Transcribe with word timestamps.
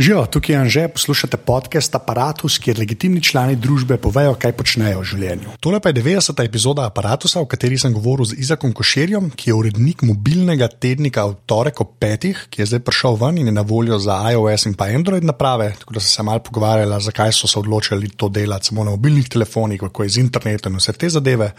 Živijo, 0.00 0.26
tukaj 0.26 0.54
je 0.54 0.58
Anže, 0.58 0.82
poslušate 0.88 1.36
podcast 1.36 1.94
Apparatus, 1.94 2.54
kjer 2.58 2.78
legitimni 2.78 3.20
člani 3.20 3.56
družbe 3.56 3.98
povejo, 4.00 4.32
kaj 4.32 4.54
počnejo 4.56 5.02
v 5.02 5.08
življenju. 5.10 5.56
Tole 5.60 5.76
pa 5.84 5.90
je 5.90 5.98
90. 5.98 6.38
epizoda 6.40 6.86
Apparatusa, 6.88 7.42
v 7.44 7.48
kateri 7.52 7.76
sem 7.76 7.92
govoril 7.92 8.24
z 8.30 8.38
Izakom 8.40 8.72
Košerjem, 8.72 9.28
ki 9.36 9.50
je 9.50 9.56
urednik 9.58 10.00
mobilnega 10.08 10.70
tednika 10.72 11.26
v 11.28 11.36
torek 11.44 11.82
ob 11.84 11.90
petih, 12.00 12.40
ki 12.48 12.62
je 12.62 12.70
zdaj 12.70 12.80
prišel 12.86 13.18
ven 13.20 13.42
in 13.42 13.50
je 13.50 13.52
na 13.52 13.60
voljo 13.60 13.98
za 14.00 14.16
iOS 14.32 14.70
in 14.70 14.76
pa 14.80 14.88
Android 14.88 15.26
naprave. 15.28 15.74
Tako 15.82 15.98
da 15.98 16.00
sem 16.00 16.14
se 16.14 16.24
mal 16.30 16.40
pogovarjala, 16.48 17.02
zakaj 17.04 17.34
so 17.36 17.50
se 17.52 17.60
odločili 17.60 18.08
to 18.16 18.32
delati 18.32 18.72
samo 18.72 18.88
na 18.88 18.96
mobilnih 18.96 19.28
telefonih, 19.28 19.82
kako 19.84 20.08
je 20.08 20.14
z 20.16 20.24
internetom 20.24 20.80
in 20.80 20.80
vse 20.80 20.96
te 20.96 21.12
zadeve. 21.12 21.50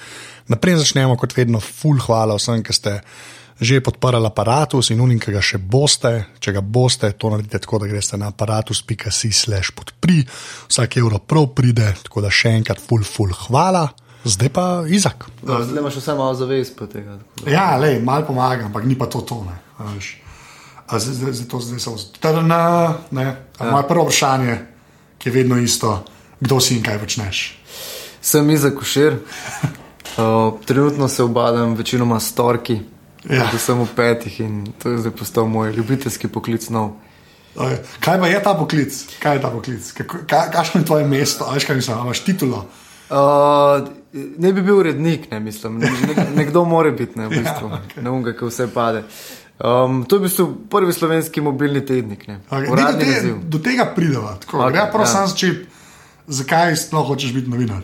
Naprej 0.49 0.81
začnemo 0.81 1.13
kot 1.13 1.37
vedno, 1.37 1.61
full 1.61 2.01
hvala 2.01 2.41
vsem, 2.41 2.65
ki 2.65 2.73
ste 2.73 2.97
že 3.61 3.77
podprli 3.85 4.25
aparatus 4.25 4.89
in 4.89 5.01
unim, 5.01 5.19
ki 5.21 5.31
ga 5.31 5.41
še 5.41 5.59
boste. 5.61 6.11
Če 6.41 6.55
ga 6.57 6.61
boste, 6.65 7.11
to 7.13 7.29
naredite 7.29 7.61
tako, 7.61 7.83
da 7.83 7.89
greste 7.91 8.17
na 8.17 8.31
aparatus.si/slash 8.33 9.75
podpri, 9.77 10.23
vsak 10.65 10.97
evro 10.97 11.21
prav 11.21 11.51
pride, 11.53 11.91
tako 12.01 12.25
da 12.25 12.33
še 12.33 12.55
enkrat, 12.57 12.81
full, 12.81 13.05
full, 13.05 13.35
hvala. 13.45 13.85
Zdaj 14.25 14.49
pa 14.53 14.65
Izak. 14.89 15.25
Zdaj 15.45 15.77
imaš 15.77 15.95
vse 16.01 16.13
malo 16.17 16.33
zavest 16.37 16.75
po 16.77 16.85
tega. 16.89 17.17
Ja, 17.45 17.77
le, 17.77 17.99
malo 18.01 18.25
pomagam, 18.25 18.69
ampak 18.69 18.85
ni 18.85 18.97
pa 18.97 19.05
to 19.09 19.21
tone. 19.21 19.53
Zdaj, 20.91 21.33
zdaj, 21.33 21.47
to 21.49 21.61
zdaj 21.61 21.79
samo 21.79 21.97
zdaj. 21.97 22.41
Ja. 22.41 23.31
Moje 23.71 23.87
prvo 23.87 24.05
vprašanje, 24.09 24.57
ki 25.17 25.29
je 25.29 25.33
vedno 25.33 25.57
isto, 25.57 26.03
kdo 26.39 26.59
si 26.61 26.77
in 26.77 26.83
kaj 26.85 26.99
počneš. 27.01 27.43
Sem 28.21 28.49
Izak 28.49 28.77
Košer. 28.77 29.17
Uh, 30.17 30.59
trenutno 30.67 31.07
se 31.07 31.23
obadam 31.23 31.73
večinoma 31.73 32.19
s 32.19 32.33
torki, 32.37 32.79
Ja. 33.29 33.45
Sem 33.57 33.77
v 33.77 33.87
petih 33.95 34.39
in 34.41 34.73
to 34.81 34.89
je 34.89 35.03
zdaj 35.05 35.13
postal 35.13 35.45
moj 35.45 35.73
ljubiteljski 35.75 36.27
poklic. 36.27 36.69
No. 36.69 36.97
Kaj 37.99 38.19
pa 38.19 38.27
je 38.27 38.43
ta 38.43 38.53
poklic? 38.57 38.95
Kaj 39.19 39.35
je 39.37 39.41
ta 39.41 39.49
poklic? 39.49 39.91
Kakšno 40.27 40.81
je 40.81 40.85
tvoje 40.85 41.05
mesto? 41.07 41.45
Ali 41.45 41.59
kaj 41.59 41.75
mislim, 41.75 41.97
imaš 41.97 42.23
titulo? 42.23 42.65
Uh, 43.11 43.87
ne 44.37 44.53
bi 44.53 44.61
bil 44.61 44.77
urednik, 44.79 45.31
ne 45.31 45.39
mislim. 45.39 45.79
Ne, 45.79 45.91
nekdo 46.35 46.63
mora 46.65 46.91
biti, 46.91 47.19
ne, 47.19 47.27
v 47.27 47.31
ja, 47.35 47.41
bistvu. 47.41 47.69
ja, 47.69 47.81
okay. 47.81 48.03
ne 48.03 48.09
vem, 48.09 48.23
kako 48.23 48.47
vse 48.47 48.67
pade. 48.73 49.03
Um, 49.59 50.05
to 50.07 50.15
je 50.15 50.19
v 50.19 50.23
bistvu 50.23 50.45
prvi 50.69 50.93
slovenski 50.93 51.41
mobilni 51.41 51.85
tednik. 51.85 52.23
Okay. 52.49 52.69
Do, 52.71 52.99
te, 52.99 53.33
do 53.43 53.59
tega 53.59 53.85
prideva. 53.95 54.37
Okay, 54.47 54.75
ja, 54.75 54.87
prosim, 54.93 55.19
ja. 55.21 55.27
začeti, 55.27 55.65
zakaj 56.27 56.75
sploh 56.75 57.07
hočeš 57.07 57.35
biti 57.35 57.51
novinar? 57.51 57.83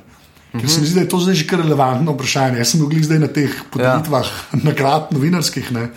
Ker 0.59 0.69
se 0.69 0.81
mi 0.81 0.89
zdi, 0.89 0.95
da 0.95 1.05
je 1.05 1.09
to 1.11 1.19
zdaj 1.23 1.35
že 1.41 1.47
kar 1.47 1.61
relevantno 1.63 2.13
vprašanje. 2.15 2.59
Jaz 2.61 2.73
sem 2.73 2.83
bil 2.83 3.03
zdaj 3.03 3.19
na 3.19 3.29
teh 3.31 3.53
podelitvah, 3.73 4.27
ja. 4.27 4.59
nagrad 4.69 5.13
novinarskih, 5.15 5.71
ne, 5.75 5.89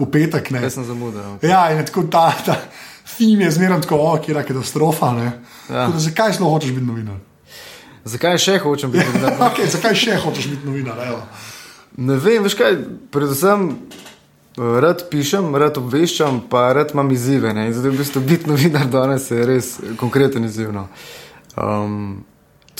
v 0.00 0.10
petek. 0.12 0.50
Jaz 0.50 0.78
sem 0.78 0.86
zamudil. 0.88 1.24
Okay. 1.38 1.50
Ja, 1.52 1.66
in 1.72 1.82
tako 1.86 2.06
ta, 2.10 2.30
ta 2.46 2.56
film 3.16 3.40
je 3.40 3.50
zmeraj 3.50 3.80
tako, 3.86 3.96
oh, 3.96 4.20
kje 4.20 4.34
je 4.34 4.44
katastrofa. 4.44 5.14
Ja. 5.70 5.88
Zakaj 5.96 6.34
sploh 6.38 6.52
hočeš 6.54 6.74
biti 6.76 6.86
novinar? 6.86 7.18
Zakaj 8.04 8.38
še 8.38 8.58
hočeš 8.62 8.90
biti 8.90 9.06
novinar? 9.06 9.36
Okay, 9.50 9.68
zakaj 9.70 9.96
še 9.98 10.20
hočeš 10.22 10.52
biti 10.54 10.68
novinar? 10.68 11.00
Evo. 11.06 11.20
Ne 12.00 12.16
vem, 12.16 12.42
veš 12.44 12.56
kaj, 12.58 12.78
predvsem. 13.12 13.74
Rad 14.60 15.06
pišem, 15.08 15.54
rad 15.56 15.78
obveščam, 15.78 16.42
pa 16.50 16.66
rad 16.76 16.90
imam 16.92 17.08
izzive. 17.14 17.52
Zdaj, 17.54 17.92
v 17.92 18.00
bistvu, 18.00 18.20
biti 18.26 18.50
novinar 18.50 18.88
danes 18.90 19.28
je 19.30 19.44
res 19.46 19.68
konkreten 19.96 20.44
izziv. 20.44 20.72
No. 20.74 20.88
Um, 21.54 22.24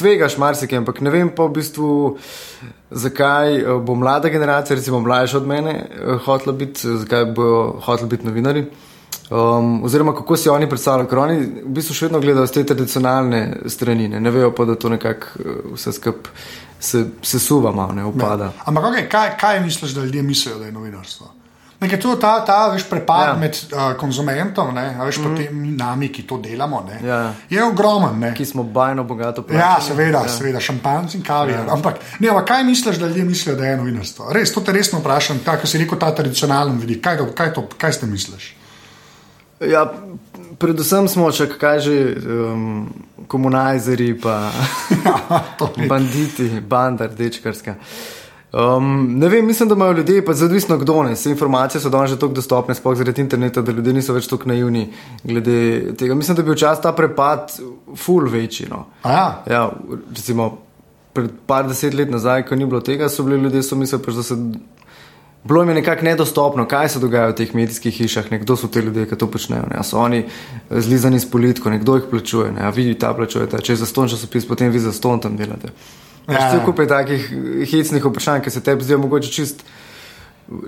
tvegaš 0.00 0.36
marsikaj, 0.40 0.80
ampak 0.82 1.00
ne 1.04 1.12
vem 1.14 1.30
pa 1.36 1.46
v 1.46 1.54
bistvu, 1.60 1.90
zakaj 2.90 3.56
eh, 3.60 3.72
bo 3.86 3.94
mlada 3.94 4.28
generacija, 4.32 4.76
recimo 4.76 5.00
mlajša 5.00 5.42
od 5.42 5.48
mene, 5.48 5.74
eh, 5.74 6.16
hotela 6.24 6.56
biti, 6.56 6.96
zakaj 7.04 7.28
bo 7.36 7.50
hotela 7.84 8.08
biti 8.08 8.26
novinari. 8.26 8.64
Um, 9.30 9.84
oziroma, 9.86 10.10
kako 10.14 10.36
si 10.36 10.48
oni 10.50 10.66
predstavljajo, 10.68 11.06
ker 11.06 11.18
oni 11.22 11.36
v 11.38 11.74
bistvu 11.76 11.94
še 11.94 12.08
vedno 12.08 12.18
gledajo 12.18 12.48
z 12.50 12.56
te 12.56 12.64
tradicionalne 12.72 13.42
strani, 13.70 14.08
ne, 14.10 14.18
ne 14.20 14.30
vejo 14.34 14.50
pa, 14.50 14.66
da 14.66 14.74
to 14.74 14.90
nekako 14.90 15.38
eh, 15.38 15.62
vse 15.76 15.94
skupaj 15.94 16.34
se, 16.80 17.06
se 17.22 17.38
suva, 17.38 17.72
malo 17.72 17.92
ne 17.92 18.04
upada. 18.04 18.44
Ne. 18.44 18.52
Ampak 18.64 18.84
okay, 18.84 19.08
kaj, 19.08 19.36
kaj 19.40 19.60
misliš, 19.60 19.90
da 19.90 20.04
ljudje 20.04 20.22
mislijo, 20.22 20.58
da 20.58 20.66
je 20.66 20.72
novinarstvo? 20.72 21.32
Nekaj 21.80 21.98
je 21.98 22.20
ta, 22.20 22.44
ta 22.44 22.68
veš, 22.68 22.84
prepad 22.90 23.28
ja. 23.28 23.36
med 23.40 23.56
uh, 23.72 23.96
konzumentom, 23.96 24.74
ne, 24.74 24.98
veš, 25.04 25.18
mm 25.18 25.36
-hmm. 25.36 25.76
nami, 25.78 26.08
ki 26.12 26.22
to 26.22 26.36
delamo, 26.38 26.84
ne, 26.88 27.08
ja. 27.08 27.32
je 27.50 27.64
ogromen. 27.64 28.18
Ne. 28.18 28.34
Ki 28.34 28.44
smo 28.44 28.62
bajno 28.62 29.04
bogato 29.04 29.42
plačali. 29.42 29.62
Ja, 29.62 29.80
seveda, 29.80 30.18
ja. 30.18 30.28
seveda 30.28 30.60
šampanjci 30.60 31.16
in 31.16 31.22
kavijar. 31.22 31.66
Ja. 31.66 31.72
Ampak, 31.72 31.94
ne, 32.18 32.28
ampak 32.28 32.46
kaj 32.46 32.64
misliš, 32.64 32.96
da 32.96 33.06
ljudje 33.06 33.24
mislijo, 33.24 33.56
da 33.56 33.66
je 33.66 33.76
novinarstvo? 33.76 34.32
Res, 34.32 34.52
to 34.52 34.60
te 34.60 34.72
resno 34.72 34.98
vprašam, 34.98 35.40
kako 35.44 35.66
si 35.66 35.78
rekel, 35.78 35.98
ta 35.98 36.14
tradicionalen 36.14 36.78
vidik. 36.78 37.04
Kaj, 37.04 37.18
kaj, 37.34 37.52
kaj 37.78 37.92
ste 37.92 38.06
misliš? 38.06 38.56
Ja, 39.60 39.92
predvsem 40.58 41.08
smo, 41.08 41.32
če 41.32 41.48
kaj 41.58 41.80
že, 41.80 42.16
um, 42.26 42.88
komunajzeri, 43.26 44.20
pa 44.20 44.50
ja, 45.04 45.42
banditi, 45.88 46.60
banda, 46.60 47.06
rdečkarska. 47.06 47.74
Um, 48.52 49.18
ne 49.18 49.28
vem, 49.28 49.46
mislim, 49.46 49.68
da 49.68 49.74
imajo 49.74 49.92
ljudje, 49.92 50.24
pa 50.24 50.32
zavisno 50.34 50.76
kdo 50.78 51.02
ne. 51.02 51.12
Vse 51.14 51.30
informacije 51.30 51.80
so 51.80 51.88
danes 51.88 52.10
že 52.10 52.18
tako 52.18 52.34
dostopne, 52.34 52.74
sploh 52.74 52.96
zaradi 52.98 53.22
interneta, 53.22 53.62
da 53.62 53.72
ljudje 53.72 53.92
niso 53.92 54.14
več 54.14 54.26
tako 54.26 54.50
naivni 54.50 54.88
glede 55.24 55.94
tega. 55.98 56.14
Mislim, 56.14 56.36
da 56.36 56.42
bi 56.42 56.56
včasih 56.56 56.82
ta 56.82 56.92
prepad 56.92 57.54
full 57.96 58.26
večji. 58.30 58.66
No. 58.70 58.86
Ja. 59.04 59.44
Ja, 59.50 59.70
recimo, 60.16 60.58
pred 61.12 61.30
par 61.46 61.68
deset 61.68 61.94
let 61.94 62.10
nazaj, 62.10 62.42
ko 62.48 62.58
ni 62.58 62.66
bilo 62.66 62.80
tega, 62.80 63.08
so 63.08 63.22
bili 63.22 63.38
ljudje, 63.42 63.62
so 63.62 63.76
mislili, 63.76 64.16
da 64.16 64.22
se. 64.22 64.36
Bilo 65.44 65.62
je 65.62 65.74
nekako 65.74 66.04
nedostopno, 66.04 66.66
kaj 66.68 66.88
se 66.88 66.98
dogaja 67.00 67.30
v 67.30 67.34
teh 67.38 67.54
medijskih 67.54 67.94
hišah, 67.96 68.26
kdo 68.42 68.56
so 68.56 68.68
ti 68.68 68.82
ljudje, 68.84 69.06
ki 69.08 69.16
to 69.16 69.30
počnejo. 69.30 69.70
Ne? 69.70 69.84
So 69.84 69.96
oni 69.98 70.24
zlizani 70.70 71.20
s 71.20 71.30
politiko, 71.30 71.70
kdo 71.70 71.96
jih 71.96 72.10
plačuje, 72.10 72.52
ne? 72.52 72.66
a 72.66 72.70
vi 72.70 72.92
ta 72.98 73.14
plačujete, 73.14 73.62
če 73.62 73.72
je 73.72 73.76
za 73.80 73.86
ston 73.86 74.08
časopis, 74.08 74.44
potem 74.44 74.72
vi 74.72 74.82
za 74.82 74.92
ston 74.92 75.20
tam 75.20 75.38
delate. 75.40 75.72
Ja, 76.28 76.54
ja. 76.54 76.64
Kupe 76.64 76.86
takih 76.86 77.30
hecnih 77.70 78.04
vprašanj, 78.04 78.42
ki 78.44 78.50
se 78.50 78.60
tebi 78.60 78.84
zdijo 78.84 78.98
mogoče 78.98 79.32
čist 79.32 79.64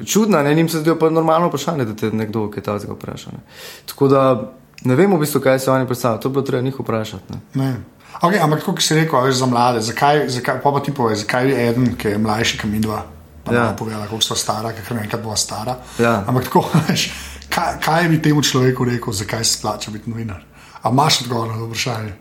čudna, 0.07 0.43
ne 0.43 0.55
njim 0.55 0.69
se 0.69 0.81
zdijo 0.81 0.99
pa 0.99 1.11
normalno 1.11 1.49
vprašanje, 1.49 1.85
da 1.85 1.97
te 1.97 2.11
nekdo 2.11 2.51
kaj 2.51 2.63
ta 2.63 2.79
zgo 2.79 2.95
vpraša. 2.95 3.31
Ne. 3.33 3.39
Tako 3.87 4.09
da 4.09 4.53
ne 4.85 4.95
vemo 4.95 5.17
v 5.17 5.21
bistvu, 5.21 5.41
kaj 5.41 5.59
se 5.59 5.71
oni 5.71 5.87
predstavljajo, 5.87 6.23
to 6.23 6.29
bi 6.29 6.45
treba 6.45 6.63
njih 6.63 6.81
vprašati. 6.81 7.33
Ne. 7.33 7.65
Ne. 7.65 7.75
Okay, 8.21 8.39
ampak 8.43 8.63
kot 8.65 8.83
si 8.83 8.95
rekel, 8.95 9.25
veš, 9.25 9.41
za 9.41 9.47
mlade, 9.47 9.81
zakaj, 9.81 10.29
zakaj, 10.29 10.61
pa 10.63 10.71
pa 10.73 10.81
ti 10.85 10.93
povej, 10.95 11.17
zakaj 11.25 11.49
je 11.49 11.69
eden, 11.69 11.95
ki 11.97 12.09
je 12.09 12.19
mlajši, 12.19 12.59
kot 12.61 12.71
mi 12.71 12.81
dva, 12.81 13.01
pa 13.45 13.55
ja. 13.55 13.65
ne 13.71 13.77
povedala, 13.77 14.05
kako 14.05 14.21
so 14.21 14.37
stara, 14.37 14.73
ker 14.77 14.97
ne 14.97 15.07
enkrat 15.07 15.23
bo 15.25 15.37
stara. 15.37 15.79
Ja. 15.99 16.21
Ampak 16.29 16.45
tako, 16.51 16.67
veš, 16.89 17.09
kaj, 17.49 17.79
kaj 17.83 18.09
bi 18.13 18.21
temu 18.23 18.43
človeku 18.43 18.85
rekel, 18.85 19.17
zakaj 19.17 19.45
se 19.45 19.59
splača 19.59 19.91
biti 19.91 20.11
novinar? 20.11 20.45
A 20.83 20.91
imaš 20.91 21.23
odgovor 21.25 21.49
na 21.49 21.59
to 21.59 21.71
vprašanje? 21.71 22.13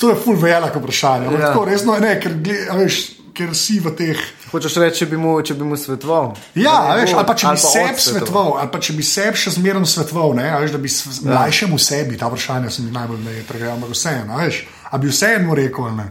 To 0.00 0.10
je 0.10 0.16
full 0.16 0.36
veliko 0.40 0.78
vprašanje. 0.78 1.26
Ja. 1.32 1.50
Tako, 1.52 1.64
resno, 1.68 1.98
ne, 2.00 2.14
ker, 2.20 2.32
veš, 2.78 3.00
ker 3.36 3.52
si 3.56 3.78
v 3.80 3.92
teh. 3.96 4.20
Hočeš 4.52 4.76
reči, 4.80 5.02
če 5.02 5.08
bi 5.12 5.20
mu, 5.20 5.34
če 5.44 5.56
bi 5.56 5.66
mu 5.68 5.76
svetoval? 5.80 6.32
Ja, 6.60 6.94
veš, 6.96 7.14
ali 7.16 7.28
pa 7.28 7.36
če 7.36 7.52
bi 7.52 7.62
sebi 7.62 8.04
svetoval, 8.04 8.56
ali 8.60 8.72
pa 8.72 8.80
če 8.84 8.96
bi 8.96 9.04
sebi 9.06 9.40
še 9.40 9.54
zmerno 9.56 9.88
svetoval, 9.88 10.34
da 10.36 10.80
bi 10.80 10.90
ja. 10.90 11.12
mlajšemu 11.28 11.78
sebi 11.80 12.18
ta 12.20 12.28
vprašanja 12.32 12.72
se 12.72 12.84
mi 12.84 12.92
najbolj 12.92 13.22
ne 13.24 13.38
pregajajo, 13.48 13.78
ampak 13.78 13.94
vseeno, 13.96 14.40
veš, 14.40 14.64
a 14.90 15.00
bi 15.00 15.12
vseeno 15.12 15.56
rekel. 15.56 15.88
Ne? 15.96 16.08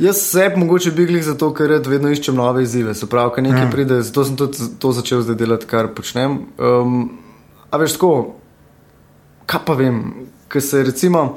Jaz 0.00 0.22
sebi 0.30 0.62
mogoče 0.62 0.94
bi 0.96 1.06
glih 1.06 1.24
zato, 1.24 1.50
ker 1.54 1.78
vedno 1.86 2.10
iščem 2.10 2.38
nove 2.38 2.62
izzive. 2.64 2.94
Se 2.94 3.06
pravi, 3.10 3.34
kaj 3.36 3.46
nekaj 3.46 3.66
ja. 3.66 3.70
pride, 3.70 4.02
zato 4.06 4.24
sem 4.26 4.38
tudi 4.38 4.70
to 4.80 4.92
začel 4.96 5.24
zdaj 5.26 5.38
delati, 5.38 5.70
kar 5.70 5.90
počnem. 5.94 6.44
Um, 6.58 7.00
a 7.70 7.80
veš, 7.82 7.98
tako, 7.98 8.12
kaj 9.50 9.66
pa 9.66 9.76
vem, 9.78 10.04
ker 10.50 10.62
se 10.64 10.82
recimo. 10.86 11.34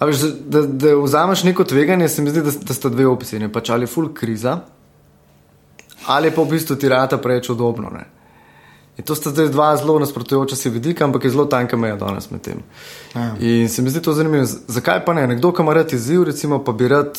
Veš, 0.00 0.20
da, 0.44 0.62
da 0.62 0.94
vzameš 0.96 1.42
neko 1.44 1.64
tveganje, 1.64 2.08
se 2.08 2.22
mi 2.22 2.30
zdi, 2.30 2.42
da, 2.42 2.50
da 2.50 2.74
sta 2.74 2.88
dve 2.88 3.06
opcije. 3.06 3.52
Pač 3.52 3.70
ali 3.70 3.82
je 3.82 3.92
full 3.92 4.12
kriza, 4.14 4.58
ali 6.06 6.30
pa 6.30 6.42
v 6.42 6.50
bistvu 6.50 6.76
ti 6.76 6.88
rata 6.88 7.18
preveč 7.18 7.50
udobno. 7.50 7.90
Ne? 7.90 8.04
In 8.96 9.04
to 9.04 9.14
sta 9.14 9.30
zdaj 9.30 9.48
dva 9.48 9.76
zelo 9.76 9.98
nasprotujoča 9.98 10.56
si 10.56 10.70
vidika, 10.70 11.04
ampak 11.04 11.24
je 11.24 11.30
zelo 11.30 11.44
tanka 11.44 11.76
meja 11.76 11.96
danes 11.96 12.30
med 12.30 12.40
tem. 12.40 12.62
Ja. 13.14 13.34
In 13.40 13.68
se 13.68 13.82
mi 13.82 13.90
zdi 13.90 14.02
to 14.02 14.12
zanimivo. 14.12 14.44
Zakaj 14.68 15.04
pa 15.04 15.12
ne? 15.12 15.26
Nekdo, 15.26 15.52
ki 15.52 15.62
ima 15.62 15.74
rad 15.74 15.92
izziv, 15.92 16.22
recimo, 16.24 16.62
pa 16.64 16.72
bi 16.72 16.88
rad 16.88 17.18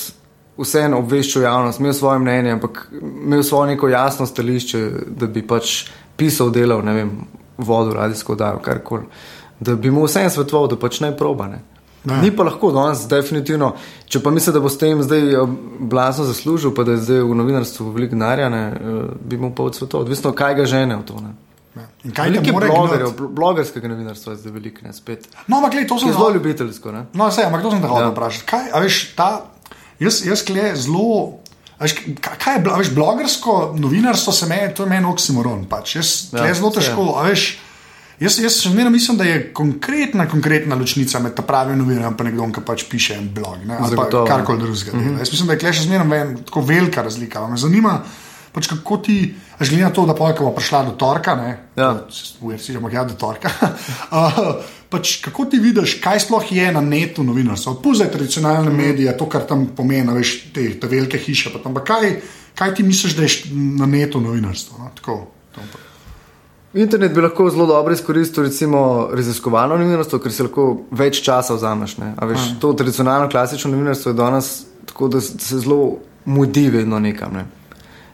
vseeno 0.58 0.98
obveščal 0.98 1.44
javnost, 1.44 1.80
imel 1.80 1.94
svoje 1.94 2.20
mnenje, 2.20 2.52
ampak 2.52 2.88
imel 3.02 3.44
svoje 3.44 3.76
neko 3.76 3.90
jasno 3.90 4.26
stališče, 4.26 4.90
da 5.08 5.28
bi 5.30 5.46
pač 5.48 5.84
pisal, 6.18 6.50
delal, 6.50 6.82
ne 6.86 6.94
vem, 6.94 7.12
vodo, 7.58 7.94
radijsko 7.94 8.36
dajo, 8.36 8.62
karkoli. 8.66 9.06
Da 9.60 9.76
bi 9.76 9.92
mu 9.94 10.06
vseeno 10.06 10.34
svetoval, 10.34 10.70
da 10.74 10.80
pač 10.82 11.00
ne 11.06 11.14
probane. 11.18 11.62
Ne. 11.62 11.77
Ni 12.16 12.32
pa 12.36 12.46
lahko 12.48 12.72
danes, 12.72 13.04
definitivno. 13.10 13.74
Če 14.08 14.22
pa 14.24 14.32
misliš, 14.32 14.56
da 14.56 14.62
bo 14.64 14.70
s 14.72 14.80
tem 14.80 15.02
zdaj 15.04 15.34
eh, 15.34 15.58
blazno 15.80 16.28
zaslužil, 16.28 16.72
pa 16.76 16.86
da 16.88 16.96
je 16.96 17.04
zdaj 17.04 17.26
v 17.28 17.36
novinarstvu 17.42 17.90
veliko 17.96 18.16
denarja, 18.16 18.48
eh, 18.48 18.78
bi 19.20 19.40
mu 19.42 19.52
pa 19.56 19.68
odsvetil. 19.68 20.06
Odvisno, 20.06 20.32
kaj 20.38 20.56
ga 20.62 20.70
žene 20.70 21.00
v 21.02 21.06
to. 21.08 21.20
Ne. 21.24 21.36
In 22.08 22.14
kaj 22.16 22.32
je 22.34 22.54
blogerjev, 22.54 23.12
blogerskega 23.36 23.92
novinarstva 23.92 24.34
je 24.34 24.40
zdaj 24.46 24.56
veliko, 24.56 24.86
ne 24.88 24.94
spet. 24.94 25.28
No, 25.48 25.60
ampak 25.60 25.76
to 25.90 26.00
sem 26.00 26.14
zelo 26.14 26.32
ljubiteljsko. 26.34 26.94
Ne? 26.96 27.04
No, 27.14 27.28
vse, 27.30 27.46
ampak 27.46 27.62
to 27.66 27.74
sem 27.76 27.84
te 27.84 27.92
hotel 27.92 28.08
ja. 28.08 28.14
vprašati. 28.16 28.48
Kaj, 28.50 28.72
a 28.72 28.82
veš, 28.82 29.02
ta, 29.18 29.30
jaz, 30.00 30.24
jaz 30.26 30.46
kle 30.48 30.72
zelo. 30.80 31.44
Veš, 31.78 31.94
kaj 32.24 32.58
je 32.58 32.64
veš, 32.66 32.90
blogersko 32.96 33.58
novinarstvo, 33.78 34.34
se 34.34 34.48
meni, 34.50 34.74
to 34.74 34.88
je 34.88 34.90
meni 34.90 35.06
oksimoron. 35.06 35.68
Pač. 35.70 35.98
Jaz 36.00 36.14
ja, 36.34 36.54
zelo 36.58 36.72
težko, 36.74 37.12
a 37.20 37.28
veš 37.28 37.52
Jaz, 38.18 38.40
jaz 38.42 38.56
še 38.58 38.72
zmeraj 38.72 38.90
mislim, 38.96 39.18
da 39.20 39.26
je 39.28 39.42
konkretna, 39.54 40.26
konkretna 40.30 40.76
ločnica 40.76 41.20
med 41.22 41.38
pravim 41.46 41.78
novinarjem 41.78 42.16
in 42.18 42.30
nekdo, 42.32 42.48
ki 42.56 42.64
pač 42.66 42.86
piše 42.90 43.14
en 43.14 43.28
blog 43.34 43.66
ne, 43.70 43.78
ali 43.78 43.98
karkoli 44.28 44.64
drugega. 44.64 44.98
Mm 44.98 45.04
-hmm. 45.04 45.20
Jaz 45.20 45.32
mislim, 45.32 45.48
da 45.48 45.68
je 45.68 45.74
še 45.74 45.84
zmeraj 45.84 46.36
tako 46.46 46.62
velika 46.62 47.04
razlika. 47.06 47.48
Me 47.48 47.58
zanima, 47.58 48.02
pač 48.52 48.68
kako 48.68 48.98
ti, 48.98 49.36
glede 49.60 49.84
na 49.84 49.90
to, 49.94 50.06
da 50.06 50.16
pojka 50.16 50.44
bo 50.44 50.52
prišla 50.56 50.84
do 50.84 50.92
torka, 50.92 51.36
ne, 51.36 51.58
Ja. 51.76 52.08
ujel 52.42 52.60
si 52.60 52.74
že 52.74 52.80
ja, 52.92 53.04
do 53.04 53.14
torka. 53.14 53.50
uh, 54.12 54.56
pač, 54.90 55.22
kako 55.22 55.46
ti 55.46 55.60
vidiš, 55.60 56.00
kaj 56.02 56.20
sploh 56.20 56.52
je 56.52 56.72
na 56.72 56.82
netu 56.82 57.24
novinarstvo? 57.24 57.72
Odpuzaj 57.72 58.12
tradicionalne 58.12 58.72
medije, 58.72 59.18
to, 59.18 59.30
kar 59.30 59.46
tam 59.46 59.68
pomeni, 59.68 60.14
veš, 60.14 60.52
te, 60.54 60.80
te 60.80 60.88
velike 60.88 61.18
hiše. 61.18 61.50
pa 61.54 61.60
Tam, 61.60 61.74
pa 61.74 61.84
kaj, 61.84 62.22
kaj 62.56 62.76
ti 62.76 62.84
misliš, 62.84 63.14
da 63.16 63.24
je 63.24 63.30
na 63.54 63.86
netu 63.86 64.22
novinarstvo? 64.22 64.78
No? 64.80 64.90
Tako, 64.96 65.28
to. 65.56 65.62
Internet 66.74 67.14
bi 67.16 67.22
lahko 67.22 67.50
zelo 67.50 67.66
dobro 67.66 67.94
izkoristil, 67.94 68.44
recimo, 68.44 69.10
raziskovalno 69.14 69.78
novinarstvo, 69.78 70.20
ker 70.20 70.32
si 70.32 70.44
lahko 70.44 70.66
več 70.92 71.22
časa 71.24 71.56
vzameš. 71.56 71.98
ne. 71.98 72.14
A 72.18 72.26
Veš, 72.26 72.58
to 72.60 72.74
tradicionalno, 72.74 73.30
klasično 73.30 73.72
novinarstvo 73.72 74.12
je 74.12 74.16
danes 74.16 74.66
tako, 74.86 75.08
da 75.08 75.22
se 75.22 75.60
zelo 75.60 75.98
mudi 76.26 76.70
vedno 76.70 77.00
nekam. 77.00 77.34
Ne. 77.34 77.46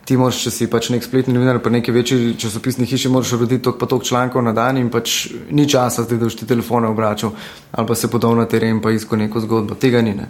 Ti 0.05 0.17
moraš, 0.17 0.41
če 0.43 0.51
si 0.51 0.67
pač 0.67 0.89
nek 0.91 1.03
spletni 1.03 1.33
novinar, 1.33 1.61
pa 1.63 1.71
neki 1.71 1.91
večji 1.91 2.35
časopisni 2.37 2.85
hiši, 2.85 3.09
moraš 3.09 3.31
urediti 3.33 3.63
toliko 3.63 3.79
pa 3.79 3.87
toliko 3.87 4.05
člankov 4.05 4.43
na 4.43 4.51
dan 4.53 4.77
in 4.77 4.89
pač 4.91 5.31
ni 5.49 5.63
časa, 5.69 6.03
zdaj, 6.03 6.19
da 6.19 6.27
boš 6.27 6.35
ti 6.41 6.47
telefone 6.47 6.87
obračal 6.91 7.31
ali 7.71 7.87
pa 7.87 7.95
se 7.95 8.09
podal 8.11 8.35
na 8.35 8.45
teren 8.45 8.75
in 8.75 8.95
iskal 8.95 9.19
neko 9.19 9.39
zgodbo. 9.39 9.75
Tega 9.75 10.01
ni. 10.01 10.13
Ne. 10.13 10.27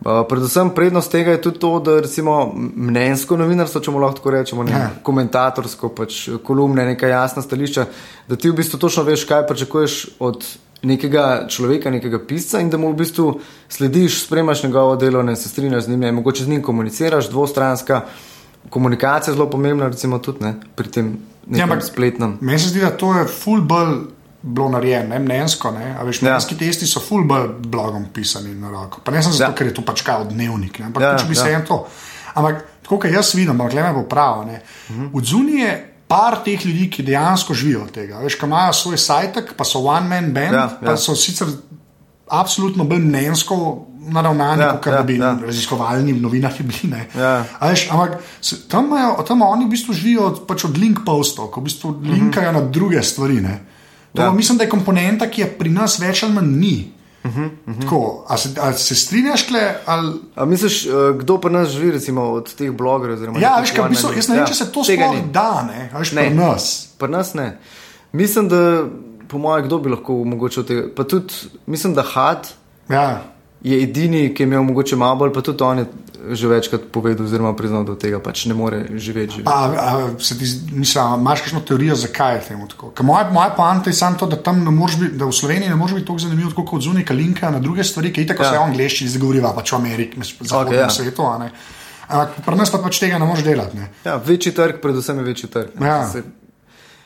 Uh, 0.00 0.26
predvsem 0.28 0.70
prednost 0.70 1.10
tega 1.10 1.30
je 1.30 1.40
tudi 1.40 1.58
to, 1.58 1.78
da 1.80 2.00
recimo 2.00 2.52
mnenjsko 2.76 3.36
novinarstvo, 3.36 3.80
če 3.80 3.90
mu 3.90 3.98
lahko 3.98 4.18
tako 4.18 4.30
rečemo, 4.30 4.62
ne, 4.62 4.72
Ja. 4.72 4.90
komentatorsko, 5.02 5.88
pač 5.88 6.18
kolumne, 6.42 6.84
neka 6.84 7.08
jasna 7.08 7.42
stališča, 7.42 7.86
da 8.28 8.36
ti 8.36 8.50
v 8.50 8.54
bistvu 8.54 8.78
točno 8.78 9.02
veš, 9.02 9.24
kaj 9.24 9.46
pričakuješ 9.46 9.94
od 10.20 10.44
nekega 10.82 11.46
človeka, 11.48 11.90
nekega 11.90 12.18
pisca 12.20 12.60
in 12.60 12.68
da 12.68 12.76
mu 12.76 12.90
v 12.90 12.96
bistvu 12.96 13.40
slediš, 13.68 14.26
spremaš 14.26 14.62
njegovo 14.62 14.96
delo, 14.96 15.22
ne 15.22 15.36
se 15.36 15.48
strinjaš 15.48 15.84
z 15.84 15.88
njim, 15.88 16.00
ne, 16.00 16.12
mogoče 16.12 16.44
z 16.44 16.48
njim 16.48 16.62
komuniciraš, 16.62 17.30
dvostranska 17.30 18.02
komunikacija 18.70 19.32
je 19.32 19.36
zelo 19.36 19.50
pomembna, 19.50 19.88
recimo 19.88 20.18
tudi 20.18 20.44
ne, 20.44 20.54
pri 20.74 20.88
tem 20.88 21.16
ja, 21.48 21.64
ampak- 21.66 21.82
spletnem. 21.82 22.36
Meni 22.40 22.58
se 22.58 22.68
zdi, 22.68 22.80
da 22.80 22.90
to 22.90 23.14
je 23.14 23.24
full 23.26 23.60
bolj 23.62 23.96
bilo 24.44 24.68
narejeno, 24.68 25.08
ne 25.08 25.18
mnenjsko. 25.18 25.70
Ne? 25.72 25.94
A 25.94 26.02
Veš, 26.02 26.18
Ja. 26.18 26.28
mnenjski 26.28 26.56
testi 26.56 26.86
so 26.86 27.00
full 27.00 27.24
bolj 27.24 27.48
blogom 27.60 28.04
pisani 28.12 28.52
na 28.54 28.68
roko. 28.70 29.00
Pa 29.00 29.10
ne 29.10 29.22
samo 29.22 29.34
zato, 29.34 29.50
Ja. 29.50 29.54
ker 29.54 29.66
je 29.66 29.74
to 29.74 29.82
pač 29.82 30.02
kao 30.02 30.24
dnevnik, 30.24 30.78
ne? 30.78 30.86
ampak 30.86 31.02
Ja, 31.02 31.08
ja, 31.08 31.18
če 31.18 31.24
bi 31.24 31.32
ja. 31.32 31.42
se 31.42 31.52
en 31.52 31.64
to. 31.64 31.86
Ampak 32.34 32.60
tako, 32.82 32.98
kot 32.98 33.10
jaz 33.10 33.34
vidim, 33.34 33.50
ampak 33.52 33.72
le 33.72 33.82
me 33.82 33.92
bo 33.92 34.02
prav. 34.04 34.44
Ne? 34.44 34.60
Mhm. 34.90 35.08
V 35.12 35.24
Zuni 35.24 35.60
je 35.60 35.72
par 36.06 36.42
teh 36.44 36.60
ljudi, 36.60 36.90
ki 36.90 37.02
dejansko 37.02 37.54
živijo 37.54 37.82
od 37.82 37.90
tega. 37.92 38.18
Veš, 38.18 38.34
ki 38.34 38.46
imajo 38.46 38.72
svoj 38.74 38.98
sajtek, 38.98 39.54
pa 39.56 39.64
so 39.64 39.78
one 39.80 40.06
man 40.06 40.32
band, 40.32 40.52
Ja, 40.52 40.60
ja, 40.60 40.70
ja. 40.72 40.78
pa 40.84 40.96
so 40.98 41.14
sicer 41.16 41.48
absolutno 42.28 42.84
bolj 42.84 42.98
mnenjsko 43.00 43.56
naravnani, 44.06 44.60
Ja, 44.60 44.66
ja, 44.66 44.76
kot 44.76 44.92
ja, 44.92 45.02
bi 45.02 45.16
ja. 45.16 45.26
ja. 45.26 45.38
raziskovalni 45.46 46.12
novinarji 46.14 46.62
bili. 46.62 46.90
ne. 46.90 47.06
Ja. 47.16 47.44
A 47.58 47.68
Veš, 47.68 47.86
ampak 47.90 48.18
se- 48.40 48.68
tam, 48.68 48.86
imajo, 48.86 49.22
tam 49.22 49.42
oni 49.42 49.64
v 49.64 49.70
bistvu 49.70 49.94
živijo 49.94 50.26
od, 50.26 50.46
pač 50.46 50.64
od 50.64 50.76
link 50.76 50.98
postov, 51.06 51.48
ko 51.48 51.60
v 51.60 51.64
bistvu 51.64 51.94
linkajo 52.02 52.52
na 52.52 52.60
druge 52.62 53.02
stvari. 53.02 53.40
Ne. 53.40 53.60
To, 54.14 54.22
Ja. 54.22 54.30
Mislim, 54.30 54.58
da 54.58 54.64
je 54.64 54.70
komponenta, 54.70 55.30
ki 55.30 55.40
je 55.40 55.46
pri 55.48 55.70
nas 55.70 55.98
več 55.98 56.22
ali 56.22 56.32
manj 56.32 56.50
ni. 56.50 56.92
Uh 57.24 57.30
-huh, 57.30 57.44
uh 57.66 57.74
-huh. 57.74 57.80
Tako, 57.80 58.24
a, 58.28 58.36
se, 58.36 58.48
a 58.60 58.72
se 58.72 58.94
strinjaš, 58.94 59.42
kle, 59.42 59.74
ali, 59.86 60.12
A 60.34 60.44
misliš, 60.44 60.86
eh, 60.86 60.90
kdo 61.18 61.40
pa 61.40 61.48
nas 61.48 61.68
živi, 61.68 61.90
recimo 61.90 62.22
od 62.22 62.54
teh 62.54 62.70
blogerjev? 62.70 63.18
ja, 63.40 63.56
veš, 63.60 63.70
kaj, 63.70 63.84
one-man- 63.84 64.16
jaz 64.16 64.28
ne 64.28 64.34
vem, 64.34 64.42
Ja, 64.42 64.46
če 64.46 64.54
se 64.54 64.72
to 64.72 64.84
sploh 64.84 65.30
da, 65.32 65.62
ne, 65.62 65.90
a 65.94 65.98
veš, 65.98 66.12
Ne. 66.12 66.22
pri 66.22 66.34
nas. 66.34 66.88
Pri 66.98 67.08
nas 67.08 67.34
ne. 67.34 67.58
Mislim, 68.12 68.48
da 68.48 68.84
po 69.28 69.38
mojem, 69.38 69.66
kdo 69.66 69.78
bi 69.78 69.90
lahko 69.90 70.14
omogočil 70.14 70.62
tega. 70.62 70.88
Pa 70.96 71.04
tudi 71.04 71.34
mislim, 71.66 71.94
da 71.94 72.02
Had 72.04 72.48
Ja. 72.88 73.33
Je 73.64 73.82
edini, 73.82 74.28
ki 74.30 74.42
je 74.42 74.46
imel 74.46 74.62
mogoče 74.62 74.96
malo 74.96 75.16
bolj, 75.16 75.32
pa 75.32 75.42
tudi 75.42 75.64
on 75.64 75.78
je 75.78 75.86
že 76.26 76.48
večkrat 76.48 76.80
povedal, 76.88 77.26
oziroma 77.26 77.50
priznal, 77.52 77.82
da 77.84 77.92
od 77.92 78.00
tega 78.00 78.16
pač 78.18 78.46
ne 78.46 78.54
more 78.54 78.78
živeti. 78.90 79.32
živeti. 79.34 79.44
A, 79.44 79.58
a, 79.68 79.90
se 80.18 80.38
ti 80.38 80.46
zdi- 80.46 80.72
mislim, 80.74 81.04
a 81.04 81.16
imaš 81.16 81.40
kakšno 81.40 81.60
teorijo, 81.60 81.94
zakaj 81.96 82.34
je 82.34 82.40
temu 82.42 82.68
tako? 82.68 82.90
Ker 82.90 83.04
Moja, 83.04 83.26
moja 83.30 83.50
poanta 83.50 83.90
je 83.90 83.94
samo 83.94 84.16
to, 84.16 84.26
da, 84.26 84.36
tam 84.38 84.64
ne 84.64 84.70
moreš 84.72 84.96
biti, 84.96 85.16
da 85.16 85.24
v 85.24 85.32
Sloveniji 85.32 85.68
ne 85.68 85.76
moreš 85.76 85.94
biti 85.94 86.06
tako 86.06 86.18
zanimiv 86.18 86.54
kot 86.54 86.80
zunaj, 86.80 87.04
ki 87.04 87.12
linka 87.14 87.50
na 87.50 87.58
druge 87.58 87.84
stvari, 87.84 88.08
ki 88.10 88.22
itak 88.22 88.40
Ja. 88.40 88.44
ja. 88.44 88.50
vse 88.50 88.58
v 88.58 88.64
angleščini 88.64 89.10
zdaj 89.10 89.20
govoriva, 89.20 89.52
pač 89.52 89.72
v 89.72 89.76
Ameriki, 89.76 90.16
v 90.16 90.48
zahodnem 90.48 90.74
ja. 90.74 90.86
okay, 90.86 90.94
svetu. 90.94 91.22
a 91.24 91.38
ne. 91.38 91.50
Ampak 92.08 92.40
pri 92.40 92.56
nas 92.56 92.70
pa 92.70 92.78
pač 92.78 92.98
tega 92.98 93.18
ne 93.18 93.26
moreš 93.26 93.44
delati. 93.44 93.76
Ne. 93.76 93.90
Ja, 94.02 94.16
večji 94.16 94.52
trg, 94.52 94.80
predvsem 94.80 95.18
je 95.18 95.24
večji 95.24 95.48
trg. 95.50 95.76
ne. 95.76 95.86
Ja. 95.86 96.08
Se- 96.08 96.24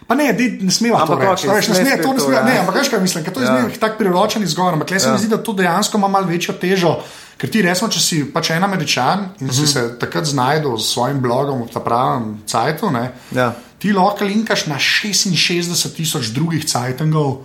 Pa 0.08 0.16
ne, 0.16 0.32
dej, 0.32 0.64
ne 0.64 0.72
smeva 0.72 1.04
to 1.04 1.18
reči. 1.20 1.44
Okay, 1.44 1.68
ne, 1.68 1.84
ne 1.84 1.84
sme, 1.84 2.02
to 2.02 2.12
ne, 2.12 2.18
to, 2.18 2.24
sme, 2.24 2.34
ja. 2.34 2.42
ne, 2.42 2.54
ampak 2.64 2.80
veš 2.80 2.88
kaj 2.88 3.00
mislim, 3.04 3.24
ker 3.24 3.32
to 3.36 3.40
je 3.40 3.46
Ja. 3.46 3.56
ja. 3.60 3.68
tak 3.80 3.98
priročen 4.00 4.42
izgovor. 4.42 4.72
Ampak 4.72 4.90
le 4.90 5.00
se 5.00 5.08
Ja. 5.08 5.12
mi 5.12 5.18
zdi, 5.20 5.28
da 5.28 5.36
to 5.36 5.52
dejansko 5.52 5.98
ima 6.00 6.08
malo 6.08 6.26
večjo 6.26 6.54
težo. 6.56 6.94
Ker 7.36 7.50
ti 7.52 7.60
resmo, 7.62 7.88
če 7.92 8.00
si 8.00 8.24
pač 8.32 8.50
en 8.50 8.64
američan 8.64 9.36
in 9.40 9.46
mm 9.46 9.50
-hmm. 9.50 9.60
si 9.60 9.66
se 9.72 9.98
takrat 10.00 10.24
znašel 10.24 10.78
s 10.78 10.92
svojim 10.94 11.20
blogom 11.20 11.62
v 11.62 11.68
ta 11.72 11.80
pravem 11.80 12.40
cajtu, 12.46 12.90
ne, 12.90 13.12
Ja. 13.36 13.52
ti 13.78 13.92
lahko 13.92 14.24
linkaš 14.24 14.66
na 14.66 14.78
66 14.78 15.96
tisoč 15.96 16.26
drugih 16.32 16.64
cajtengov. 16.64 17.44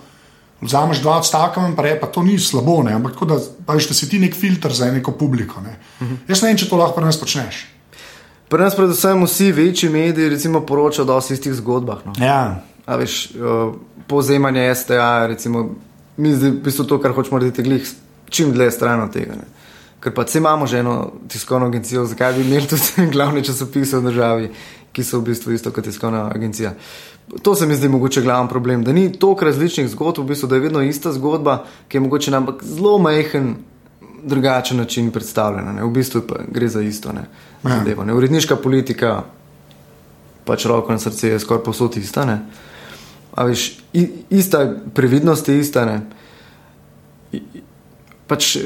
Vzameš 0.62 1.02
dva 1.04 1.18
odstavka 1.18 1.68
in 1.68 1.76
reče, 1.78 2.00
pa 2.00 2.08
to 2.08 2.24
ni 2.24 2.40
slabo, 2.40 2.84
ne? 2.84 2.94
ampak 2.94 3.12
tako 3.14 3.26
da, 3.26 3.36
da 3.68 3.80
si 3.80 4.10
ti 4.10 4.20
nek 4.20 4.36
filter 4.36 4.72
za 4.74 4.92
neko 4.92 5.12
publiko. 5.12 5.62
Ne? 5.62 5.76
Uh 6.00 6.08
-huh. 6.08 6.18
Jaz 6.28 6.42
ne 6.42 6.48
vem, 6.48 6.58
če 6.58 6.70
to 6.70 6.76
lahko 6.78 6.96
pri 6.96 7.06
nas 7.06 7.20
počneš. 7.20 7.73
Pri 8.54 8.62
nas 8.62 8.76
predvsem 8.76 9.24
vsi 9.24 9.52
večji 9.52 9.90
mediji 9.90 10.30
recimo, 10.30 10.60
poročajo 10.62 11.16
o 11.16 11.22
istih 11.34 11.54
zgodbah. 11.54 12.06
No. 12.06 12.14
Ja. 12.26 12.62
A 12.86 12.96
veš, 12.96 13.32
uh, 13.32 13.74
povzemanje 14.08 14.76
STA, 14.76 15.26
recimo, 15.28 15.70
mi 16.18 16.36
zdaj 16.36 16.52
v 16.52 16.60
bistvu 16.62 16.86
to, 16.86 17.00
kar 17.02 17.16
hočemo 17.18 17.40
narediti, 17.40 17.64
glih 17.64 17.90
čim 18.30 18.52
dlje 18.54 18.72
stran 18.72 19.02
od 19.02 19.14
tega. 19.14 19.40
Ne. 19.42 19.48
Ker 20.00 20.14
pa 20.14 20.28
se 20.28 20.38
imamo 20.38 20.68
že 20.68 20.80
eno 20.80 21.12
tiskovno 21.28 21.66
agencijo, 21.66 22.06
zakaj 22.06 22.34
bi 22.34 22.46
imeli 22.46 22.68
tudi 22.68 23.08
glavne 23.16 23.44
časopise 23.44 23.98
v 23.98 24.12
državi, 24.12 24.52
ki 24.94 25.04
so 25.04 25.24
v 25.24 25.32
bistvu 25.32 25.58
isto 25.58 25.72
kot 25.72 25.90
tiskovna 25.90 26.30
agencija. 26.36 26.76
To 27.42 27.56
se 27.56 27.66
mi 27.66 27.76
zdi 27.76 27.90
mogoče 27.90 28.22
glavni 28.22 28.50
problem, 28.50 28.84
da 28.84 28.94
ni 28.94 29.12
toliko 29.12 29.50
različnih 29.50 29.90
zgodb, 29.90 30.22
v 30.22 30.30
bistvu, 30.36 30.48
da 30.48 30.62
je 30.62 30.68
vedno 30.70 30.82
ista 30.86 31.10
zgodba, 31.12 31.64
ki 31.88 31.98
je 31.98 32.02
mogoče 32.02 32.32
na 32.32 32.38
ampak 32.38 32.62
zelo 32.64 33.00
majhen, 33.02 33.56
drugačen 34.24 34.78
način 34.78 35.12
predstavljena. 35.12 35.72
Ne. 35.72 35.84
V 35.84 35.90
bistvu 35.90 36.22
pa 36.28 36.36
gre 36.48 36.68
za 36.68 36.82
isto. 36.82 37.14
Ne. 37.14 37.26
Ja. 37.64 37.78
Zadevo, 37.78 38.04
ne. 38.04 38.14
Uredniška 38.14 38.56
politika, 38.56 39.24
pač 40.46 40.66
roko 40.66 40.92
na 40.92 41.00
srce 41.00 41.30
je 41.30 41.40
skoraj 41.40 41.64
posod 41.64 41.98
ista. 41.98 42.26
Ne. 42.26 42.40
A 43.36 43.44
veš, 43.44 43.80
i, 43.94 44.08
ista 44.30 44.66
previdnost, 44.94 45.50
je 45.50 45.60
ista. 45.60 45.86
Ne. 45.86 46.02
Pač, 48.28 48.58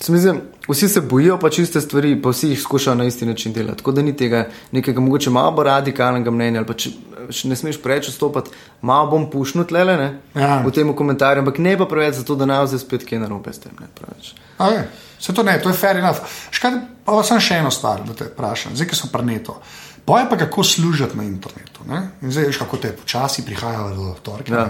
se 0.00 0.12
mi 0.12 0.18
zdi, 0.18 0.32
vsi 0.68 0.88
se 0.88 1.00
bojijo 1.00 1.38
pač 1.38 1.58
iste 1.58 1.80
stvari, 1.80 2.22
pa 2.22 2.30
vsi 2.30 2.48
jih 2.48 2.60
skušajo 2.62 2.94
na 2.94 3.04
isti 3.04 3.26
način 3.26 3.52
delati. 3.52 3.78
Tako 3.78 3.92
da 3.92 4.02
ni 4.02 4.16
tega 4.16 4.46
nekega 4.72 5.00
mogoče 5.00 5.30
malo 5.30 5.50
bolj 5.50 5.64
radikalnega 5.64 6.30
mnenja, 6.30 6.60
ali 6.60 6.66
pa 6.66 6.74
če, 6.74 6.90
če 7.30 7.48
ne 7.48 7.56
smeš 7.56 7.82
preveč 7.82 8.08
vstopati, 8.08 8.50
malo 8.82 9.10
bom 9.10 9.28
pušnil 9.30 9.64
tlele 9.64 9.96
ne, 9.96 10.08
Ja. 10.34 10.62
v 10.66 10.70
tem 10.70 10.94
komentarju, 10.96 11.42
ampak 11.42 11.58
ne 11.58 11.76
pa 11.78 11.86
preveč 11.86 12.14
zato, 12.14 12.34
da 12.34 12.46
ne 12.46 12.66
zdaj 12.66 12.78
spet 12.78 13.04
kaj 13.04 13.18
narobe 13.18 13.52
s 13.52 13.58
tem. 13.58 13.72
Ne, 13.80 13.86
preveč. 13.94 14.34
A 14.58 14.70
je, 14.70 14.88
Se 15.20 15.34
to 15.34 15.42
ne, 15.42 15.58
to 15.60 15.68
je 15.68 15.74
fair 15.76 15.98
enough. 16.00 16.16
Škaj, 16.50 16.78
pa 17.04 17.18
sem 17.22 17.40
še 17.40 17.58
eno 17.60 17.68
stvar, 17.70 18.00
da 18.08 18.14
te 18.16 18.24
vprašam, 18.24 18.72
zdaj, 18.72 18.86
ki 18.88 18.96
smo 18.96 19.10
prneto. 19.12 19.58
Boje 20.06 20.26
pa 20.30 20.36
kako 20.36 20.64
služiti 20.64 21.16
na 21.16 21.24
internetu. 21.24 21.80
Ne? 21.88 22.10
In 22.22 22.32
zdaj 22.32 22.44
veš, 22.44 22.56
kako 22.56 22.76
te 22.76 22.92
počasi 22.92 23.44
prihajajo 23.44 23.94
do 23.94 24.14
torka. 24.22 24.54
Ja, 24.54 24.64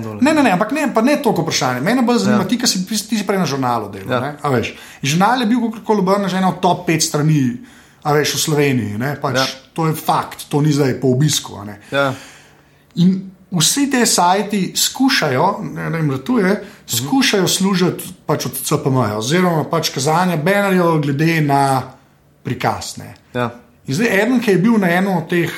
dolarjev. 0.00 0.22
Ne, 0.22 0.34
ne, 0.34 0.42
ne, 0.42 0.50
ampak 0.50 0.72
ne, 0.72 0.94
pa 0.94 1.02
ne 1.02 1.16
toliko 1.22 1.42
vprašanje. 1.42 1.80
Mene 1.80 2.02
bolj 2.02 2.18
zanima, 2.18 2.42
Ja. 2.42 2.48
ti, 2.48 2.58
ki 2.58 2.66
si, 2.66 2.86
ti 2.86 3.18
si 3.18 3.26
prej 3.26 3.38
na 3.38 3.46
žurnalu 3.46 3.88
delal. 3.88 4.22
Ja. 4.42 4.62
Žurnal 5.02 5.40
je 5.40 5.46
bil 5.46 5.60
kakorkoli 5.60 5.98
obrnen 6.00 6.28
že 6.28 6.36
ena 6.36 6.48
od 6.48 6.60
top 6.60 6.88
5 6.88 7.00
strani, 7.00 7.58
a 8.02 8.12
veš, 8.12 8.34
v 8.34 8.40
Sloveniji. 8.40 8.98
Ne? 8.98 9.16
Pač, 9.20 9.36
Ja. 9.36 9.46
To 9.74 9.86
je 9.86 9.94
fakt, 9.94 10.48
to 10.48 10.60
ni 10.60 10.72
zdaj 10.72 11.00
po 11.00 11.08
obisku. 11.08 11.56
Ja, 11.90 12.12
In 12.94 13.30
vsi 13.50 13.90
te 13.90 14.06
sajti 14.06 14.72
skušajo, 14.76 15.58
ne 15.74 15.90
vem, 15.90 16.10
ratuje, 16.10 16.64
skušajo 16.86 17.48
služiti 17.48 18.14
pač 18.26 18.46
od 18.46 18.52
CPM, 18.62 18.96
oziroma 19.16 19.64
pač 19.64 19.90
kazanje 19.94 20.36
banerjev 20.36 21.00
glede 21.00 21.40
na 21.40 21.82
prikaz. 22.42 22.96
Ne. 22.98 23.14
ja. 23.34 23.50
In 23.90 23.96
zdaj 23.98 24.22
eden, 24.22 24.38
ki 24.38 24.54
je 24.54 24.62
bil 24.62 24.78
na 24.78 24.86
enem 24.94 25.16
od 25.18 25.26
teh 25.26 25.50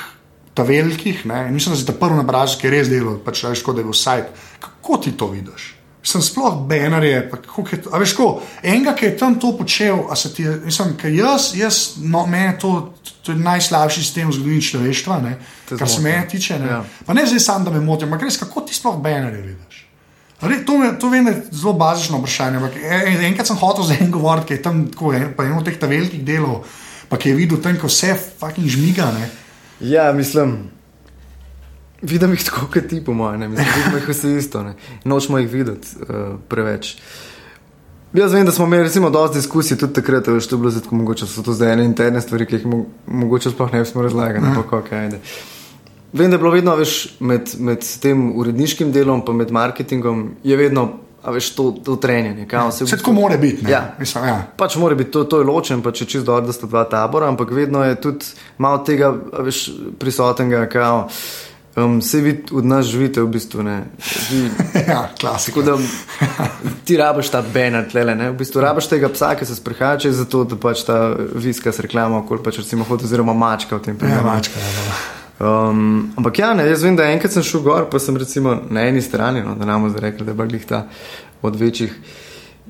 ta 0.57 0.65
velikih, 0.65 1.27
ne, 1.29 1.47
in 1.49 1.55
mislim, 1.55 1.75
da 1.75 1.81
si 1.81 1.85
ta 1.85 1.93
prvi 1.93 2.17
nabraž, 2.17 2.57
ki 2.57 2.65
je 2.67 2.73
res 2.73 2.89
delal, 2.89 3.19
pač 3.21 3.45
kot 3.45 3.77
da 3.77 3.83
je 3.83 3.89
bil 3.89 3.97
sajt. 3.97 4.31
Kako 4.61 4.97
ti 5.05 5.13
to 5.17 5.29
vidiš? 5.29 5.67
Sem 6.03 6.23
sploh 6.25 6.57
banerje, 6.67 7.29
kako 7.31 7.65
je 7.71 7.79
to. 7.85 7.93
A 7.93 8.01
veš, 8.01 8.15
ko 8.17 8.27
enega, 8.63 8.95
ki 8.97 9.07
je 9.07 9.17
tam 9.21 9.37
to 9.41 9.53
počel, 9.57 10.07
a 10.11 10.17
se 10.17 10.33
ti 10.35 10.49
mislim, 10.65 10.97
ker 10.99 11.13
jaz, 11.13 11.53
jaz 11.55 11.83
no, 12.01 12.25
meni 12.27 12.57
to, 12.59 12.73
to 13.23 13.37
je 13.37 13.39
najslabši 13.39 14.01
sistem 14.01 14.33
v 14.33 14.39
zgodovini 14.39 14.65
človeštva, 14.65 15.21
ne, 15.23 15.37
kar 15.69 15.89
se 15.89 16.01
mene 16.01 16.25
tiče. 16.29 16.59
Ne. 16.59 16.73
Ja. 16.73 16.81
Pa 17.07 17.15
ne 17.15 17.29
zdaj 17.29 17.45
sam, 17.45 17.69
da 17.69 17.71
me 17.71 17.85
motim, 17.85 18.09
ampak 18.09 18.27
res, 18.27 18.41
kako 18.41 18.65
ti 18.65 18.75
sploh 18.75 18.97
banerje 18.97 19.45
vidiš? 19.45 19.83
Re, 20.43 20.65
to, 20.67 20.79
me, 20.81 20.89
to 20.99 21.13
vem, 21.13 21.29
da 21.29 21.37
je 21.37 21.43
zelo 21.53 21.77
bazično 21.79 22.19
vprašanje. 22.19 22.59
Ampak 22.59 22.81
en, 22.83 23.21
enkrat 23.29 23.47
sem 23.47 23.61
hotel 23.61 23.87
za 23.87 24.01
en 24.01 24.11
govoriti, 24.11 24.49
ki 24.49 24.57
je 24.57 24.63
tam 24.65 24.81
tako, 24.91 25.13
en, 25.15 25.29
pa 25.37 25.47
eno 25.47 25.61
od 25.61 25.69
teh 25.69 25.79
velikih 25.79 26.25
delov, 26.27 26.65
pa 27.13 27.19
ki 27.21 27.29
je 27.29 27.37
videl 27.37 27.59
tam, 27.61 27.77
ko 27.77 27.91
vse 27.93 28.15
fucking 28.41 28.69
žmiga. 28.73 29.11
Ne. 29.13 29.29
ja 29.93 30.13
mislim. 30.17 30.57
Vidim 32.03 32.33
jih 32.33 32.45
tako, 32.49 32.67
kot 32.73 32.89
ti, 32.89 33.03
po 33.05 33.13
mojem, 33.15 33.53
vidimo 33.53 33.99
jih 34.01 34.09
vse 34.09 34.31
isto, 34.39 34.63
ne. 34.65 34.73
nočemo 35.05 35.39
jih 35.39 35.51
videti 35.53 36.01
uh, 36.01 36.41
preveč. 36.49 36.97
Jaz 38.17 38.33
vem, 38.33 38.47
da 38.49 38.53
smo 38.53 38.65
imeli 38.65 38.89
recimo 38.89 39.11
dosti 39.11 39.39
diskusij 39.39 39.79
tudi 39.79 39.93
takrat, 40.01 40.27
da 40.27 40.33
je 40.33 40.57
bilo 40.57 40.71
zato 40.71 40.95
mogoče, 40.97 41.27
so 41.27 41.43
to 41.43 41.53
zdaj 41.53 41.73
ene 41.73 41.85
interne 41.85 42.21
stvari, 42.21 42.49
ki 42.49 42.57
jih 42.57 42.67
mo 42.67 42.83
mogoče 43.07 43.53
sploh 43.53 43.73
ne 43.73 43.85
bi 43.85 43.89
smeli 43.89 44.09
razlagati. 44.09 44.47
Ja. 44.47 44.65
Okay, 44.81 45.21
vem, 46.13 46.31
da 46.31 46.37
je 46.37 46.43
bilo 46.43 46.51
vedno 46.57 46.77
več 46.77 47.15
med, 47.21 47.55
med 47.59 47.87
tem 48.03 48.31
uredniškim 48.37 48.93
delom 48.93 49.23
in 49.29 49.37
med 49.37 49.53
marketingom, 49.53 50.31
je 50.45 50.57
vedno. 50.57 50.89
A 51.23 51.31
veš, 51.31 51.53
to, 51.55 51.71
to 51.85 51.97
trenje. 51.97 52.47
Vse 52.71 52.97
tako 52.97 53.13
mora 53.13 53.37
biti. 53.37 53.71
Ja. 53.71 53.95
Mislim, 53.99 54.25
ja. 54.25 54.43
Pač 54.57 54.77
mora 54.77 54.95
biti, 54.95 55.11
to, 55.11 55.25
to 55.25 55.39
je 55.39 55.47
ločen, 55.47 55.83
pa 55.83 55.93
če 55.95 56.05
čisto 56.05 56.27
dobro, 56.33 56.47
da 56.47 56.53
sta 56.53 56.67
dva 56.67 56.83
tabora, 56.85 57.29
ampak 57.31 57.51
vedno 57.55 57.85
je 57.85 58.01
tudi 58.01 58.27
malo 58.59 58.83
tega 58.83 59.13
veš, 59.39 59.69
prisotnega, 60.03 60.67
kao, 60.73 61.07
um, 61.77 62.01
se 62.03 62.21
vi 62.21 62.35
od 62.51 62.67
nas 62.67 62.91
živite 62.91 63.23
v 63.23 63.31
bistvu. 63.39 63.63
Vi, 63.63 64.43
ja, 64.91 65.07
klasiko. 65.21 65.63
Da, 65.63 65.79
ti 66.85 66.99
rabiš 66.99 67.31
ta 67.31 67.45
banner, 67.55 67.87
tlele, 67.91 68.19
ne? 68.19 68.31
v 68.35 68.41
bistvu 68.43 68.67
rabiš 68.67 68.91
tega 68.91 69.09
psa, 69.15 69.37
ki 69.39 69.47
se 69.47 69.55
sprehaja 69.55 70.03
čez 70.03 70.27
to, 70.27 70.43
da 70.45 70.59
pač 70.59 70.83
ta 70.91 71.15
viska 71.35 71.71
s 71.71 71.87
reklamo, 71.87 72.27
kot 72.27 72.43
pač 72.43 72.65
recimo 72.65 72.89
hod 72.89 73.07
oziroma 73.07 73.35
mačka 73.35 73.79
v 73.79 73.91
tem 73.91 73.99
primeru. 73.99 74.27
Ja, 74.27 74.33
mačka, 74.35 74.59
ja. 74.59 75.22
Um, 75.43 76.13
ampak 76.17 76.39
ja, 76.39 76.53
ne, 76.55 76.69
jaz 76.71 76.85
vem, 76.87 76.95
da 76.95 77.09
enkrat 77.11 77.35
sem 77.35 77.43
šel 77.43 77.65
gor, 77.65 77.87
pa 77.91 77.99
sem 77.99 78.15
recimo 78.17 78.55
na 78.71 78.85
eni 78.87 79.01
strani, 79.03 79.41
no, 79.43 79.57
da 79.59 79.67
nam 79.67 79.89
je 79.89 80.01
rekel, 80.05 80.27
da 80.27 80.31
je 80.31 80.39
baglih 80.39 80.67
ta 80.67 80.85
od 81.43 81.57
večjih. 81.59 81.97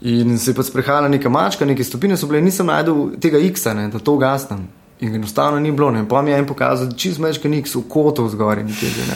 In 0.08 0.38
se 0.38 0.50
je 0.50 0.54
pa 0.56 0.64
sprehajala 0.64 1.10
neka 1.12 1.28
mačka, 1.28 1.68
neke 1.68 1.84
stopine 1.84 2.16
so 2.16 2.26
bile, 2.26 2.40
nisem 2.40 2.66
najdel 2.66 3.18
tega 3.20 3.38
X-a, 3.50 3.74
da 3.74 3.98
to 3.98 4.16
gasnem. 4.16 4.64
In 5.02 5.14
enostavno 5.14 5.60
ni 5.60 5.72
bilo. 5.72 5.90
Ne. 5.90 6.08
Pa 6.08 6.22
mi 6.22 6.30
je 6.30 6.38
en 6.38 6.46
pokazal, 6.46 6.86
da 6.86 6.96
čez 6.96 7.18
mečka 7.18 7.50
X 7.58 7.74
v 7.74 7.82
kotov 7.90 8.30
zgoraj. 8.30 8.64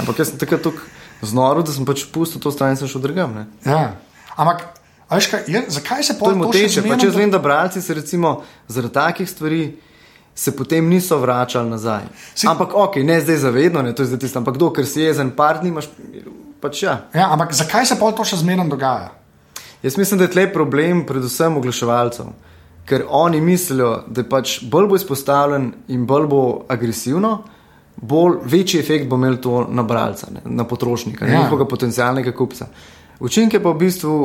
Ampak 0.01 0.19
jaz 0.19 0.35
sem 0.35 0.39
takrat 0.39 0.63
tako 0.67 0.83
znoro, 1.23 1.63
da 1.63 1.73
sem 1.73 1.87
pač 1.87 2.05
pustil 2.13 2.43
to 2.43 2.51
stran 2.51 2.75
in 2.75 2.77
sem 2.77 2.91
šel 2.91 3.01
drugam. 3.01 3.47
Ja. 3.65 3.95
Ampak, 4.37 4.67
veš, 5.11 5.31
kaj, 5.31 5.45
je, 5.47 5.65
zakaj 5.79 6.03
se 6.03 6.19
pojavlja? 6.19 6.43
To 6.43 6.59
je 6.59 6.63
moteče. 6.67 6.87
Pač 6.91 7.07
jaz 7.07 7.17
vem, 7.17 7.31
da 7.31 7.39
bralci 7.39 7.83
se 7.83 7.95
recimo 7.95 8.43
zaradi 8.69 8.95
takih 8.95 9.31
stvari 9.31 9.63
se 10.37 10.57
potem 10.57 10.89
niso 10.89 11.19
vračali 11.19 11.71
nazaj. 11.71 12.03
Si... 12.35 12.47
Ampak, 12.47 12.75
ok, 12.75 12.97
ne 12.97 13.21
zdaj 13.21 13.37
zavedno, 13.37 13.83
ne, 13.83 13.95
to 13.95 14.03
je 14.03 14.13
zdaj 14.13 14.19
tisto, 14.19 14.39
ampak 14.39 14.55
kdo, 14.55 14.69
ker 14.71 14.87
si 14.87 15.01
jezen, 15.01 15.31
par 15.33 15.63
dni 15.63 15.73
imaš, 15.73 15.89
pač 16.61 16.83
ja. 16.83 16.99
ja. 17.15 17.31
Ampak 17.33 17.55
zakaj 17.57 17.89
se 17.89 17.97
pa 17.97 18.13
to 18.13 18.25
še 18.29 18.43
zmerno 18.45 18.69
dogaja? 18.69 19.15
Jaz 19.83 19.97
mislim, 19.97 20.21
da 20.21 20.29
je 20.29 20.35
tle 20.37 20.47
problem 20.53 21.07
predvsem 21.09 21.57
oglaševalcev. 21.57 22.29
Ker 22.87 23.07
oni 23.09 23.41
mislijo, 23.41 24.03
da 24.07 24.21
je 24.21 24.29
pač 24.29 24.59
bolj 24.63 24.91
bo 24.93 24.99
izpostavljen 25.01 25.73
in 25.89 26.05
bolj 26.07 26.29
bo 26.31 26.43
agresivno, 26.69 27.39
bolj 27.97 28.37
večji 28.45 28.81
efekt 28.81 29.09
bo 29.09 29.17
imel 29.17 29.41
to 29.43 29.65
na 29.73 29.83
bralca, 29.83 30.29
ne, 30.31 30.45
na 30.45 30.69
potrošnika, 30.69 31.27
ja. 31.27 31.41
njihovega 31.41 31.69
potencialnega 31.69 32.37
kupca. 32.37 32.69
Učinke 33.21 33.63
pa 33.63 33.73
v 33.73 33.81
bistvu 33.87 34.17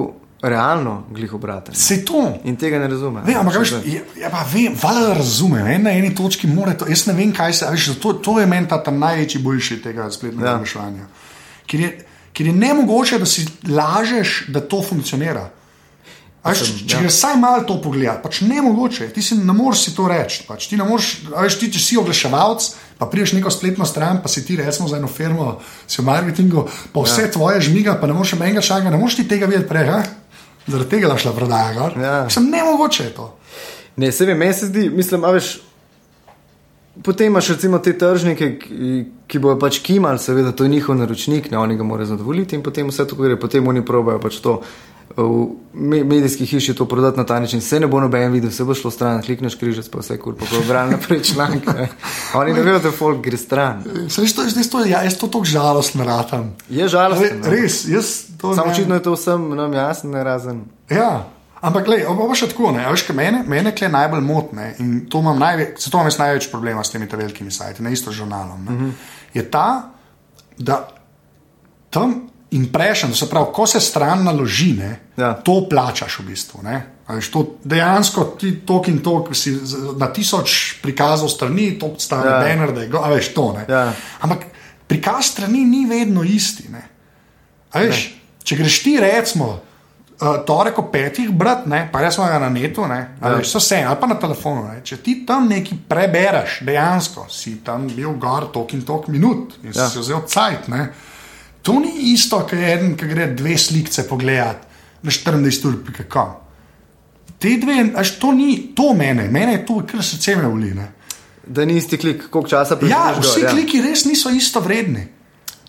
realno 0.42 1.04
glih 1.10 1.34
obrate. 1.34 1.76
Se 1.76 2.06
to. 2.06 2.34
In 2.44 2.56
tega 2.56 2.80
ne 2.80 2.88
razume. 2.88 3.22
Ve, 3.26 3.36
ampak, 3.38 3.60
veš, 3.60 3.74
je, 3.86 4.02
ja, 4.22 4.30
pa 4.34 4.46
vem, 4.54 4.76
valjda 4.84 5.08
da 5.08 5.14
razumem, 5.14 5.66
ne, 5.66 5.78
na 5.80 5.94
eni 5.94 6.16
točki 6.16 6.48
mora 6.48 6.74
to. 6.74 6.88
Jaz 6.90 7.06
ne 7.08 7.14
vem, 7.14 7.34
kaj 7.34 7.54
se, 7.54 7.70
veš, 7.72 7.92
to, 8.02 8.14
to 8.14 8.40
je 8.40 8.48
meni 8.50 8.68
ta 8.68 8.82
največji 8.92 9.42
boljši 9.42 9.82
tega 9.84 10.10
spletnega 10.12 10.58
vprašanja. 10.58 11.06
Ja. 11.06 11.10
Ker, 11.70 11.88
ker 12.34 12.50
je 12.50 12.54
ne 12.54 12.74
mogoče, 12.74 13.20
da 13.22 13.30
si 13.30 13.46
lažeš, 13.70 14.46
da 14.50 14.64
to 14.66 14.82
funkcionira. 14.82 15.50
Veš, 16.42 16.62
če 16.66 16.86
če 16.90 16.96
ja. 16.96 17.00
greš 17.04 17.14
vsaj 17.20 17.36
malo 17.38 17.62
to 17.70 17.76
pogledati, 17.84 18.24
pač 18.24 18.40
ne 18.50 18.64
mogoče, 18.66 19.12
ti 19.14 19.22
si 19.22 19.36
ne 19.38 19.54
moreš 19.54 19.84
si 19.86 19.92
to 19.94 20.08
reči. 20.10 20.42
Pač, 20.48 20.66
ti 20.72 20.80
ne 20.80 20.88
moreš, 20.90 21.12
veš, 21.30 21.58
ti, 21.62 21.70
če 21.76 21.82
si 21.84 22.00
oglaševalec, 22.02 22.66
pa 22.98 23.06
priješ 23.12 23.36
neko 23.38 23.54
spletno 23.54 23.86
stran, 23.86 24.24
pa 24.24 24.32
si 24.32 24.42
ti 24.48 24.58
recimo 24.58 24.90
za 24.90 24.98
eno 24.98 25.06
firmo, 25.06 25.60
si 25.86 26.02
v 26.02 26.08
marketingu, 26.10 26.66
pa 26.96 27.06
vse 27.06 27.28
ja. 27.28 27.32
tvoje 27.38 27.62
žmiga, 27.70 27.94
pa 28.02 28.10
ne 28.10 28.18
moreš 28.18 28.34
menjati 28.42 28.72
šanga, 28.72 28.90
ne 28.90 28.98
moreš 28.98 29.20
ti 29.22 29.28
tega 29.30 29.46
videti 29.46 29.70
prej. 29.70 29.86
Ha? 29.94 30.02
Zaradi 30.68 30.90
tega 30.90 31.12
je 31.12 31.18
šla 31.26 31.34
prodaja. 31.34 31.92
Ja. 32.02 32.30
Sem 32.30 32.50
ne 32.50 32.64
mogoče 32.64 33.10
to. 33.16 33.38
Ne, 33.96 34.12
se 34.12 34.26
vem, 34.26 34.38
meni 34.38 34.54
se 34.54 34.66
zdi, 34.66 34.90
mislim, 34.90 35.26
veš. 35.34 35.60
Potem 37.04 37.28
imaš 37.28 37.48
recimo 37.54 37.80
te 37.80 37.94
tržnike, 37.98 38.48
ki, 38.60 39.06
ki 39.28 39.40
bojo 39.40 39.56
pač 39.60 39.80
kimali, 39.80 40.20
seveda, 40.20 40.52
to 40.52 40.68
je 40.68 40.70
njihov 40.70 40.98
naročnik, 41.00 41.48
ne 41.52 41.58
oni 41.58 41.78
ga 41.80 41.86
morajo 41.88 42.10
zadovoljiti 42.10 42.56
in 42.56 42.64
potem 42.64 42.90
vse 42.92 43.06
to 43.08 43.16
gre, 43.16 43.38
potem 43.40 43.68
oni 43.68 43.86
probajo 43.86 44.20
pač 44.20 44.42
to 44.44 44.58
v 45.18 46.04
medijski 46.04 46.46
hiši 46.46 46.76
to 46.76 46.86
prodati 46.86 47.18
na 47.18 47.26
ta 47.26 47.40
način. 47.40 47.62
Se 47.62 47.80
ne 47.80 47.88
bo 47.88 48.00
noben 48.00 48.32
videl, 48.32 48.52
se 48.52 48.64
bo 48.64 48.74
šlo 48.74 48.92
stran, 48.92 49.22
klikneš 49.22 49.56
križec, 49.56 49.90
pa 49.90 50.00
vse 50.00 50.18
kur, 50.18 50.36
pa 50.38 50.46
bo 50.52 50.64
bral 50.68 50.90
naprej 50.90 51.24
članke. 51.24 51.88
Oni 52.36 52.54
ne 52.54 52.62
vejo, 52.62 52.80
da 52.80 52.92
folk 52.92 53.22
gre 53.26 53.38
stran. 53.38 53.84
Saj 54.10 54.26
to, 54.36 54.44
to, 54.44 54.70
to, 54.72 54.86
ja, 54.86 55.04
jaz 55.04 55.18
to 55.18 55.28
tako 55.28 55.46
žalostno 55.46 56.04
ratam. 56.04 56.56
Je 56.70 56.88
žalostno. 56.88 57.28
Re, 57.28 57.36
no. 57.38 57.50
res, 57.50 57.86
jaz 57.88 58.14
to. 58.42 58.56
Samo 58.56 58.72
očitno 58.72 58.96
je 58.96 59.04
to 59.04 59.14
vsem 59.14 59.50
nam 59.56 59.74
jasno, 59.74 60.12
ne 60.12 60.24
razen. 60.24 60.64
Ja. 60.90 61.28
Ampak, 61.62 61.86
gledaj, 61.86 62.08
oba 62.10 62.34
še 62.36 62.48
tako, 62.50 62.72
ne, 62.74 62.88
veš, 62.90 63.06
mene, 63.14 63.44
mene 63.48 63.76
kle 63.78 63.92
najbolj 63.94 64.24
motne 64.26 64.72
in 64.82 64.96
to 65.10 65.20
imam 65.22 65.38
največ, 65.40 65.76
zato 65.84 66.00
imam 66.02 66.10
največ 66.20 66.50
problema 66.50 66.84
s 66.84 66.90
temi 66.90 67.06
velikimi 67.12 67.54
sajti, 67.54 67.84
na 67.86 67.94
isto 67.94 68.12
žurnalom. 68.12 68.66
Uh 68.66 68.72
mhm. 68.72 68.86
-huh. 68.86 68.92
Je 69.34 69.52
ta, 69.52 69.92
da 70.58 70.88
tam 71.90 72.31
impression, 72.52 73.14
se 73.16 73.30
pravi, 73.30 73.48
ko 73.54 73.68
se 73.68 73.80
stran 73.80 74.24
naloži, 74.24 74.74
ne, 74.74 75.00
ja. 75.18 75.34
to 75.34 75.68
plačaš 75.70 76.20
v 76.20 76.26
bistvu. 76.28 76.60
Veš, 77.08 77.32
to 77.32 77.46
dejansko 77.64 78.24
ti 78.40 78.54
tok 78.68 78.88
in 78.88 79.00
tok, 79.04 79.32
si 79.36 79.56
na 80.00 80.12
tisoč 80.14 80.82
prikazov 80.84 81.32
strani, 81.32 81.72
to 81.80 81.94
stane 82.00 82.28
ja. 82.28 82.40
banner, 82.40 82.74
da 82.76 82.82
je 82.82 82.92
go, 82.92 83.04
veš 83.12 83.34
to. 83.34 83.48
Ja. 83.68 83.92
Ampak 84.22 84.46
prikaz 84.88 85.32
strani 85.32 85.66
ni 85.66 85.86
vedno 85.90 86.24
isti. 86.24 86.68
Veš, 87.74 88.06
če 88.44 88.58
greš 88.60 88.80
ti, 88.84 88.98
recimo. 89.00 89.52
Uh, 90.22 90.36
torek 90.46 90.78
o 90.78 90.84
petih, 90.94 91.32
brat, 91.34 91.64
ne, 91.66 91.88
pa 91.90 92.04
jaz 92.04 92.20
sem 92.20 92.28
ga 92.30 92.38
na 92.44 92.50
netu, 92.54 92.84
ne, 92.86 93.00
ja. 93.18 93.40
so 93.42 93.58
vse, 93.58 93.80
ali 93.82 93.98
pa 93.98 94.06
na 94.06 94.20
telefonu. 94.22 94.68
Ne. 94.70 94.84
Če 94.86 95.00
ti 95.02 95.16
tam 95.26 95.48
nekaj 95.50 95.80
prebereš, 95.90 96.60
dejansko 96.68 97.26
si 97.34 97.56
tam 97.66 97.88
bil 97.90 98.14
gor 98.22 98.52
tok 98.54 98.76
in 98.78 98.84
tok 98.86 99.08
minut 99.10 99.56
in 99.64 99.74
ja. 99.74 99.88
si 99.90 99.98
vzel 99.98 100.22
cajt. 100.30 100.70
To 101.62 101.78
ni 101.80 102.12
isto, 102.14 102.40
kot 102.42 102.58
je 102.58 102.74
en, 102.74 102.96
ki 102.98 103.10
gre 103.10 103.28
dve 103.38 103.58
slike 103.58 104.08
pogledati 104.10 104.68
na 105.04 105.12
14 105.12 105.68
ur, 105.68 105.78
kako. 105.98 106.26
Te 107.42 107.56
dve, 107.58 107.92
až 107.98 108.18
to 108.22 108.32
ni, 108.38 108.74
to 108.78 108.94
mene, 108.94 109.28
mene 109.34 109.60
je 109.60 109.64
to, 109.66 109.80
kar 109.90 110.04
srce 110.06 110.36
me 110.38 110.50
vli. 110.50 110.74
Da 111.48 111.66
ni 111.66 111.78
isti 111.78 111.98
klik, 111.98 112.28
koliko 112.30 112.50
časa 112.50 112.78
preživiš. 112.78 112.98
Ja, 112.98 113.16
vsi 113.18 113.46
ja. 113.46 113.54
kliki 113.54 113.82
res 113.82 114.06
niso 114.06 114.30
isto 114.30 114.62
vredni. 114.62 115.08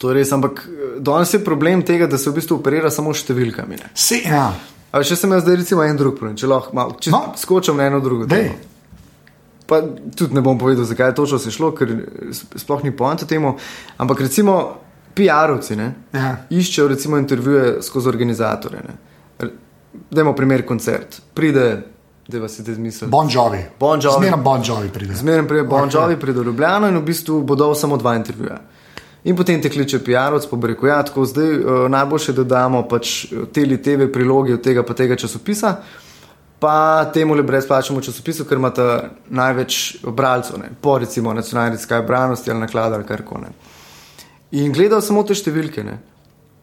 To 0.01 0.11
je 0.11 0.19
res, 0.19 0.33
ampak 0.33 0.65
danes 1.01 1.33
je 1.33 1.41
problem 1.45 1.85
tega, 1.87 2.07
da 2.11 2.19
se 2.19 2.31
v 2.31 2.37
bistvu 2.41 2.59
operira 2.59 2.91
samo 2.91 3.15
številkami. 3.17 3.79
Se, 3.95 4.21
ja. 4.27 4.51
Ali 4.93 5.09
če 5.09 5.17
sem 5.17 5.33
jaz 5.33 5.47
zdaj 5.47 5.57
recimo 5.63 5.85
en 5.87 5.97
drug 5.97 6.19
problem, 6.19 6.37
če 6.37 6.51
lahko 6.51 6.77
malo, 6.77 6.97
če 7.01 7.13
no. 7.15 7.23
skočim 7.41 7.79
na 7.81 7.89
eno 7.89 8.03
drugo. 8.05 8.29
Pa 9.71 9.79
tudi 10.19 10.37
ne 10.37 10.43
bom 10.45 10.59
povedal, 10.61 10.85
zakaj 10.85 11.13
je 11.13 11.19
točno 11.23 11.39
se 11.41 11.53
šlo, 11.55 11.71
ker 11.73 11.95
sploh 12.61 12.83
ni 12.85 12.93
poanta 12.93 13.25
temu. 13.31 13.55
Ampak 13.97 14.27
recimo 14.27 14.59
PR-ovci 15.14 15.76
ja. 16.12 16.37
iščejo 16.50 16.88
recimo 16.88 17.19
intervjuje 17.19 17.83
skozi 17.83 18.09
organizatore. 18.09 18.83
Dajmo 20.11 20.33
primer 20.35 20.66
koncert. 20.66 21.21
Pride, 21.35 21.83
da 22.28 22.38
vas 22.38 22.59
je 22.59 22.75
zmislil. 22.75 23.11
Bon 23.11 23.28
Jovi. 23.31 23.64
Bon 23.81 24.00
Jovi. 24.02 24.26
Zmerno 24.26 24.37
Bon 24.42 24.62
Jovi 24.66 24.88
pride. 24.88 25.14
Zmerno 25.14 25.49
pride 25.49 25.62
Bon 25.62 25.88
okay. 25.88 25.95
Jovi, 25.95 26.21
pride 26.21 26.40
v 26.40 26.45
Ljubljano 26.45 26.88
in 26.88 26.97
v 26.97 27.02
bistvu 27.02 27.42
bodo 27.42 27.75
samo 27.75 27.97
dva 27.97 28.14
intervjuja. 28.16 28.61
In 29.25 29.37
potem 29.37 29.61
te 29.62 29.71
kliče 29.71 30.00
PR-ovc, 30.02 30.49
pa 30.50 30.57
reko, 30.66 30.87
ja, 30.87 31.02
tako 31.07 31.25
zdaj 31.25 31.50
uh, 31.59 31.90
najboljše, 31.90 32.33
da 32.33 32.45
damo 32.45 32.83
pač 32.88 33.26
te 33.54 33.62
ali 33.62 33.78
TV 33.83 34.09
priloge 34.12 34.54
od 34.54 34.62
tega 34.62 34.83
pa 34.83 34.95
tega 34.99 35.16
časopisa. 35.16 35.76
Pa 36.59 37.04
temu 37.14 37.35
le 37.35 37.42
brezplačnemu 37.42 38.02
časopisu, 38.02 38.45
ker 38.47 38.59
imate 38.59 38.87
največ 39.31 39.78
bralcev, 40.07 40.59
ne? 40.59 40.71
po 40.81 40.99
recimo 40.99 41.35
nacionalni 41.35 41.78
skaj 41.78 42.02
branosti 42.07 42.50
ali 42.50 42.61
naklada 42.61 42.99
ali 42.99 43.07
karkoli. 43.07 43.50
In 44.53 44.73
gledajo 44.73 45.01
samo 45.01 45.23
te 45.25 45.37
številke. 45.37 45.85
Ne. 45.87 45.99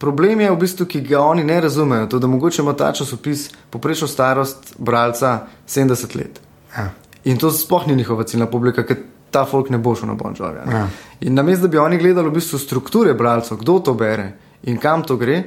Problem 0.00 0.40
je 0.40 0.50
v 0.50 0.58
bistvu, 0.62 0.86
ki 0.88 1.02
ga 1.04 1.20
oni 1.26 1.44
ne 1.44 1.58
razumejo, 1.60 2.06
to, 2.08 2.20
da 2.22 2.28
mogoče 2.30 2.62
ima 2.62 2.72
ta 2.72 2.92
časopis 2.96 3.50
poprečno 3.70 4.08
starost 4.08 4.74
bralca 4.78 5.46
70 5.68 6.14
let. 6.16 6.40
Ja. 6.76 6.86
In 7.28 7.36
to 7.36 7.50
sploh 7.52 7.84
ni 7.90 7.98
njihova 7.98 8.24
ciljna 8.24 8.46
publika, 8.48 8.86
ker 8.86 9.02
ta 9.30 9.44
folk 9.44 9.68
ne 9.70 9.78
bo 9.78 9.92
šel 9.94 10.08
na 10.08 10.16
Bonžovi. 10.16 10.62
Ja. 10.70 10.86
In 11.20 11.36
namesto, 11.36 11.66
da 11.66 11.74
bi 11.74 11.82
oni 11.82 11.98
gledali 11.98 12.30
v 12.30 12.38
bistvu 12.38 12.58
strukture 12.62 13.12
bralcev, 13.14 13.60
kdo 13.60 13.78
to 13.84 13.94
bere 13.94 14.32
in 14.62 14.80
kam 14.80 15.04
to 15.04 15.18
gre, 15.20 15.42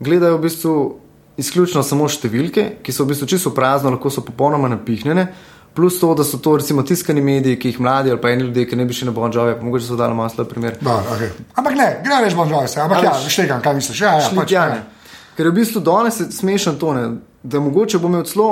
gledajo 0.00 0.38
v 0.38 0.44
bistvu 0.46 0.74
izključno 1.38 1.84
samo 1.86 2.08
številke, 2.08 2.80
ki 2.82 2.92
so 2.92 3.04
v 3.04 3.12
bistvu 3.12 3.28
čisto 3.30 3.52
prazno, 3.54 3.92
lahko 3.94 4.10
so 4.10 4.24
popolnoma 4.26 4.70
napihnjene 4.72 5.28
plus 5.74 6.00
to, 6.00 6.14
da 6.14 6.24
so 6.24 6.38
to 6.38 6.56
recimo 6.56 6.82
tiskani 6.82 7.20
mediji, 7.20 7.58
ki 7.58 7.68
jih 7.68 7.80
mladi 7.80 8.10
ali 8.10 8.20
pa 8.20 8.30
eni 8.30 8.42
ljudje, 8.42 8.66
ki 8.68 8.76
ne 8.76 8.84
bi 8.84 8.94
šli 8.94 9.06
na 9.06 9.12
Bonžove, 9.12 9.56
mogoče 9.62 9.86
so 9.86 9.96
dali 9.96 10.14
malo 10.14 10.28
slab 10.28 10.48
primer. 10.50 10.76
Da, 10.80 10.98
okay. 11.14 11.30
Ampak 11.54 11.76
ne, 11.78 11.88
gre 12.04 12.22
več 12.24 12.34
Bonžove, 12.34 12.68
ampak 12.82 13.04
ja, 13.04 13.12
štekam, 13.28 13.62
kaj 13.62 13.74
misliš? 13.78 14.00
Ja, 14.00 14.14
ja, 14.18 14.30
pač, 14.36 14.54
ja. 14.56 14.66
Ker 15.36 15.46
je 15.46 15.52
v 15.52 15.58
bistvu 15.60 15.82
danes 15.86 16.18
smešen 16.34 16.78
tone, 16.78 17.04
da 17.42 17.60
mogoče 17.62 17.98
bo 18.02 18.10
imel 18.10 18.24
celo 18.26 18.48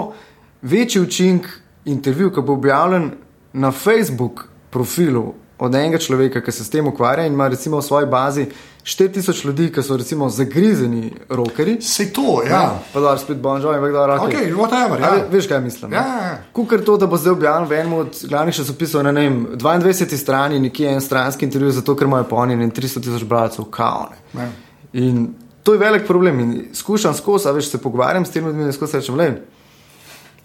večji 0.62 1.02
učinek 1.02 1.48
intervju, 1.84 2.30
ki 2.30 2.46
bo 2.46 2.54
objavljen 2.54 3.10
na 3.52 3.72
Facebook 3.72 4.46
profilu 4.70 5.34
od 5.58 5.74
enega 5.74 5.98
človeka, 5.98 6.40
ki 6.40 6.52
se 6.52 6.64
s 6.64 6.70
tem 6.70 6.86
ukvarja 6.86 7.26
in 7.26 7.32
ima 7.32 7.48
recimo 7.48 7.80
v 7.80 7.82
svoji 7.82 8.06
bazi 8.06 8.46
4000 8.86 9.44
ljudi, 9.44 9.72
ki 9.72 9.82
so 9.82 9.96
recimo 9.96 10.28
zagrizeni 10.28 11.08
rokeri. 11.28 11.82
Se 11.82 12.04
to, 12.08 12.42
ja. 12.44 12.78
Pa 12.92 13.00
da 13.00 13.18
spet 13.18 13.36
bonžo 13.38 13.72
in 13.74 13.92
da 13.92 14.06
rake. 14.06 14.24
Ok, 14.26 14.34
whatever. 14.52 14.92
A, 14.94 15.00
Ja. 15.00 15.10
ve- 15.12 15.26
veš, 15.30 15.48
kaj 15.48 15.60
mislim? 15.60 15.92
Ja, 15.92 15.98
ja, 16.00 16.22
ja. 16.22 16.38
Kukar 16.52 16.80
to, 16.80 16.96
da 16.96 17.06
bo 17.06 17.16
zdaj 17.16 17.32
objavljen 17.32 17.68
v 17.68 17.74
enem 17.74 17.92
od 17.94 18.22
glavnih 18.24 18.54
časopisov 18.54 19.02
na 19.02 19.12
ne 19.12 19.20
vem, 19.22 19.46
22. 19.52 20.16
strani, 20.16 20.60
nekje 20.60 20.88
en 20.88 21.00
stranski 21.00 21.44
intervju, 21.44 21.70
zato 21.72 21.96
ker 21.96 22.06
imajo 22.06 22.24
po 22.24 22.36
oni 22.36 22.70
300 22.70 22.72
tisoč 23.00 23.24
bralcev, 23.24 23.64
kaone. 23.66 24.16
Ja. 24.34 24.48
In 24.94 25.34
to 25.62 25.72
je 25.72 25.78
velik 25.80 26.06
problem. 26.06 26.40
In 26.40 26.64
skušam 26.72 27.14
skozi, 27.14 27.48
a 27.48 27.52
veš, 27.52 27.68
se 27.68 27.78
pogovarjam 27.78 28.24
s 28.24 28.30
temi 28.30 28.46
ljudmi 28.46 28.62
in 28.62 28.72
skozi 28.72 28.96
rečem, 28.96 29.14
le, 29.16 29.32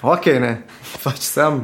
ok, 0.02 0.26
ne, 0.26 0.64
pač 1.04 1.20
sem. 1.20 1.62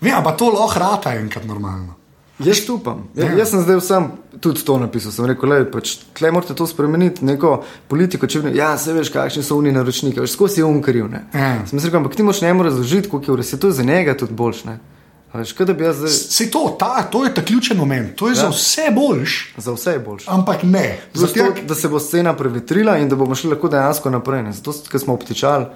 Vem, 0.00 0.14
ampak 0.14 0.36
to 0.36 0.44
lahko 0.46 0.78
rata 0.78 1.10
enkrat 1.12 1.44
normalno. 1.44 1.97
Jaz 2.38 2.68
upam. 2.70 3.08
Ja. 3.14 3.24
Ja. 3.24 3.38
Jaz 3.38 3.50
sem 3.50 3.62
zdaj 3.62 3.80
vsem 3.80 4.10
tudi 4.40 4.62
to 4.64 4.78
napisal. 4.78 5.12
Sem 5.12 5.26
rekel, 5.26 5.50
le, 5.50 5.64
pač, 5.70 5.96
tle 6.14 6.30
morate 6.34 6.54
to 6.54 6.66
spremeniti, 6.70 7.24
neko 7.26 7.62
politiko. 7.90 8.28
Če, 8.30 8.44
ja, 8.54 8.70
se 8.78 8.94
veš, 8.94 9.10
kakšni 9.14 9.42
so 9.42 9.58
oni 9.58 9.72
naročniki, 9.74 10.20
veš, 10.22 10.36
skozi 10.36 10.62
je 10.62 10.68
umkaril. 10.68 11.10
Ja. 11.34 11.56
Sem 11.66 11.82
rekel, 11.82 11.98
ampak 12.02 12.14
ti 12.14 12.26
moš 12.26 12.42
njemu 12.44 12.68
razložiti, 12.68 13.10
koliko 13.10 13.32
je 13.32 13.34
v 13.34 13.40
resnici 13.42 13.60
to 13.60 13.72
je 13.72 13.78
za 13.80 13.86
njega 13.88 14.14
tudi 14.16 14.38
boljš. 14.38 14.64
Ne? 14.68 14.78
Veš, 15.34 15.54
da 15.54 15.92
zdaj 15.92 16.08
Se 16.08 16.50
to, 16.50 16.76
ta, 16.78 17.02
to 17.02 17.24
je 17.24 17.34
ta 17.34 17.42
ključen 17.44 17.76
moment, 17.76 18.14
to 18.16 18.28
je 18.28 18.32
ja. 18.32 18.34
za 18.34 18.48
vse 18.48 18.86
boljš, 18.94 19.54
za 19.56 19.72
vse 19.72 19.90
je 19.90 19.98
boljš. 19.98 20.24
ampak 20.28 20.62
ne. 20.62 20.98
Zato, 21.14 21.32
Zato, 21.34 21.66
da 21.68 21.74
se 21.74 21.88
bo 21.88 22.00
scena 22.00 22.36
prevetrila 22.36 22.96
in 22.98 23.08
da 23.08 23.16
bomo 23.16 23.34
šli 23.34 23.50
lahko 23.50 23.68
dejansko 23.68 24.10
naprej. 24.10 24.42
Ne? 24.42 24.52
Zato, 24.52 24.72
ker 24.88 25.00
smo 25.00 25.14
obtičali 25.14 25.66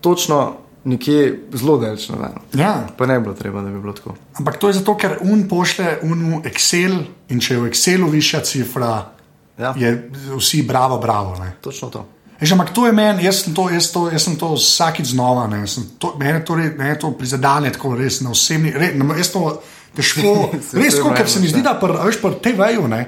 točno 0.00 0.54
nekje 0.86 1.18
zelo 1.52 1.76
nazaj. 1.76 2.30
ja. 2.54 2.86
Pa 2.88 3.06
ne 3.06 3.18
bi 3.18 3.22
bilo 3.22 3.34
treba, 3.34 3.60
da 3.60 3.68
bi 3.68 3.80
bilo 3.80 3.92
tako. 3.92 4.14
Ampak 4.34 4.56
to 4.56 4.68
je 4.68 4.74
zato, 4.74 4.94
ker 4.94 5.18
un 5.20 5.48
pošle 5.48 5.98
un 6.02 6.22
v 6.34 6.46
Excel 6.46 6.94
in 7.28 7.40
če 7.40 7.54
je 7.54 7.60
v 7.60 7.66
Excelu 7.66 8.08
višja 8.08 8.40
cifra, 8.40 9.12
Ja. 9.56 9.72
je 9.72 9.88
vsi 10.36 10.62
bravo, 10.62 10.98
bravo. 10.98 11.36
Ne. 11.36 11.52
Točno 11.60 11.88
to. 11.88 12.04
Veš, 12.36 12.52
ampak 12.52 12.70
to 12.70 12.86
je 12.86 12.92
meni, 12.92 13.24
jaz 13.24 13.38
sem 13.40 13.54
to, 13.54 13.70
jaz 13.70 13.88
to, 13.88 14.10
jaz 14.12 14.22
sem 14.22 14.36
to 14.36 14.52
vsakič 14.52 15.06
znova. 15.06 15.46
ne, 15.46 15.66
sem 15.66 15.84
To, 15.98 16.12
mene, 16.18 16.44
to, 16.44 16.54
re- 16.54 16.74
mene 16.76 16.98
to 16.98 17.10
prizadene 17.10 17.72
tako 17.72 17.94
res 17.96 18.20
na 18.20 18.30
osebni. 18.30 18.70
Re, 18.70 18.92
na, 18.94 19.16
jaz 19.16 19.32
to 19.32 19.62
težko. 19.96 20.52
Res, 20.74 20.94
vreme, 20.94 21.26
se 21.26 21.40
mi 21.40 21.48
zdi, 21.48 21.58
ja. 21.58 21.62
da 21.64 21.80
pri, 21.80 21.96
a 21.96 22.04
veš, 22.04 22.20
pri 22.20 22.36
TV-ju 22.42 22.84
ne, 22.86 23.00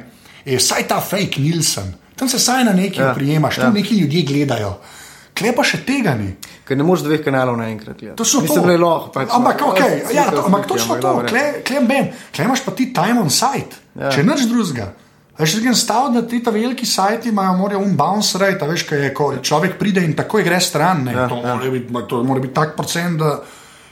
je 0.43 0.57
vsaj 0.57 0.89
ta 0.89 1.01
fake 1.01 1.37
Nielsen. 1.39 1.93
Tam 2.17 2.29
se 2.29 2.39
saj 2.39 2.65
na 2.65 2.73
nekaj 2.73 2.99
Ja, 2.99 3.09
ja, 3.09 3.15
prijemaš, 3.15 3.59
ja. 3.59 3.65
tam 3.65 3.75
neki 3.75 3.99
ljudje 3.99 4.23
gledajo. 4.25 4.73
Klepa 5.35 5.63
še 5.63 5.85
tega 5.85 6.17
ni. 6.17 6.33
Ker 6.69 6.77
ne 6.77 6.85
moreš 6.85 7.07
dveh 7.07 7.23
kanalov 7.25 7.57
naenkrat 7.57 7.97
gledati. 7.97 8.19
Točno 8.21 8.43
Mislim, 8.45 8.65
to. 8.65 8.71
je 8.71 8.79
lahko. 8.79 9.11
Pač, 9.15 9.29
ampak, 9.33 9.61
no, 9.61 9.73
okay, 9.73 10.01
slika, 10.05 10.13
ja, 10.13 10.25
to, 10.31 10.43
ampak 10.47 10.67
točno 10.69 10.97
to, 11.01 11.13
klem 11.65 11.87
ben, 11.89 12.11
klem 12.37 12.51
imaš 12.51 12.65
pa 12.67 12.75
ti 12.77 12.91
time 12.93 13.21
on 13.21 13.31
site, 13.33 13.85
Ja. 13.95 14.05
ja. 14.05 14.11
če 14.13 14.23
nič 14.23 14.45
drugega. 14.51 14.93
Veš, 15.39 15.55
da 15.63 15.73
stav, 15.75 16.11
da 16.13 16.21
ti 16.27 16.43
ta 16.43 16.51
veliki 16.51 16.87
sajti 16.87 17.31
imajo, 17.31 17.55
morajo 17.57 17.81
un 17.81 17.95
bounce 17.97 18.39
rate, 18.39 18.67
veš, 18.67 18.85
kaj 18.89 19.05
je, 19.05 19.13
ko 19.15 19.29
človek 19.43 19.79
pride 19.79 20.03
in 20.05 20.13
takoj 20.19 20.43
gre 20.45 20.59
stran, 20.61 21.05
ne, 21.07 21.15
Ja, 21.15 21.21
ja, 21.25 21.29
to, 21.29 21.39
ja. 21.39 21.49
ja. 21.49 21.55
mora 21.55 21.71
biti, 21.71 21.93
ma, 21.95 22.03
to 22.11 22.23
mora 22.27 22.43
biti 22.43 22.55
tak 22.55 22.75
procent, 22.77 23.23
da, 23.23 23.39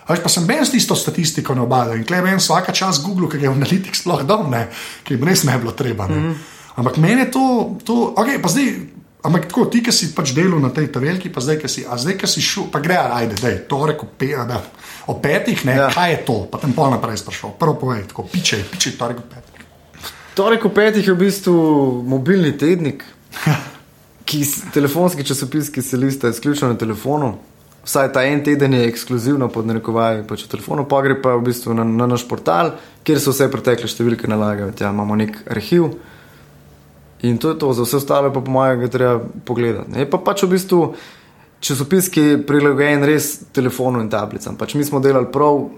veš, 0.09 0.21
pa 0.26 0.33
sem 0.33 0.47
ben 0.47 0.66
s 0.66 0.75
tisto 0.75 0.99
statistiko 0.99 1.54
ne 1.54 1.62
obadal 1.64 1.97
in 1.97 2.04
klem 2.04 2.26
ben 2.26 2.42
vsaka 2.42 2.75
čas 2.75 3.00
Google, 3.04 3.30
ki 3.30 3.40
je 3.40 3.49
analitik 3.49 3.97
sploh 3.97 4.26
dal, 4.26 4.45
ne, 4.50 4.66
ki 5.06 5.14
jim 5.14 5.26
res 5.26 5.47
ne 5.47 5.56
bi 5.56 5.64
bilo 5.64 5.73
treba, 5.78 6.11
ne. 6.11 6.14
Mm. 6.18 6.28
-hmm. 6.35 6.52
Ampak 6.76 6.97
meni 7.00 7.25
je 7.25 7.30
to, 7.30 7.76
to 7.85 8.12
ok, 8.16 8.37
pa 8.42 8.49
zdaj. 8.52 8.96
Ampak 9.26 9.47
tako, 9.47 9.64
ti, 9.66 9.80
ki 9.80 9.90
si 9.90 10.12
pač 10.12 10.30
delal 10.30 10.61
na 10.61 10.71
tej 10.71 10.87
tavelki, 10.88 11.28
pa 11.28 11.40
zdaj, 11.40 11.59
ki 11.59 11.68
si, 11.68 11.83
zdaj, 11.85 12.14
ki 12.14 12.28
si 12.28 12.40
šel, 12.40 12.68
pa 12.71 12.78
gre, 12.78 12.95
ajde, 12.97 13.35
da 13.37 13.49
je 13.49 13.59
to 13.64 13.80
rekel, 13.85 14.06
pe, 14.12 14.28
da, 14.45 14.61
o 15.06 15.16
petih, 15.16 15.64
ne, 15.64 15.75
Ja. 15.75 15.83
ja. 15.83 15.90
kaj 15.90 16.11
je 16.11 16.21
to, 16.23 16.37
pa 16.47 16.59
tam 16.59 16.73
pol 16.73 16.90
naprej 16.90 17.18
sprašal. 17.18 17.56
Prvo 17.56 17.75
povej, 17.76 18.06
tako, 18.06 18.23
piče, 18.25 18.62
piče, 18.66 18.95
to 18.95 19.09
rekel 19.09 19.26
petih. 19.26 19.66
Torek 20.35 20.62
v 20.62 20.71
petih 20.71 21.02
je 21.02 21.12
v 21.12 21.18
bistvu 21.18 21.56
mobilni 22.04 22.52
tednik, 22.54 23.02
ki, 24.23 24.40
s- 24.40 24.62
telefonski 24.71 25.25
časopis, 25.25 25.71
ki 25.71 25.83
se 25.83 25.97
lista 25.97 26.28
izključno 26.28 26.68
na 26.68 26.76
telefonu. 26.76 27.35
Vsaj 27.83 28.12
ta 28.12 28.23
en 28.23 28.42
teden 28.42 28.75
je 28.75 28.85
ekskluzivno 28.85 29.49
pod 29.49 29.66
narekovaji 29.66 30.25
pač 30.25 30.42
v 30.42 30.49
telefonu, 30.49 30.85
pa 30.85 30.99
gre 31.00 31.14
pa 31.16 31.37
v 31.37 31.45
bistvu 31.45 31.71
na, 31.73 31.84
na 31.84 32.06
naš 32.06 32.25
portal, 32.26 32.73
kjer 33.02 33.21
se 33.21 33.30
vse 33.30 33.47
pretekle 33.49 33.86
številke 33.86 34.26
nalagajo. 34.26 34.73
Tja 34.73 34.91
imamo 34.91 35.15
nek 35.17 35.39
arhiv 35.47 35.93
in 37.21 37.39
to 37.39 37.49
je 37.49 37.59
to, 37.59 37.73
za 37.73 37.83
vse 37.83 37.97
ostale 37.97 38.29
pa 38.29 38.41
po 38.41 38.50
mojem 38.50 38.81
ga 38.81 38.89
treba 38.89 39.15
pogledati. 39.45 39.91
ne. 39.91 39.99
Je 39.99 40.11
pa 40.11 40.19
pač 40.19 40.43
v 40.43 40.49
bistvu 40.49 40.95
časopis, 41.61 42.09
ki 42.09 42.21
je 42.23 42.43
prilagojen 42.43 43.05
res 43.05 43.39
telefonu 43.50 44.00
in 44.00 44.09
tablicam. 44.09 44.57
Pač 44.57 44.75
mi 44.75 44.85
smo 44.85 45.00
delali 45.00 45.26
prav 45.26 45.69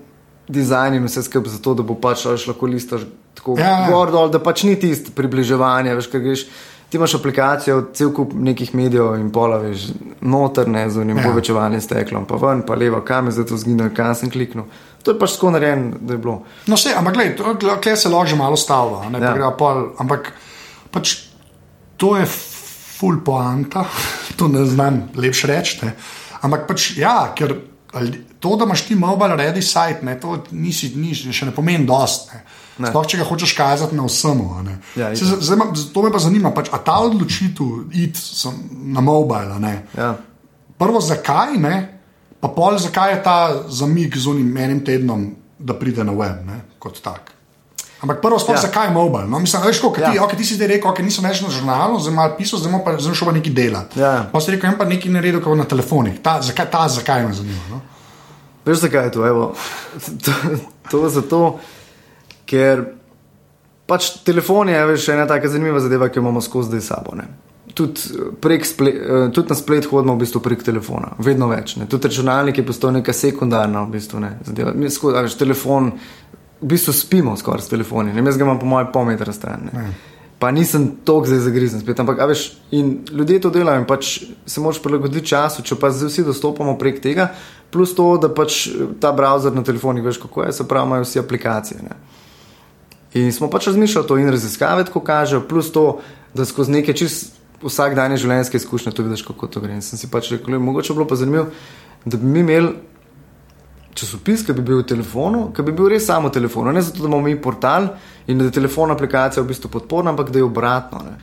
dizajn 0.48 0.94
in 0.94 1.05
vse 1.05 1.22
skupaj 1.22 1.51
zato, 1.51 1.74
da 1.74 1.83
bo 1.83 1.94
pač 1.94 2.24
lahko 2.24 2.66
listaš 2.66 3.05
tako 3.35 3.55
Ja, 3.59 3.64
ja. 3.81 3.90
gor 3.90 4.11
dol, 4.11 4.29
da 4.29 4.38
pač 4.38 4.62
ni 4.62 4.77
tisto 4.77 5.12
približevanje, 5.12 5.94
veš, 5.94 6.07
ker 6.07 6.20
greš. 6.20 6.46
Ti 6.88 6.96
imaš 6.96 7.14
aplikacijo, 7.14 7.83
cel 7.92 8.11
kup 8.11 8.33
nekih 8.33 8.70
medijev 8.72 9.12
in 9.14 9.29
pola, 9.29 9.59
veš, 9.59 9.90
notrne 10.22 10.87
z 10.90 10.96
unim 10.96 11.18
Ja. 11.18 11.22
povečevanjem 11.22 11.81
steklom, 11.81 12.24
pa 12.24 12.37
ven, 12.37 12.62
pa 12.62 12.74
levo, 12.74 13.03
kam 13.03 13.27
je 13.27 13.33
zdaj 13.33 13.44
to 13.44 13.57
zginilo, 13.57 13.90
kam 13.92 14.14
sem 14.14 14.31
kliknil. 14.31 14.64
To 15.03 15.12
je 15.12 15.18
pač 15.18 15.33
tako 15.33 15.51
narejeno, 15.51 16.01
da 16.01 16.14
je 16.14 16.18
bilo. 16.18 16.42
No, 16.66 16.74
vse, 16.74 16.96
ampak 16.96 17.14
gledaj, 17.14 17.37
kle 17.79 17.92
se 17.94 18.09
lahko 18.09 18.27
že 18.27 18.37
malo 18.37 18.57
stavlja, 18.57 19.11
ne, 19.11 19.20
Ja. 19.20 19.37
ja. 19.37 19.51
pol, 19.53 19.92
ampak 19.98 20.33
pač 20.90 21.27
to 21.98 22.14
je 22.16 22.26
full 22.98 23.20
poanta, 23.24 23.84
to 24.38 24.48
ne 24.48 24.64
znam 24.64 25.08
lepše 25.18 25.50
reči. 25.50 25.82
ne. 25.82 25.92
Ampak 26.40 26.68
pač 26.70 26.92
ja, 26.96 27.32
ker 27.34 27.56
to, 28.38 28.56
da 28.56 28.64
imaš 28.64 28.87
ti 28.87 28.94
mobile 28.94 29.37
ready 29.37 29.62
site, 29.62 30.00
ne, 30.02 30.14
to 30.20 30.38
nisi, 30.50 30.92
nisi, 30.96 31.32
še 31.34 31.48
ne 31.50 31.54
pomeni 31.54 31.87
dost. 31.87 32.30
Ne. 32.32 32.44
Ne. 32.78 32.92
Sploh, 32.92 33.06
če 33.11 33.18
ga 33.18 33.24
hočeš 33.26 33.52
kazati 33.58 33.96
na 33.98 34.06
ne. 34.62 34.78
Ja, 34.94 35.11
Se, 35.16 35.24
zdaj, 35.24 35.58
to 35.92 36.02
me 36.02 36.12
pa 36.14 36.20
zanima, 36.22 36.52
pač, 36.54 36.70
a 36.70 36.78
ta 36.78 37.00
odločitev 37.02 37.90
iti 37.90 38.18
sem 38.18 38.54
na 38.94 39.02
mobile. 39.02 39.58
Ja. 39.96 40.14
Prvo, 40.78 41.00
zakaj 41.02 41.58
ne, 41.58 41.74
pa 42.38 42.48
pol, 42.54 42.78
zakaj 42.78 43.16
je 43.16 43.22
ta 43.22 43.38
zamik 43.66 44.14
z 44.16 44.30
unim 44.30 44.56
enim 44.56 44.84
tednom, 44.87 45.34
da 45.58 45.74
pride 45.74 46.06
na 46.06 46.14
web, 46.14 46.46
ne, 46.46 46.61
kot 46.78 47.02
tak. 47.02 47.34
Ampak 47.98 48.20
prvo, 48.22 48.38
sploh, 48.38 48.54
Ja. 48.54 48.62
zakaj 48.62 48.87
je 48.87 48.92
mobile? 48.94 49.26
No, 49.26 49.38
mislim, 49.38 49.62
veš, 49.62 49.80
kot 49.80 49.98
Ja. 49.98 50.12
ti, 50.12 50.18
okay, 50.18 50.37
ti 50.37 50.44
si 50.44 50.54
zdaj 50.54 50.68
rekel, 50.68 50.87
okay, 50.87 51.02
nisem 51.02 51.24
več 51.24 51.40
na 51.42 51.50
žurnalu, 51.50 51.98
zdaj 51.98 52.14
malo 52.14 52.34
pisal, 52.38 52.58
zdaj 52.58 52.84
pa 52.84 52.94
zdaj 52.94 53.14
šel 53.14 53.26
pa 53.26 53.32
nekaj 53.32 53.52
delati. 53.52 53.98
Ja. 53.98 54.12
Pa 54.32 54.40
si 54.40 54.50
rekel, 54.50 54.70
en 54.70 54.78
pa 54.78 54.84
nekaj 54.84 55.11
naredil, 55.11 55.42
na 55.56 55.64
telefonih. 55.64 56.20
Ta, 56.22 56.38
zakaj 56.40 56.70
ta, 56.70 56.87
zakaj 56.88 57.26
me 57.26 57.34
zanima? 57.34 57.64
No? 57.70 57.80
Veš, 58.64 58.78
zakaj 58.80 59.04
je 59.04 59.12
to? 59.12 59.26
Evo, 59.26 59.54
to, 60.22 60.30
to 60.90 61.04
je 61.04 61.11
zato, 61.11 61.58
ker 62.46 62.84
pač 63.87 64.22
telefon 64.22 64.68
je 64.68 64.87
veš, 64.87 65.08
ena 65.08 65.26
taka 65.26 65.48
zanimiva 65.48 65.80
zadeva, 65.80 66.08
ki 66.08 66.18
jo 66.18 66.22
imamo 66.22 66.40
skozi 66.40 66.68
zdaj 66.68 66.80
sabo. 66.82 67.16
Ne. 67.16 67.24
Tudi, 67.74 68.00
eh, 68.11 68.30
prek 68.40 68.66
sple, 68.66 68.90
eh, 68.90 69.30
tudi 69.30 69.48
na 69.48 69.54
splet 69.54 69.87
hodimo 69.87 70.14
v 70.14 70.18
bistvu 70.18 70.40
prek 70.40 70.62
telefona, 70.62 71.12
vedno 71.18 71.48
več. 71.48 71.76
Ne. 71.76 71.87
Tudi 71.87 72.08
računalnik 72.08 72.58
je 72.58 72.66
postal 72.66 72.92
neka 72.92 73.12
sekundarna 73.12 73.82
v 73.82 73.90
bistvu, 73.90 74.20
ne, 74.20 74.38
zadeva. 74.44 74.72
Mi 74.74 74.90
skozi, 74.90 75.16
veš, 75.18 75.34
telefon, 75.34 75.92
v 76.61 76.66
bistvu 76.66 76.92
spimo 76.92 77.37
skoraj 77.37 77.66
s 77.66 77.73
telefoni, 77.73 78.12
ne. 78.12 78.23
jaz 78.27 78.38
ga 78.38 78.44
imam 78.44 78.59
po 78.59 78.66
mojem 78.66 78.92
pol 78.92 79.05
metra 79.09 79.33
stran. 79.33 79.68
Ne. 79.73 79.90
Pa 80.38 80.51
nisem 80.55 80.90
tako 81.05 81.27
zdaj 81.27 81.40
zagrizen 81.49 81.81
spet, 81.83 81.99
ampak 81.99 82.21
veš, 82.31 82.53
in 82.71 83.01
ljudje 83.11 83.40
to 83.42 83.51
delajo 83.51 83.83
in 83.83 83.87
pač 83.87 84.21
se 84.47 84.61
moraš 84.62 84.79
prilagoditi 84.83 85.27
času, 85.27 85.64
če 85.66 85.79
pa 85.81 85.90
zdaj 85.90 86.12
vsi 86.12 86.27
dostopamo 86.27 86.77
prek 86.79 87.01
tega, 87.03 87.33
plus 87.75 87.94
to, 87.94 88.12
da 88.23 88.31
pač 88.31 88.68
ta 89.03 89.11
browser 89.14 89.55
na 89.55 89.64
telefonih 89.66 90.05
veš 90.05 90.21
kako 90.23 90.47
je, 90.47 90.53
se 90.61 90.68
pravi, 90.68 90.87
imajo 90.87 91.07
vsi 91.07 91.18
aplikacije. 91.18 91.83
Ne. 91.83 91.99
In 93.18 93.33
smo 93.35 93.51
pač 93.51 93.66
razmišljali 93.73 94.07
to 94.07 94.18
in 94.18 94.31
raziskave, 94.31 94.87
tako 94.87 95.03
kažejo, 95.03 95.42
plus 95.49 95.73
to, 95.75 95.99
da 96.35 96.47
skozi 96.47 96.77
neke 96.77 96.94
čist 96.94 97.35
vsakdanje 97.62 98.21
življenjske 98.23 98.61
izkušnje 98.61 98.92
to 98.94 99.03
vidiš, 99.03 99.25
kako 99.27 99.49
to 99.51 99.62
gre. 99.64 99.75
In 99.75 99.83
sem 99.83 99.99
si 99.99 100.07
pač 100.07 100.31
rekel, 100.31 100.47
"Glej, 100.47 100.62
mogoče 100.62 100.92
bi 100.92 100.99
bilo 100.99 101.09
pa 101.09 101.16
zanimivo, 101.16 101.47
da 102.05 102.16
bi 102.16 102.27
mi 102.27 102.40
imeli 102.40 102.75
časopis, 103.98 104.44
ki 104.46 104.52
bi 104.52 104.62
bil 104.62 104.82
v 104.82 104.88
telefonu, 104.94 105.48
ki 105.52 105.62
bi 105.62 105.72
bil 105.72 105.88
res 105.92 106.06
samo 106.06 106.28
v 106.28 106.37
telefonu. 106.38 106.72
Ne 106.72 106.82
zato, 106.82 107.02
da 107.02 107.08
imamo 107.08 107.22
mi 107.26 107.37
portal 107.42 107.88
in 108.28 108.38
da 108.38 108.44
je 108.44 108.50
telefon 108.58 108.90
aplikacija 108.92 109.42
v 109.42 109.48
bistvu 109.48 109.70
podporna, 109.70 110.11
ampak 110.11 110.30
da 110.30 110.38
je 110.38 110.44
obratno. 110.44 110.98
Ne. 111.04 111.16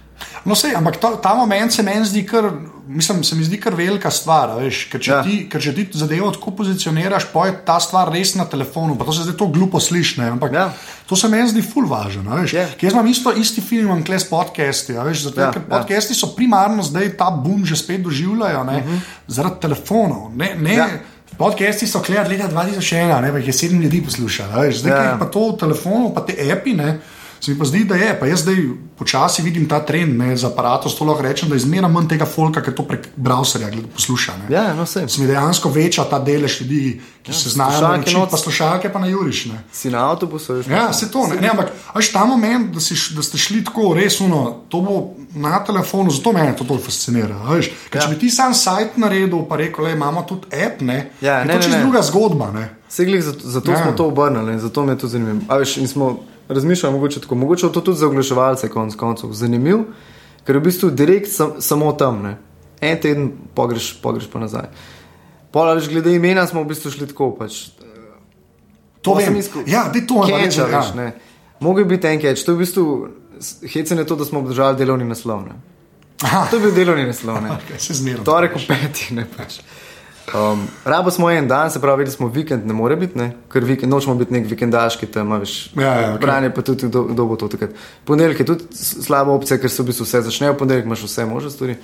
No, 0.45 0.55
sej, 0.55 0.71
ampak 0.77 0.95
ta, 0.97 1.09
ta 1.21 1.33
moment 1.35 1.73
se 1.73 1.83
meni 1.83 2.05
zdi 2.05 2.21
kar, 2.25 2.45
mislim, 2.87 3.23
se 3.23 3.35
mi 3.35 3.43
zdi 3.43 3.57
kar 3.59 3.73
velika 3.75 4.09
stvar. 4.11 4.53
Veš, 4.61 4.85
ker, 4.91 5.01
če 5.01 5.11
Ja. 5.11 5.17
ja. 5.17 5.23
ti, 5.23 5.35
ker 5.49 5.61
če 5.61 5.73
ti 5.75 5.85
zadevo 5.97 6.31
tako 6.31 6.51
pozicioniraš, 6.55 7.27
pa 7.33 7.47
je 7.47 7.55
ta 7.65 7.79
stvar 7.83 8.09
res 8.13 8.35
na 8.35 8.45
telefonu. 8.45 8.95
Pa 8.97 9.05
to 9.05 9.13
se 9.13 9.25
zdaj 9.25 9.35
to 9.37 9.47
glupo 9.47 9.79
sliši, 9.79 10.21
ampak 10.21 10.53
Ja. 10.53 10.59
ja. 10.59 10.73
to 11.09 11.15
se 11.15 11.27
meni 11.29 11.49
zdi 11.49 11.61
ful 11.61 11.85
važno. 11.89 12.31
a 12.31 12.41
Veš, 12.41 12.53
Je. 12.53 12.65
Ker 12.79 12.87
Jaz 12.87 12.93
imam 12.93 13.07
isto, 13.07 13.33
isti 13.33 13.61
film, 13.61 13.85
imam 13.91 14.03
kles 14.03 14.23
podcasti. 14.29 14.93
Veš, 14.93 15.23
zato, 15.29 15.41
Ja, 15.41 15.45
ja, 15.47 15.51
ker 15.53 15.61
ja. 15.61 15.77
podcasti 15.77 16.13
so 16.15 16.31
primarno 16.35 16.83
zdaj 16.83 17.17
ta 17.17 17.29
boom 17.31 17.65
že 17.65 17.75
spet 17.75 18.01
doživljajo 18.01 18.63
ne, 18.63 18.77
uh 18.77 18.85
-huh. 18.85 18.99
zaradi 19.27 19.59
telefonov. 19.61 20.31
Ne, 20.35 20.55
ne, 20.55 20.73
Ja. 20.75 20.87
Podcasti 21.37 21.87
so 21.87 21.99
gledali 21.99 22.37
leta 22.37 22.47
2001, 22.47 23.21
ne, 23.21 23.31
pa 23.31 23.37
jih 23.37 23.47
je 23.47 23.53
sedem 23.53 23.81
ljudi 23.81 24.03
poslušalo. 24.05 24.71
zdaj, 24.71 25.05
ja. 25.05 25.17
pa 25.19 25.25
to 25.25 25.49
v 25.49 25.57
telefonu, 25.59 26.13
pa 26.15 26.21
te 26.25 26.35
api. 26.51 26.73
Ne, 26.73 26.99
Se 27.45 27.51
mi 27.51 27.59
pa 27.59 27.65
zdi, 27.65 27.83
da 27.85 27.95
je, 27.95 28.19
pa 28.19 28.25
jaz 28.25 28.41
zdaj 28.41 28.55
počasi 28.97 29.41
vidim 29.41 29.67
ta 29.69 29.77
trend 29.79 30.17
ne, 30.17 30.31
za 30.33 30.47
aparatom, 30.47 30.91
to 30.91 31.05
lahko 31.05 31.21
rečem, 31.21 31.49
da 31.49 31.55
je 31.55 31.61
zmeraj 31.61 31.91
manj 31.91 32.07
tega 32.07 32.25
folka, 32.25 32.61
ki 32.61 32.71
to 32.73 32.83
prek 32.83 33.09
browserja 33.15 33.67
gled- 33.69 33.85
posluša. 33.93 34.33
Ne. 34.37 34.45
Ja, 34.49 34.73
no. 34.73 34.85
Se 34.85 35.05
mi 35.17 35.27
dejansko 35.27 35.69
veča 35.69 36.03
ta 36.03 36.17
delež 36.19 36.61
ljudi, 36.61 36.79
ki 37.21 37.31
ja, 37.31 37.35
se 37.35 37.49
znajo 37.49 37.81
naučiti, 37.81 38.17
pa 38.31 38.37
slušalke 38.37 38.89
pa 38.89 38.99
na 38.99 39.07
juriš. 39.07 39.45
Ne. 39.45 39.61
Si 39.71 39.89
na 39.89 40.09
avtobusu, 40.09 40.53
veš? 40.53 40.67
Ja, 40.67 40.93
se 40.93 41.11
to 41.11 41.27
ne. 41.27 41.35
ne 41.35 41.49
ampak 41.49 41.69
až 41.93 42.09
ta 42.09 42.25
moment, 42.25 42.73
da, 42.73 42.79
si, 42.79 42.97
da 43.13 43.21
ste 43.21 43.37
šli 43.37 43.61
tako 43.63 43.93
res 43.93 44.17
uno, 44.19 44.41
to 44.69 44.81
bo 44.81 44.95
na 45.35 45.59
telefonu, 45.61 46.09
zato 46.11 46.33
me 46.33 46.55
to 46.57 46.63
tako 46.63 46.79
fascinira. 46.79 47.37
Veš, 47.49 47.69
Ker, 47.89 48.01
če 48.01 48.07
Ja. 48.07 48.09
bi 48.09 48.19
ti 48.19 48.29
sam 48.29 48.53
sajt 48.53 48.97
naredil, 48.97 49.45
pa 49.45 49.55
rekel, 49.55 49.85
le 49.85 49.91
imamo 49.91 50.23
tudi 50.23 50.49
app, 50.57 50.81
ne, 50.81 51.11
Ja, 51.21 51.39
je 51.39 51.45
ne, 51.45 51.53
to 51.53 51.59
ne, 51.59 51.63
čisto 51.63 51.79
druga 51.79 52.01
zgodba. 52.01 52.51
Ne. 52.51 52.69
Seglih, 52.89 53.21
zato, 53.23 53.39
zato 53.43 53.71
Ja. 53.71 53.77
ja. 53.77 53.83
smo 53.83 53.91
to 53.91 54.07
obrnili 54.07 54.53
in 54.53 54.59
zato 54.59 54.85
me 54.85 54.93
je 54.93 54.97
to 54.97 55.07
zanimivo. 55.07 55.41
A 55.47 55.57
veš, 55.57 55.77
in 55.77 55.87
smo 55.87 56.23
razmišljali 56.49 56.95
mogoče 56.95 57.21
tako, 57.21 57.35
mogoče 57.35 57.65
je 57.65 57.73
to 57.73 57.81
tudi 57.81 57.97
za 57.97 58.07
oglaševalce 58.07 58.69
konc 58.69 58.95
koncev 58.95 59.31
zanimiv, 59.31 59.85
ker 60.45 60.55
je 60.55 60.59
v 60.59 60.63
bistvu 60.63 60.89
direkt 60.89 61.31
sam, 61.31 61.57
samo 61.59 61.91
tam, 61.93 62.21
ne. 62.23 62.37
En 62.81 62.99
teden 63.01 63.31
pogreš, 63.55 63.95
pogreš 64.01 64.27
pa 64.31 64.39
nazaj. 64.39 64.69
Pola, 65.51 65.73
veš, 65.73 65.89
glede 65.89 66.15
imena 66.15 66.47
smo 66.47 66.63
v 66.63 66.73
bistvu 66.73 66.91
šli 66.91 67.07
tako 67.07 67.31
pač. 67.39 67.69
To 69.01 69.13
Pol 69.13 69.21
vem. 69.21 69.37
Ja, 69.65 69.87
daj 69.93 70.07
to 70.07 70.25
me 70.25 70.31
pa 70.31 70.41
Catcha, 70.41 70.45
reči, 70.45 70.59
ja. 70.59 70.79
veš, 70.79 70.95
ne. 70.95 71.11
Mogoče 71.59 71.81
je 71.81 71.85
biti 71.85 72.07
en 72.07 72.21
catch, 72.21 72.45
to 72.45 72.51
je 72.51 72.55
v 72.55 72.59
bistvu 72.59 72.85
hecen 73.73 73.97
je 73.97 74.07
to, 74.07 74.15
da 74.15 74.25
smo 74.25 74.39
obdržali 74.39 74.77
delovni 74.77 75.05
naslov. 75.05 75.41
Ne. 75.45 75.55
Aha, 76.21 76.47
To 76.49 76.55
je 76.55 76.61
bil 76.61 76.71
delovni 76.75 77.05
naslov. 77.05 77.41
Ne. 77.43 77.49
okay, 77.57 77.77
se 77.77 77.93
zmeram. 77.93 78.25
Torek 78.25 78.55
ob 78.55 78.67
petih, 78.67 79.11
ne 79.11 79.27
pač. 79.37 79.59
Um, 80.33 80.67
rabo 80.85 81.11
smo 81.11 81.29
en 81.29 81.47
dan, 81.47 81.71
se 81.71 81.81
pravi, 81.81 82.07
smo 82.07 82.27
vikend, 82.27 82.65
ne 82.67 82.73
more 82.73 82.95
biti, 82.95 83.17
ne? 83.17 83.31
ker 83.51 83.63
vikend, 83.63 83.91
nočemo 83.91 84.15
biti 84.15 84.33
nek 84.33 84.47
vikendaški 84.49 85.05
tam, 85.13 85.31
a 85.31 85.37
veš. 85.37 85.53
Ja, 85.77 85.93
ja. 86.01 86.07
Branje 86.21 86.49
pa 86.53 86.63
tudi, 86.65 86.87
kdo, 86.89 87.03
kdo 87.11 87.25
bo 87.29 87.35
to 87.35 87.47
takrat. 87.47 87.75
Ponedeljek 88.05 88.39
je 88.39 88.45
tudi 88.45 88.65
slaba 88.73 89.35
opcija, 89.37 89.59
ker 89.61 89.69
se 89.69 89.83
v 89.83 89.91
bistvu 89.91 90.07
vse 90.07 90.23
začne, 90.25 90.49
v 90.51 90.57
ponedeljek 90.57 90.89
imaš 90.89 91.03
vse 91.05 91.25
možne 91.29 91.51
stvari. 91.53 91.75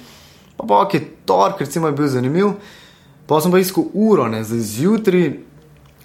Pa 0.58 0.66
pa 0.68 0.82
ok, 0.82 0.98
torek 1.26 1.62
recimo 1.62 1.88
je 1.88 1.98
bil 2.00 2.10
zanimiv, 2.10 2.56
pa 3.30 3.42
sem 3.42 3.54
pa 3.54 3.62
iskal 3.62 3.86
uro, 3.94 4.26
ne, 4.28 4.42
zdaj 4.44 4.66
zjutraj. 4.74 5.30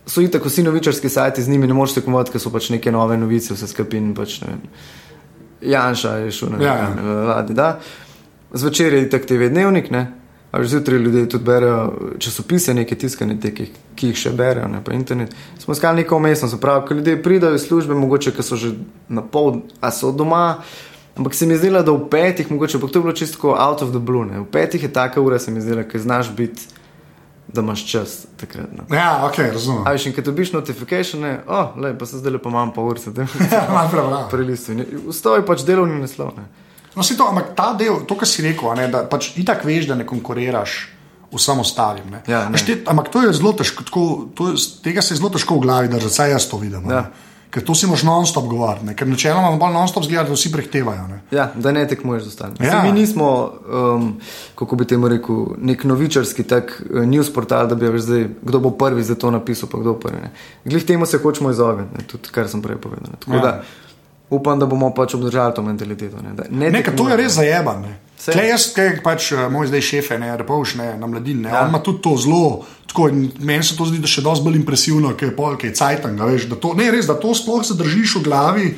So 0.06 0.22
itak 0.22 0.44
vsi 0.44 0.62
novičarski 0.62 1.08
sajti, 1.08 1.42
z 1.42 1.50
njimi 1.50 1.66
ne 1.66 1.74
moreš 1.74 1.96
tekmovati, 1.96 2.36
ker 2.36 2.40
so 2.40 2.52
pač 2.52 2.68
neke 2.70 2.92
nove 2.92 3.16
novice, 3.18 3.56
vse 3.56 3.66
skupin, 3.66 4.12
pač 4.14 4.42
ne 4.44 4.52
vem. 4.52 4.60
Janša 5.72 6.12
je 6.20 6.36
šel 6.36 6.52
na 6.52 6.62
Ja, 6.62 6.76
ja. 6.84 6.92
Vladi, 7.24 7.56
da. 7.56 7.78
Zvečer 8.52 8.94
je 8.94 9.02
itak 9.08 9.24
TV 9.26 9.48
dnevnik, 9.50 9.90
ne. 9.90 10.04
A 10.56 10.62
že 10.62 10.68
zjutraj 10.72 10.98
ljudje 10.98 11.26
tudi 11.28 11.44
berejo 11.44 11.80
časopise, 12.18 12.72
neke 12.74 12.96
tiskane, 12.96 13.34
te, 13.40 13.50
ki, 13.52 13.66
ki 13.94 14.08
jih 14.08 14.16
še 14.16 14.30
berejo, 14.32 14.68
ne 14.72 14.80
pa 14.80 14.94
internet. 14.96 15.34
Smo 15.60 15.74
iskali 15.76 16.00
neko 16.00 16.16
umestno, 16.16 16.48
se 16.48 16.56
pravi, 16.56 16.86
ko 16.88 16.94
ljudje 16.94 17.18
pridajo 17.22 17.54
iz 17.54 17.66
službe, 17.66 17.94
mogoče, 17.94 18.32
ker 18.32 18.44
so 18.44 18.56
že 18.56 18.72
na 19.08 19.20
pol, 19.22 19.58
a 19.80 19.90
so 19.92 20.12
doma. 20.12 20.62
Ampak 21.16 21.34
se 21.34 21.46
mi 21.46 21.54
je 21.54 21.58
zdelo, 21.58 21.82
da 21.82 21.92
v 21.92 22.08
petih, 22.08 22.48
mogoče, 22.50 22.76
ampak 22.76 22.90
to 22.90 22.98
je 22.98 23.02
bilo 23.02 23.12
čisto 23.12 23.52
out 23.52 23.82
of 23.82 23.92
the 23.92 24.00
blue. 24.00 24.24
Ne. 24.24 24.40
V 24.40 24.48
petih 24.48 24.82
je 24.82 24.92
taka 24.92 25.20
ura, 25.20 25.38
se 25.38 25.50
mi 25.50 25.60
je 25.60 25.68
zdela, 25.68 25.84
ker 25.84 26.00
znaš 26.00 26.32
biti, 26.32 26.66
da 27.48 27.60
imaš 27.60 27.84
čas 27.88 28.26
takrat. 28.36 28.72
Ne. 28.72 28.84
Ja, 28.96 29.26
ok, 29.28 29.38
razumem. 29.52 29.84
A 29.86 29.94
in 29.94 30.12
ko 30.12 30.20
dobiš 30.20 30.52
notifikacije, 30.52 31.40
oh, 31.46 31.76
le, 31.76 31.98
pa 31.98 32.06
se 32.06 32.18
zdaj 32.18 32.32
le 32.32 32.38
pa 32.38 32.48
imam 32.48 32.72
pa 32.72 32.80
ur, 32.80 32.98
se 32.98 33.10
da 33.10 33.22
Ja, 33.52 33.68
malo 33.68 33.88
prebral. 33.92 34.28
prelistu. 34.30 34.72
Ustavi 35.06 35.44
pač 35.46 35.64
delovni 35.64 36.00
naslov. 36.00 36.32
Ne. 36.36 36.48
No, 36.96 37.02
si 37.04 37.16
to, 37.16 37.28
ampak 37.28 37.52
ta 37.56 37.74
del, 37.76 38.02
to, 38.08 38.16
kar 38.16 38.28
si 38.28 38.42
rekel, 38.42 38.72
ne, 38.78 38.88
da 38.88 39.04
pač 39.04 39.34
itak 39.36 39.64
veš, 39.68 39.86
da 39.90 39.94
ne 39.94 40.06
konkuriraš 40.08 40.76
vsem 41.36 41.60
ostalim. 41.60 42.08
Ne. 42.10 42.22
Ja, 42.30 42.46
ne. 42.48 42.58
Te, 42.58 42.80
ampak 42.88 43.10
to 43.12 43.22
je 43.26 43.34
zelo 43.36 43.52
težko, 43.52 43.84
tako, 43.84 44.04
to 44.34 44.50
je, 44.54 44.60
tega 44.84 45.02
se 45.04 45.14
je 45.14 45.20
zelo 45.20 45.28
težko 45.34 45.58
v 45.58 45.66
glavi 45.66 45.88
držati, 45.92 46.14
saj 46.14 46.30
jaz 46.32 46.48
to 46.48 46.56
vidim. 46.62 46.86
a 46.86 46.88
ne. 46.88 46.94
Ja. 46.94 47.06
Ker 47.56 47.62
to 47.64 47.76
si 47.78 47.86
moš 47.86 48.02
non-stop 48.04 48.48
govoriti, 48.50 48.92
ker 48.98 49.08
načeloma 49.08 49.52
bolj 49.56 49.72
non-stop 49.72 50.04
zgleda, 50.04 50.26
da 50.28 50.34
vsi 50.34 50.50
prehtevajo. 50.52 51.04
Ne. 51.08 51.20
Ja, 51.32 51.46
da 51.54 51.72
ne 51.72 51.86
tekmuješ 51.88 52.26
z 52.26 52.32
ostalimi. 52.32 52.58
Ja. 52.60 52.72
Ja. 52.74 52.82
Mi 52.82 52.92
nismo, 52.92 53.28
um, 53.70 54.08
kako 54.58 54.76
bi 54.76 54.84
temu 54.88 55.08
rekel, 55.08 55.54
nek 55.56 55.84
novičarski 55.88 56.44
tak 56.44 56.74
uh, 56.82 57.04
news 57.06 57.30
portal, 57.32 57.68
da 57.70 57.78
bi 57.78 57.88
veš 57.88 58.08
zdaj, 58.08 58.26
kdo 58.42 58.60
bo 58.60 58.74
prvi 58.76 59.04
za 59.06 59.14
to 59.14 59.30
napisal, 59.30 59.70
pa 59.72 59.78
kdo 59.78 59.94
prvi. 60.00 60.28
Glih 60.64 60.84
temu 60.84 61.06
se 61.06 61.20
hočemo 61.22 61.50
izogniti, 61.54 62.04
tudi 62.12 62.34
kar 62.34 62.48
sem 62.50 62.62
prej 62.64 62.80
povedal. 62.82 63.12
Ne. 63.14 63.20
Tako 63.20 63.32
Ja. 63.32 63.36
ja. 63.36 63.42
da 63.46 63.62
upam, 64.30 64.58
da 64.58 64.66
bomo 64.66 64.90
pač 64.94 65.14
obdržali 65.14 65.54
to 65.54 65.62
mentaliteto. 65.62 66.22
Ne, 66.22 66.34
ne 66.50 66.70
Ne, 66.70 66.82
to 66.82 67.08
je 67.08 67.16
res. 67.16 67.38
Saj. 68.16 68.32
Tle 68.32 68.46
jaz, 68.48 68.70
kaj 68.72 69.02
pač 69.04 69.28
eh, 69.36 69.44
moj 69.52 69.68
zdaj 69.70 69.82
šefe, 69.84 70.16
ne, 70.18 70.30
repovš, 70.40 70.78
ne, 70.80 70.86
na 70.98 71.06
mladini, 71.06 71.44
ne, 71.44 71.50
ja. 71.52 71.54
Ja. 71.54 71.62
on 71.66 71.74
ima 71.74 71.82
tudi 71.84 72.00
to 72.02 72.14
zelo, 72.16 72.64
tako, 72.88 73.10
meni 73.38 73.64
se 73.64 73.76
to 73.76 73.84
zdi, 73.86 74.00
da 74.02 74.08
še 74.08 74.24
dosti 74.24 74.46
bolj 74.46 74.56
impresivno, 74.56 75.12
ker 75.20 75.28
je 75.30 75.34
pol, 75.36 75.58
ker 75.60 75.70
je 75.70 75.76
cajtang, 75.76 76.20
a 76.20 76.30
veš, 76.30 76.48
da 76.50 76.56
to, 76.58 76.72
ne, 76.78 76.88
res, 76.90 77.06
da 77.06 77.18
to 77.20 77.34
sploh 77.36 77.60
zadržiš 77.68 78.16
v 78.18 78.22
glavi, 78.24 78.70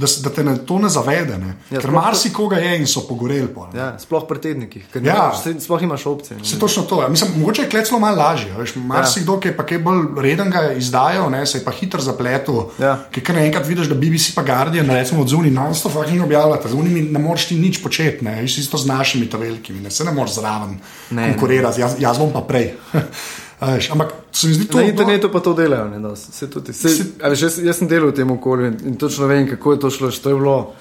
da, 0.00 0.08
da 0.22 0.30
te 0.30 0.44
ne, 0.44 0.54
to 0.58 0.78
ne 0.78 0.88
zavede, 0.88 1.36
ne. 1.38 1.50
Ja, 1.70 1.80
ker 1.80 1.90
marsikoga 1.90 2.56
je 2.56 2.78
in 2.78 2.86
so 2.86 3.02
pogoreli. 3.02 3.48
Ne. 3.72 3.76
Ja, 3.76 3.88
sploh 3.98 4.24
pri 4.24 4.40
tednikih, 4.40 4.86
ker 4.88 5.04
Ja. 5.04 5.30
imaš, 5.44 5.64
sploh 5.64 5.82
imaš 5.82 6.06
opcije. 6.06 6.38
ne. 6.38 6.44
Se 6.44 6.58
točno 6.58 6.82
to. 6.82 7.02
Ja. 7.02 7.08
Mislim, 7.08 7.30
mogoče 7.36 7.62
je 7.62 7.68
kleclo 7.68 7.98
malo 7.98 8.16
lažje. 8.16 8.52
veš, 8.54 8.74
Marsikdo, 8.76 9.36
ki 9.36 9.48
je 9.48 9.56
pa 9.56 9.62
kaj 9.62 9.78
bolj 9.78 10.00
reden 10.18 10.50
ga 10.50 10.72
izdajal, 10.72 11.30
ne, 11.30 11.44
se 11.46 11.58
je 11.58 11.64
pa 11.64 11.70
hitro 11.72 12.00
zapletel. 12.00 12.62
Ja. 12.78 12.96
Ker 13.10 13.22
kar 13.22 13.34
naenkrat 13.34 13.66
vidiš, 13.66 13.86
da 13.86 13.94
BBC 13.94 14.34
pa 14.34 14.42
Guardian, 14.42 14.88
recimo 14.88 15.20
od 15.20 15.28
zunaj, 15.28 15.50
non-stop 15.50 15.92
fucking 15.92 16.22
objavljata, 16.22 16.68
z 16.68 16.74
unimi 16.74 17.02
ne 17.02 17.18
moreš 17.18 17.46
ti 17.46 17.56
nič 17.56 17.82
početi, 17.82 18.24
ne, 18.24 18.40
veš, 18.42 18.58
isto 18.58 18.78
z 18.78 18.86
našimi 18.86 19.26
ta 19.26 19.36
velikimi, 19.36 19.80
ne, 19.80 19.90
se 19.90 20.04
ne 20.04 20.12
moreš 20.12 20.34
zraven 20.34 20.78
Ne, 21.10 21.28
konkurirati, 21.28 21.80
jaz, 21.80 21.94
jaz 21.98 22.18
bom 22.18 22.32
pa 22.32 22.40
prej. 22.40 22.72
Veš, 23.60 23.90
ampak 23.90 24.12
se 24.32 24.48
mi 24.48 24.54
zdi 24.54 24.64
to 24.68 24.78
Na 24.78 24.84
internetu 24.88 25.28
pa 25.32 25.40
to 25.40 25.54
delajo, 25.54 25.88
ne, 25.88 25.98
da 25.98 26.16
se 26.16 26.50
tudi. 26.50 26.72
Se, 26.72 26.88
a 27.22 27.28
veš, 27.28 27.42
jaz, 27.42 27.58
jaz 27.64 27.76
sem 27.76 27.88
delal 27.88 28.08
v 28.08 28.16
tem 28.16 28.30
okolju 28.30 28.66
in, 28.66 28.76
in 28.84 28.94
točno 28.96 29.26
vem, 29.26 29.48
kako 29.48 29.72
je 29.72 29.80
to 29.80 29.90
šlo. 29.90 30.10
To, 30.10 30.28
je 30.28 30.34
bilo, 30.34 30.72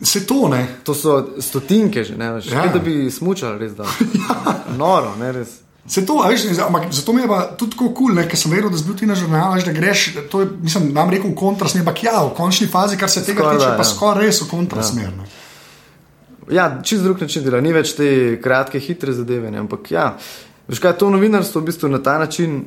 Se 0.00 0.26
to 0.26 0.48
ne. 0.48 0.66
to 0.84 0.94
so 0.94 1.28
stotinke 1.40 2.04
že, 2.04 2.16
ne, 2.16 2.32
veš, 2.32 2.50
Ja. 2.52 2.64
ja. 2.64 2.72
da 2.72 2.78
bi 2.78 3.10
smučali 3.10 3.58
res 3.58 3.72
da. 3.72 3.84
Noro, 4.80 5.14
ne 5.16 5.32
res. 5.32 5.48
Se 5.88 6.02
to, 6.06 6.18
a 6.24 6.28
veš, 6.28 6.44
ampak 6.66 6.92
zato 6.92 7.12
mi 7.12 7.22
je 7.22 7.28
pa 7.28 7.40
tudi 7.56 7.72
tako 7.72 7.88
kul, 7.94 8.12
cool, 8.12 8.28
ker 8.28 8.38
sem 8.38 8.50
vedel, 8.52 8.70
da 8.70 8.76
zbil 8.76 8.96
ti 8.98 9.06
na 9.06 9.14
žurnal, 9.14 9.54
veš, 9.54 9.64
da 9.64 9.72
greš, 9.72 10.04
to 10.30 10.40
je, 10.40 10.48
mislim, 10.60 10.90
nam 10.92 11.10
rekel 11.10 11.30
v 11.30 11.34
kontrasmer, 11.38 11.86
ampak 11.86 12.02
ja, 12.04 12.18
v 12.26 12.34
končni 12.36 12.66
fazi, 12.66 12.98
kar 12.98 13.08
se 13.10 13.22
tega 13.24 13.40
Skoraj 13.40 13.56
tiče, 13.56 13.70
da, 13.70 13.76
pa 13.78 13.86
ja. 13.86 13.90
skoraj 13.94 14.26
res 14.26 14.42
v 14.42 14.48
kontrasmer. 14.50 15.12
Ja. 15.14 15.28
Ja, 16.50 16.82
čist 16.82 17.02
drug 17.02 17.20
način 17.20 17.42
dela, 17.42 17.60
ni 17.60 17.72
več 17.74 17.96
te 17.98 18.08
kratke, 18.42 18.78
hitre 18.78 19.12
zadeve. 19.14 19.50
Ne? 19.50 19.58
Ampak 19.64 19.90
ja, 19.90 20.12
veš 20.68 20.82
kaj, 20.82 20.96
to 20.98 21.10
novinarstvo 21.10 21.60
v 21.60 21.70
bistvu 21.70 21.88
na 21.88 21.98
ta 22.02 22.18
način, 22.18 22.64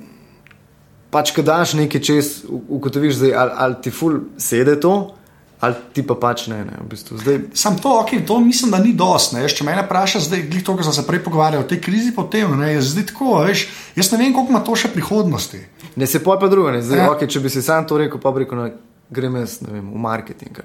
pač 1.09 1.31
ko 1.35 1.41
daš 1.41 1.73
nekaj 1.73 2.01
čez, 2.01 2.33
ugotoviš, 2.49 3.15
zdaj, 3.21 3.33
ali, 3.35 3.51
ali 3.57 3.75
ti 3.81 3.91
ful 3.91 4.19
sede 4.38 4.75
to, 4.79 5.15
ali 5.59 5.75
ti 5.93 6.03
pa 6.07 6.15
pač 6.15 6.45
ne. 6.47 6.62
ne? 6.63 6.77
V 6.85 6.88
bistvu, 6.93 7.17
zdaj, 7.19 7.39
Sam 7.53 7.75
to, 7.77 7.89
okay, 7.99 8.21
to 8.27 8.39
mislim, 8.39 8.71
da 8.71 8.79
ni 8.79 8.93
dost. 8.93 9.33
Ne? 9.35 9.43
Če 9.47 9.65
me 9.67 9.73
vprašaš, 9.75 10.29
zdaj, 10.29 10.45
glih 10.51 10.63
to, 10.63 10.75
kar 10.77 10.85
sem 10.88 10.93
se 10.95 11.03
prej 11.07 11.23
pogovarjal, 11.25 11.65
o 11.65 11.67
tej 11.67 11.81
krizi 11.83 12.13
potem, 12.15 12.53
ne, 12.59 12.73
je 12.77 12.85
zdaj 12.93 13.09
tako, 13.12 13.41
veš, 13.43 13.65
jaz 13.97 14.12
ne 14.13 14.21
vem, 14.21 14.31
koliko 14.33 14.53
ima 14.55 14.62
to 14.63 14.75
še 14.75 14.93
prihodnosti. 14.93 15.59
ne 15.95 16.07
se 16.07 16.21
poj 16.23 16.39
pa 16.39 16.47
drugo. 16.47 16.71
ne. 16.71 16.81
Zdaj, 16.81 16.97
Ja. 16.97 17.03
ja. 17.03 17.09
okay, 17.12 17.27
če 17.27 17.39
bi 17.43 17.49
si 17.49 17.62
sam 17.62 17.83
to 17.88 17.97
rekel, 17.97 18.21
pa 18.21 18.31
bi 18.31 18.45
rekel, 18.45 18.57
no, 18.57 18.69
grem 19.09 19.35
jaz 19.41 19.57
ne 19.65 19.73
vem, 19.73 19.89
v 19.91 19.99
marketing. 19.99 20.62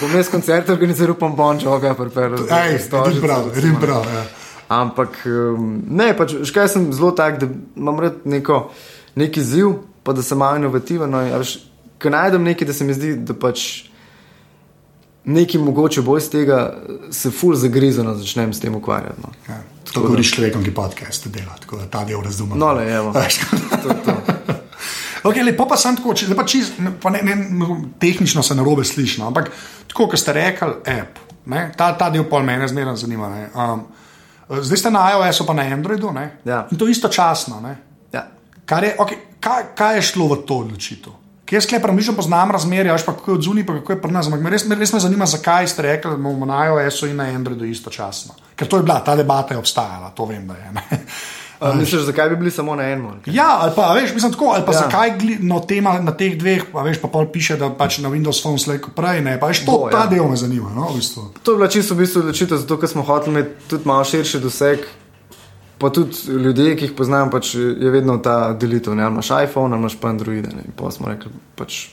Bom 0.00 0.08
jaz, 0.14 0.16
jaz 0.22 0.30
koncert 0.32 0.70
organiziral, 0.70 1.18
pa 1.18 1.28
bom 1.28 1.60
čoga 1.60 1.92
pripeljal. 1.98 2.46
Ej, 2.48 2.78
edin 2.86 3.20
prav, 3.20 3.50
edin 3.58 3.76
prav. 3.82 4.08
Ja. 4.08 4.24
Ampak 4.80 5.22
ne, 5.90 6.10
pač, 6.16 6.34
veš 6.40 6.52
kaj 6.54 6.68
sem 6.74 6.90
zelo 6.92 7.12
tak, 7.16 7.38
da 7.42 7.48
imam 7.76 8.00
rad 8.02 8.22
neko, 8.24 8.68
neki 9.20 9.42
ziv, 9.44 9.76
pa 10.02 10.12
da 10.16 10.22
sem 10.22 10.38
malo 10.38 10.60
inovativen. 10.62 11.10
No, 11.10 11.42
ko 12.02 12.12
najdem 12.12 12.44
nekaj, 12.50 12.68
da 12.68 12.76
se 12.76 12.84
mi 12.84 12.96
zdi, 12.96 13.14
da 13.24 13.36
pač 13.38 13.84
nekaj 15.24 15.60
mogoče 15.60 16.02
bo 16.02 16.16
iz 16.18 16.28
tega, 16.30 16.74
se 17.10 17.30
ful 17.30 17.54
zagrizeno 17.56 18.14
začnem 18.14 18.52
s 18.52 18.60
tem 18.60 18.74
ukvarjati. 18.74 19.20
No. 19.22 19.32
Ja. 19.48 19.60
To 19.92 20.02
govoriš 20.02 20.34
človekom, 20.34 20.64
ki 20.64 20.74
podcast 20.74 21.28
dela, 21.28 21.56
tako 21.60 21.78
da 21.80 21.86
ta 21.90 22.04
del 22.04 22.20
razumem. 22.24 22.58
No, 22.58 22.72
le, 22.72 22.88
evo. 22.92 23.14
To, 23.84 23.92
to. 24.04 24.14
Okay, 25.24 25.44
lepo 25.44 25.64
pa 25.68 25.76
sem 25.80 25.96
tako, 25.96 26.12
če, 26.16 26.28
zdaj 26.28 26.36
pa 26.36 26.44
čist, 26.48 26.76
pa 27.00 27.10
ne, 27.12 27.20
ne, 27.24 27.66
tehnično 28.00 28.42
se 28.44 28.56
narobe 28.56 28.84
sliši, 28.84 29.22
no, 29.22 29.28
ampak 29.28 29.50
tako, 29.88 30.10
kot 30.12 30.20
ste 30.20 30.34
rekli, 30.36 30.68
app, 30.92 31.20
ne, 31.52 31.62
ta, 31.76 31.90
ta 31.96 32.10
del 32.12 32.26
pol 32.28 32.44
mene 32.44 32.68
zmeraj 32.68 32.98
zanima. 33.00 33.30
Ne, 33.32 33.46
um, 33.56 33.86
zdaj 34.50 34.78
ste 34.78 34.90
na 34.90 35.10
iOS-u, 35.10 35.46
pa 35.46 35.52
na 35.52 35.62
Androidu, 35.62 36.12
ne, 36.12 36.36
Ja. 36.44 36.66
in 36.70 36.78
to 36.78 36.88
istočasno. 36.88 37.60
Ne, 37.60 37.76
Ja. 38.12 38.26
kar 38.66 38.84
je, 38.84 38.96
okay, 38.98 39.16
kaj, 39.40 39.62
kaj 39.74 39.96
je 39.96 40.02
šlo 40.02 40.28
v 40.28 40.42
to 40.46 40.54
odločitev? 40.58 41.12
Kje 41.44 41.56
jaz 41.56 41.64
sklepam, 41.64 42.00
že 42.00 42.16
poznam 42.16 42.50
razmerje, 42.50 42.88
až 42.88 43.04
pa 43.04 43.12
kako 43.12 43.30
je 43.30 43.36
od 43.36 43.42
zunaj, 43.42 43.66
pa 43.66 43.72
kako 43.76 43.92
je 43.92 44.02
pri 44.02 44.12
nas. 44.12 44.26
Ampak 44.26 44.48
res, 44.48 44.64
res 44.64 44.92
me 44.92 45.00
zanima, 45.00 45.26
zakaj 45.28 45.68
ste 45.68 45.82
rekli, 45.82 46.10
da 46.10 46.16
bomo 46.16 46.46
na 46.48 46.64
iOS-u 46.64 47.06
in 47.06 47.16
na 47.16 47.24
Androidu 47.28 47.64
istočasno. 47.68 48.32
Ker 48.56 48.64
to 48.64 48.76
je 48.76 48.82
bila, 48.82 49.00
ta 49.04 49.12
debata 49.16 49.52
je 49.54 49.58
obstajala, 49.60 50.08
to 50.16 50.24
vem, 50.24 50.46
da 50.48 50.54
je. 50.54 50.72
Ne. 50.72 50.82
A, 51.60 51.72
misliš, 51.74 52.02
zakaj 52.02 52.28
bi 52.28 52.36
bili 52.36 52.50
samo 52.50 52.74
na 52.76 52.82
enem? 52.82 53.20
Ja, 53.26 53.58
ali 53.60 53.72
pa, 53.76 53.92
veš, 53.94 54.14
mislim 54.14 54.32
tako, 54.32 54.50
ali 54.54 54.64
pa 54.66 54.72
ja. 54.72 54.78
Zakaj 54.78 55.12
no, 55.40 55.60
tema 55.60 55.98
na 56.00 56.12
teh 56.16 56.38
dveh, 56.38 56.64
pa 56.72 56.82
veš, 56.82 56.98
pa 57.02 57.08
pol 57.08 57.28
piše, 57.32 57.56
da 57.56 57.70
pač 57.70 57.98
na 58.02 58.10
Windows 58.10 58.42
Phone 58.42 58.58
slejko 58.58 58.90
prej, 58.96 59.22
ne, 59.24 59.38
pa 59.40 59.52
veš, 59.52 59.64
to, 59.64 59.72
Bo, 59.72 59.88
ta 59.92 60.04
ja. 60.04 60.10
del 60.10 60.28
me 60.28 60.36
zanima, 60.36 60.72
no, 60.74 60.90
v 60.90 60.98
bistvu. 60.98 61.30
To 61.42 61.54
je 61.54 61.62
bila 61.62 61.70
čisto 61.70 61.94
v 61.94 62.04
bistvu 62.04 62.24
odločitev, 62.26 62.62
zato 62.64 62.78
ker 62.80 62.90
smo 62.90 63.06
hoteli 63.06 63.34
imeti 63.38 63.70
tudi 63.70 63.88
malo 63.88 64.04
širši 64.04 64.42
doseg. 64.42 64.86
Pa 65.78 65.90
tudi 65.90 66.16
ljudje, 66.30 66.76
ki 66.78 66.86
jih 66.88 66.92
poznam, 66.96 67.30
pač 67.30 67.54
je 67.58 67.90
vedno 67.90 68.16
ta 68.22 68.52
delitev. 68.52 68.94
Ne? 68.94 69.04
Ali 69.04 69.18
imaš 69.18 69.30
iPhone, 69.42 69.74
ali 69.74 69.82
imaš 69.82 69.96
pa 70.00 70.08
Android. 70.08 70.46
Ne? 70.46 70.62
In 70.64 70.72
pa 70.76 70.90
smo 70.94 71.10
rekli, 71.10 71.32
pač 71.58 71.88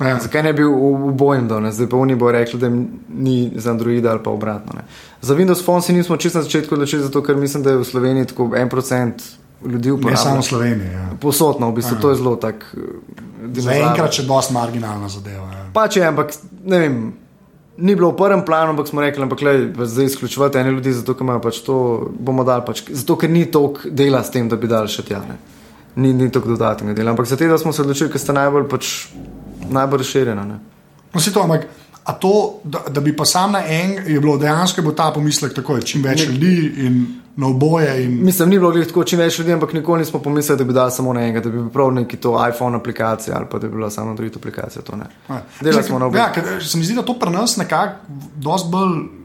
Ja. 0.00 0.18
Zakaj 0.22 0.42
ne 0.42 0.52
bi 0.54 0.62
v 0.62 1.10
bojem 1.18 1.48
dol, 1.50 1.66
zdaj 1.74 1.88
pa 1.90 1.98
oni 1.98 2.14
bo 2.14 2.30
rekli, 2.30 2.60
da 2.60 2.70
ni 2.70 3.50
za 3.56 3.70
Android 3.74 4.06
ali 4.06 4.22
pa 4.22 4.30
obratno. 4.30 4.78
Ne. 4.78 4.84
Za 5.22 5.34
Windows 5.34 5.64
Phone 5.64 5.82
si 5.82 5.92
nismo 5.92 6.16
čisto 6.16 6.38
na 6.38 6.46
začetku 6.46 6.74
odločili, 6.74 7.02
zato 7.02 7.22
ker 7.22 7.36
mislim, 7.36 7.62
da 7.62 7.70
je 7.74 7.82
v 7.82 7.84
Sloveniji 7.84 8.30
tako 8.30 8.50
en 8.56 8.68
procent 8.68 9.22
ljudi 9.66 9.90
uporablja. 9.90 10.18
Ne 10.18 10.22
samo 10.22 10.40
v 10.40 10.42
Sloveniji. 10.44 10.92
Ja. 10.92 11.06
Posodno, 11.20 11.70
v 11.70 11.74
bistvu, 11.74 11.96
ja. 11.96 12.00
to 12.00 12.10
je 12.10 12.16
zelo 12.16 12.36
tak. 12.36 12.66
Zaenkrat 13.54 14.18
je 14.18 14.24
dosti 14.24 14.54
marginalna 14.54 15.08
zadeva. 15.08 15.48
Ja. 15.52 15.64
Pač 15.72 15.96
je, 15.96 16.06
ampak 16.06 16.36
ne 16.64 16.78
vem. 16.78 17.00
Ni 17.78 17.94
bilo 17.94 18.10
v 18.10 18.18
prvem 18.18 18.42
planu, 18.42 18.74
ampak 18.74 18.88
smo 18.90 19.00
rekli, 19.00 19.22
da 19.22 19.50
je 19.54 19.86
zdaj 19.86 20.04
izključevati 20.04 20.58
ene 20.58 20.72
ljudi, 20.74 20.92
zato 20.92 21.14
ker, 21.14 21.28
pač 21.42 21.60
to, 21.62 22.10
dal, 22.18 22.64
pač, 22.66 22.82
zato 22.90 23.14
ker 23.14 23.30
ni 23.30 23.44
toliko 23.46 23.90
dela 23.90 24.22
s 24.22 24.34
tem, 24.34 24.48
da 24.50 24.58
bi 24.58 24.66
dal 24.66 24.90
še 24.90 25.04
tja. 25.06 25.20
Ne. 25.22 25.36
Ni, 25.94 26.10
ni 26.12 26.26
toliko 26.26 26.56
dodatnega 26.56 26.96
dela. 26.98 27.14
Ampak 27.14 27.30
za 27.30 27.38
te, 27.38 27.46
da 27.46 27.58
smo 27.58 27.70
se 27.72 27.82
odločili, 27.82 28.10
ker 28.10 28.18
ste 28.18 28.34
najbolj, 28.34 28.66
pač, 28.66 28.90
najbolj 29.70 29.98
razširjeni. 29.98 30.46
No, 31.14 31.20
to, 31.34 31.42
ampak 31.42 31.66
to, 32.20 32.60
da, 32.64 32.78
da 32.88 33.00
bi 33.00 33.16
pa 33.16 33.24
sam 33.24 33.52
na 33.52 33.62
en, 33.66 33.92
je 34.06 34.20
bilo 34.20 34.38
dejansko 34.38 34.80
je 34.80 34.82
bil 34.82 34.94
ta 34.94 35.10
pomislek, 35.14 35.54
da 35.54 35.74
je 35.74 35.82
čim 35.82 36.02
več 36.02 36.26
ne, 36.26 36.32
ljudi 36.32 36.72
in 36.86 37.20
na 37.36 37.46
oboje. 37.46 38.04
In... 38.04 38.24
Mislim, 38.24 38.48
ni 38.48 38.58
bilo 38.58 38.72
tako 38.84 39.04
čim 39.04 39.18
več 39.18 39.38
ljudi, 39.38 39.52
ampak 39.52 39.72
nikoli 39.72 39.98
nismo 39.98 40.20
pomislili, 40.22 40.58
da 40.58 40.64
bi 40.64 40.72
dal 40.72 40.90
samo 40.90 41.12
na 41.12 41.22
enega, 41.22 41.40
da 41.40 41.50
bi 41.50 41.58
bil 41.58 41.68
prav 41.68 41.92
neki 41.92 42.16
to 42.16 42.34
iPhone 42.48 42.76
aplikacija 42.76 43.36
ali 43.36 43.46
pa 43.50 43.58
da 43.58 43.68
bi 43.68 43.74
bila 43.74 43.90
samo 43.90 44.10
Android 44.10 44.36
aplikacija. 44.36 44.82
Delali 45.60 45.84
smo 45.84 45.98
na 45.98 46.06
oboje. 46.06 46.20
Ja, 46.20 46.60
se 46.60 46.78
mi 46.78 46.84
zdi, 46.84 46.94
da 46.94 47.02
to 47.02 47.14
pri 47.18 47.30
nas 47.30 47.56
nekako 47.56 47.94
dosti 48.36 48.68
bolj. 48.72 49.17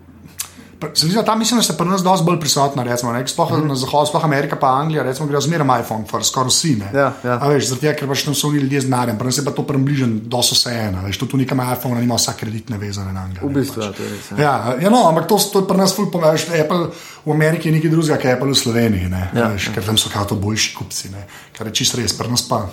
Se 0.94 1.08
da 1.08 1.24
tam 1.24 1.40
mislim, 1.40 1.60
da 1.60 1.64
ste 1.64 1.74
pri 1.78 1.88
nas 1.88 2.04
dosti 2.04 2.26
bolj 2.26 2.40
prisotni, 2.40 2.84
recimo, 2.84 3.14
ne, 3.14 3.28
sploh 3.28 3.52
mm 3.52 3.56
-hmm. 3.56 3.68
na 3.68 3.76
zahodu, 3.76 4.10
sploh 4.10 4.26
Amerika, 4.26 4.56
pa 4.56 4.68
Anglija, 4.68 5.04
recimo, 5.04 5.28
gre 5.28 5.42
zmeraj 5.42 5.82
iPhone, 5.82 6.06
for, 6.10 6.26
skoraj 6.26 6.50
vsi. 6.50 6.78
Ja, 6.94 7.14
ja. 7.24 7.38
Veš, 7.38 7.68
zaradi 7.68 7.82
tega, 7.82 7.94
ker 8.00 8.08
pač 8.08 8.24
tam 8.26 8.36
so 8.36 8.48
oni 8.48 8.60
ljudje 8.60 8.82
z 8.82 8.84
denarjem, 8.84 9.18
pri 9.18 9.26
nas 9.26 9.38
je 9.38 9.46
pa 9.46 9.52
to 9.52 9.64
približen, 9.64 10.22
da 10.26 10.44
so 10.44 10.56
vse 10.56 10.70
ena, 10.70 11.02
veš, 11.02 11.18
tu 11.18 11.38
nikam 11.38 11.62
iPhone, 11.74 12.04
ima 12.04 12.16
vsak 12.16 12.38
kredit 12.38 12.70
navezan 12.70 13.14
na 13.14 13.22
Anglijo. 13.22 13.48
V 13.48 13.54
bistvu, 13.54 13.82
pač. 13.82 13.86
ja, 13.86 13.92
to 13.92 14.04
je 14.04 14.10
res. 14.10 14.32
Ja, 14.32 14.38
ja, 14.38 14.76
ja 14.82 14.90
no, 14.90 15.08
ampak 15.10 15.28
to, 15.28 15.38
to 15.38 15.60
je 15.60 15.68
pri 15.68 15.78
nas 15.78 15.96
ful 15.96 16.12
pomembno, 16.12 16.56
Apple 16.62 16.88
v 17.26 17.32
Ameriki 17.32 17.70
je 17.70 17.76
nekaj 17.76 17.90
drugega, 17.90 18.18
kot 18.18 18.32
Apple 18.32 18.52
v 18.52 18.56
Sloveniji, 18.56 19.10
ne, 19.10 19.30
ja, 19.34 19.48
veš, 19.48 19.68
ja. 19.68 19.74
ker 19.74 19.86
tam 19.86 19.98
so 19.98 20.10
kao 20.10 20.26
to 20.26 20.36
boljši 20.36 20.76
kupci, 20.76 21.10
ne, 21.10 21.28
kar 21.58 21.68
je 21.68 21.74
čist 21.74 21.96
res, 21.96 22.14
pri 22.14 22.30
nas 22.30 22.42
pa. 22.48 22.68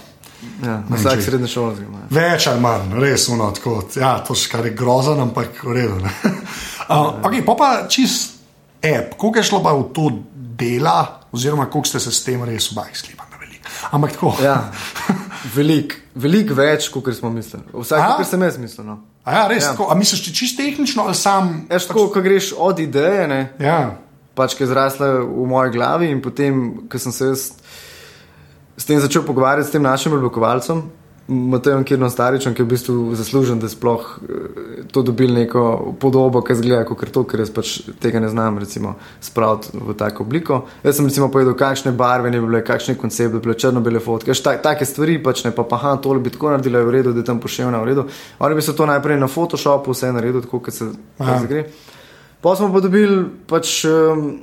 Ja, 0.64 0.81
vsak 0.88 1.22
srednji 1.22 1.48
šoli 1.53 1.76
zima. 1.76 2.03
Več 2.11 2.46
ali 2.50 2.61
manj, 2.64 2.94
res 3.00 3.29
uno, 3.29 3.50
tako, 3.57 3.79
ja, 3.96 4.14
to 4.24 4.37
je 4.37 4.50
kar 4.53 4.66
je 4.66 4.74
grozno, 4.76 5.16
ampak 5.22 5.62
v 5.64 5.76
redu. 5.76 5.98
uh, 6.05 7.20
okay, 7.20 7.44
pa 7.44 7.57
pa 7.59 7.70
čist 7.88 8.40
app, 8.81 9.16
koliko 9.16 9.38
je 9.38 9.48
šlo 9.50 9.62
pa 9.64 9.74
v 9.76 9.88
to 9.96 10.11
dela, 10.61 11.26
oziroma 11.33 11.68
koliko 11.70 11.92
ste 11.92 12.00
se 12.00 12.12
s 12.12 12.24
tem 12.24 12.44
res 12.44 12.72
obaj 12.72 12.94
sklepali. 12.94 13.31
Ampak 13.90 14.12
tako. 14.12 14.35
Ja, 14.42 14.70
veliko 15.57 16.00
velik 16.14 16.53
več, 16.57 16.88
kot 16.92 17.09
smo 17.16 17.31
mislili. 17.33 17.64
Vsaj, 17.72 18.03
kar 18.03 18.26
sem 18.26 18.42
jaz 18.44 18.59
mislil. 18.61 18.87
No. 18.87 18.98
A 19.24 19.37
ja, 19.37 19.42
res 19.50 19.64
ja. 19.64 19.72
tako. 19.74 19.90
A 19.92 19.96
misliš, 19.98 20.24
če 20.26 20.35
čisto 20.35 20.62
tehnično 20.62 21.07
ali 21.07 21.18
sam? 21.18 21.53
Jaz 21.70 21.88
tako, 21.88 22.09
pač... 22.09 22.14
ko 22.14 22.24
greš 22.24 22.53
od 22.57 22.83
ideje, 22.83 23.26
ne, 23.31 23.40
ja. 23.62 23.79
pač, 24.38 24.57
ki 24.59 24.64
je 24.64 24.70
zrasla 24.72 25.11
v 25.22 25.46
moji 25.50 25.74
glavi 25.76 26.11
in 26.11 26.22
potem, 26.24 26.62
ko 26.90 27.00
sem 27.03 27.14
se 27.14 27.33
s 28.80 28.88
tem 28.88 29.00
začel 29.00 29.26
pogovarjati 29.28 29.68
s 29.68 29.76
tem 29.76 29.84
našim 29.84 30.16
oblikovalcem, 30.16 30.82
Matejem 31.30 31.84
Kirnom 31.84 32.10
Staričem, 32.10 32.54
ki 32.54 32.62
je 32.62 32.66
v 32.66 32.70
bistvu 32.72 32.94
zaslužen, 33.14 33.60
da 33.62 33.68
sploh 33.70 34.02
eh, 34.02 34.80
to 34.90 35.02
dobil 35.06 35.30
neko 35.30 35.94
podobo, 36.00 36.42
ki 36.42 36.56
zgleda 36.58 36.82
kot 36.88 37.12
to, 37.14 37.22
ker 37.28 37.44
jaz 37.44 37.52
pač 37.54 37.74
tega 38.02 38.18
ne 38.24 38.28
znam 38.32 38.58
recimo, 38.58 38.96
spraviti 39.22 39.78
v 39.78 39.94
tako 39.94 40.26
obliko. 40.26 40.64
Jaz 40.82 40.98
sem 40.98 41.06
recimo 41.06 41.28
povedal, 41.30 41.54
kakšne 41.54 41.92
barve 41.94 42.32
ne 42.34 42.40
bi 42.40 42.50
bile, 42.50 42.64
kakšne 42.66 42.96
koncepte, 42.98 43.38
bile 43.38 43.54
črno-bele 43.54 44.02
fotke, 44.02 44.34
ta, 44.34 44.56
take 44.58 44.88
stvari 44.88 45.20
pač 45.22 45.44
ne 45.46 45.54
pa, 45.54 45.62
pa 45.62 45.78
ha, 45.84 45.94
tole 46.02 46.18
bi 46.18 46.34
tako 46.34 46.50
naredili, 46.56 46.82
v 46.82 46.96
redu, 46.98 47.14
da 47.14 47.22
je 47.22 47.30
tam 47.30 47.38
pošiljeno 47.38 47.84
v 47.84 47.90
redu. 47.92 48.08
Oni 48.40 48.58
bi 48.58 48.66
se 48.66 48.74
to 48.76 48.90
najprej 48.90 49.20
na 49.20 49.30
Photoshopu 49.30 49.94
vse 49.94 50.10
naredili, 50.16 50.42
tako 50.48 50.64
kot 50.66 50.74
se 50.74 50.90
gre. 51.46 51.68
Pa 52.40 52.56
smo 52.56 52.72
pa 52.72 52.80
dobili 52.82 53.22
pač 53.46 53.84
um, 53.86 54.40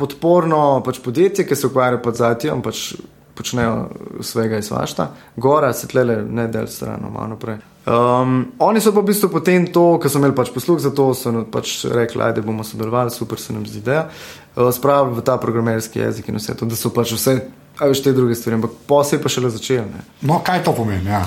podporno 0.00 0.80
pač 0.86 1.02
podjetje, 1.04 1.44
ki 1.44 1.58
se 1.58 1.68
ukvarja 1.68 2.00
pač 2.00 2.22
z 2.22 2.30
IT-om. 2.38 2.62
Pač, 2.64 2.92
počnejo 3.34 3.88
svega 4.20 4.58
iz 4.58 4.70
vašta, 4.70 5.10
gora 5.36 5.72
se 5.72 5.88
tlele, 5.88 6.22
ne 6.28 6.48
del 6.48 6.66
stran, 6.66 7.04
malo 7.12 7.26
naprej. 7.34 7.58
Um, 7.86 8.52
oni 8.62 8.80
so 8.80 8.92
pa 8.94 9.02
v 9.02 9.08
bistvu 9.10 9.26
potem 9.32 9.64
to, 9.66 9.96
ker 9.98 10.10
so 10.10 10.20
imeli 10.20 10.36
pač 10.38 10.52
posluh 10.54 10.78
za 10.78 10.92
to, 10.94 11.08
so 11.18 11.32
pač 11.50 11.80
rekli, 11.90 12.22
da 12.34 12.44
bomo 12.44 12.62
sodelovali, 12.64 13.10
super 13.10 13.40
se 13.42 13.52
nam 13.52 13.64
zdi 13.66 13.80
ideja, 13.82 14.04
uh, 14.06 14.70
spravili 14.70 15.18
v 15.18 15.24
ta 15.26 15.34
programerski 15.42 15.98
jezik 15.98 16.28
in 16.30 16.38
vse 16.38 16.54
to, 16.54 16.68
da 16.70 16.78
so 16.78 16.92
pač 16.94 17.16
vse, 17.16 17.34
a 17.80 17.88
veš 17.90 18.04
te 18.04 18.12
druge 18.14 18.36
stvari, 18.38 18.60
ampak 18.60 18.76
posebej 18.86 19.22
pa 19.24 19.32
šele 19.34 19.50
začeli. 19.50 19.88
Ne. 19.88 20.04
No, 20.22 20.38
kaj 20.46 20.62
to 20.62 20.76
pomeni? 20.76 21.10
Ja. 21.10 21.24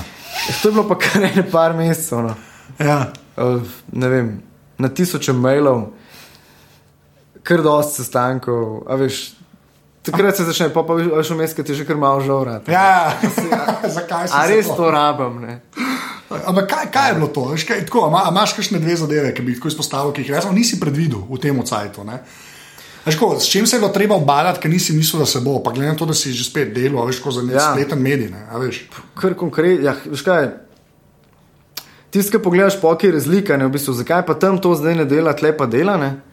To 0.62 0.70
je 0.70 0.72
bilo 0.72 0.86
pa 0.88 0.96
kar 0.96 1.26
ne 1.26 1.44
par 1.50 1.76
mesecev. 1.76 2.24
No. 2.24 2.32
Ja. 2.80 3.12
Uh, 3.36 3.60
ne 3.92 4.08
vem, 4.08 4.32
na 4.80 4.88
tisoče 4.88 5.36
mailov, 5.36 5.90
kar 7.44 7.60
dosti 7.60 8.00
sestankov, 8.00 8.86
a 8.88 8.96
veš. 8.96 9.26
Takrat 10.06 10.36
se 10.36 10.44
začne, 10.46 10.68
pa 10.70 10.86
pa 10.86 10.94
veš, 10.94 11.30
vmes, 11.34 11.54
ki 11.54 11.64
ti 11.66 11.74
že 11.74 11.84
kar 11.86 11.98
malo 11.98 12.22
žal 12.22 12.44
rad. 12.46 12.68
Ja, 12.70 13.18
zakaj 13.98 14.30
se 14.30 14.34
to? 14.34 14.38
A 14.38 14.46
res 14.46 14.70
to 14.70 14.90
rabim, 14.90 15.40
ne? 15.42 15.54
Ampak 16.30 16.66
kaj, 16.70 16.86
kaj 16.94 17.08
je 17.10 17.14
bilo 17.18 17.28
to? 17.30 17.46
Veš, 17.50 17.64
kaj, 17.66 17.84
tako, 17.86 18.06
a 18.10 18.26
imaš 18.30 18.54
kakšne 18.54 18.78
dve 18.82 18.94
zadeve, 18.98 19.32
ki 19.34 19.42
bi 19.46 19.54
jih 19.54 19.66
izpostavil, 19.70 20.14
ki 20.14 20.22
jih 20.22 20.34
resno 20.34 20.54
nisi 20.54 20.78
predvidel 20.78 21.26
v 21.26 21.38
tem 21.42 21.58
cajtu? 21.58 22.06
Ko, 23.18 23.38
s 23.38 23.46
čim 23.46 23.66
se 23.66 23.76
je 23.76 23.80
bilo 23.80 23.92
treba 23.94 24.18
obalati, 24.18 24.62
ker 24.62 24.70
nisi 24.70 24.94
mislil, 24.94 25.22
da 25.22 25.26
se 25.30 25.40
bo, 25.40 25.58
pa 25.62 25.70
glede 25.70 25.94
na 25.94 25.98
to, 25.98 26.06
da 26.06 26.14
si 26.14 26.34
že 26.34 26.46
spet 26.46 26.74
delal, 26.74 27.06
veš, 27.06 27.22
ko 27.22 27.30
za 27.30 27.42
nek 27.42 27.54
ja. 27.54 27.66
spleten 27.70 28.02
medij. 28.02 28.30
Ne, 28.30 28.46
Kar 29.14 29.34
konkretno, 29.38 29.86
ja, 29.86 29.94
veš 30.06 30.22
kaj. 30.26 30.48
Tisti, 32.10 32.34
ki 32.34 32.42
pogledaš, 32.42 32.80
pokaj 32.82 33.10
je 33.10 33.18
razlika, 33.18 33.58
ne, 33.58 33.66
v 33.66 33.74
bistvu, 33.78 33.94
zakaj 33.94 34.26
pa 34.26 34.34
tam 34.34 34.58
to 34.62 34.74
zdaj 34.74 35.02
ne 35.02 35.06
dela, 35.06 35.34
tle 35.38 35.54
pa 35.54 35.66
dela. 35.70 35.94
Ne? 35.98 36.25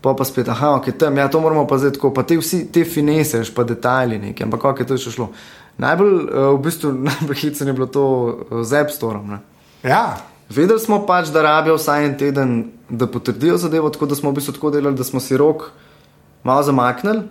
Pa 0.00 0.14
pa 0.16 0.24
spet, 0.24 0.48
aha, 0.48 0.74
ok, 0.78 0.90
tam, 0.98 1.16
ja, 1.16 1.28
to 1.28 1.40
moramo 1.40 1.66
pa 1.68 1.78
zdaj 1.78 1.94
tako, 1.98 2.12
pa 2.16 2.22
te 2.22 2.38
vsi 2.40 2.64
te 2.72 2.84
finese, 2.88 3.42
pa 3.54 3.64
detajli 3.68 4.18
neki, 4.18 4.46
ampak 4.46 4.62
kako 4.64 4.82
je 4.82 4.88
to 4.88 4.98
še 5.00 5.14
šlo. 5.16 5.28
Najbolj, 5.80 6.14
uh, 6.14 6.48
v 6.56 6.60
bistvu, 6.64 6.92
najbolj 7.10 7.40
hitro 7.42 7.68
je 7.68 7.76
bilo 7.76 7.88
to 7.88 8.04
uh, 8.06 8.62
z 8.64 8.80
App 8.80 8.94
Store. 8.94 9.40
Ja. 9.84 10.04
Vedeli 10.50 10.82
smo 10.82 11.04
pač, 11.06 11.28
da 11.30 11.44
rabijo 11.46 11.76
vsaj 11.78 12.04
en 12.08 12.16
teden, 12.18 12.54
da 12.88 13.06
potrdijo 13.06 13.54
zadevo, 13.60 13.90
tako 13.94 14.08
da 14.10 14.16
smo 14.18 14.32
v 14.32 14.40
bistvu 14.40 14.56
tako 14.56 14.72
delali, 14.74 14.98
da 14.98 15.04
smo 15.06 15.20
si 15.22 15.36
rok 15.38 15.68
malo 16.42 16.64
zamaknili. 16.66 17.22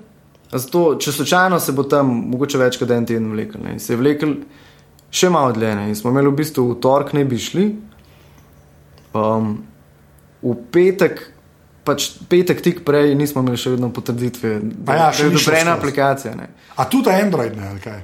Zato, 0.52 0.96
če 0.96 1.12
slučajno 1.12 1.60
se 1.60 1.76
bo 1.76 1.84
tam 1.84 2.10
mogoče 2.32 2.58
več 2.58 2.78
kot 2.80 2.90
en 2.96 3.06
teden 3.06 3.28
vlekel. 3.34 3.62
Ne. 3.62 3.76
Se 3.80 3.92
je 3.94 4.00
vlekel 4.00 4.38
še 5.12 5.30
malo 5.30 5.52
dlje. 5.54 5.74
Ne. 5.78 5.90
In 5.92 6.00
smo 6.00 6.14
imeli 6.14 6.32
v 6.32 6.38
bistvu 6.40 6.64
v 6.72 6.78
torek 6.82 7.12
ne 7.18 7.26
bi 7.28 7.38
šli. 7.38 7.66
Um, 9.14 9.52
v 10.42 10.56
petek 10.72 11.22
pač 11.84 12.12
petek 12.30 12.62
tik 12.62 12.84
prej 12.86 13.16
nismo 13.16 13.44
imeli 13.44 13.60
še 13.60 13.76
vedno 13.76 13.92
potrditve, 13.94 14.60
da 14.62 14.96
ja, 14.96 15.10
je 15.16 15.32
to 15.34 15.54
ena 15.56 15.76
aplikacija. 15.78 16.36
Ne. 16.36 16.50
A 16.76 16.86
tudi 16.90 17.14
Android 17.14 17.58
ne, 17.58 17.70
ali 17.74 17.84
kaj? 17.84 18.02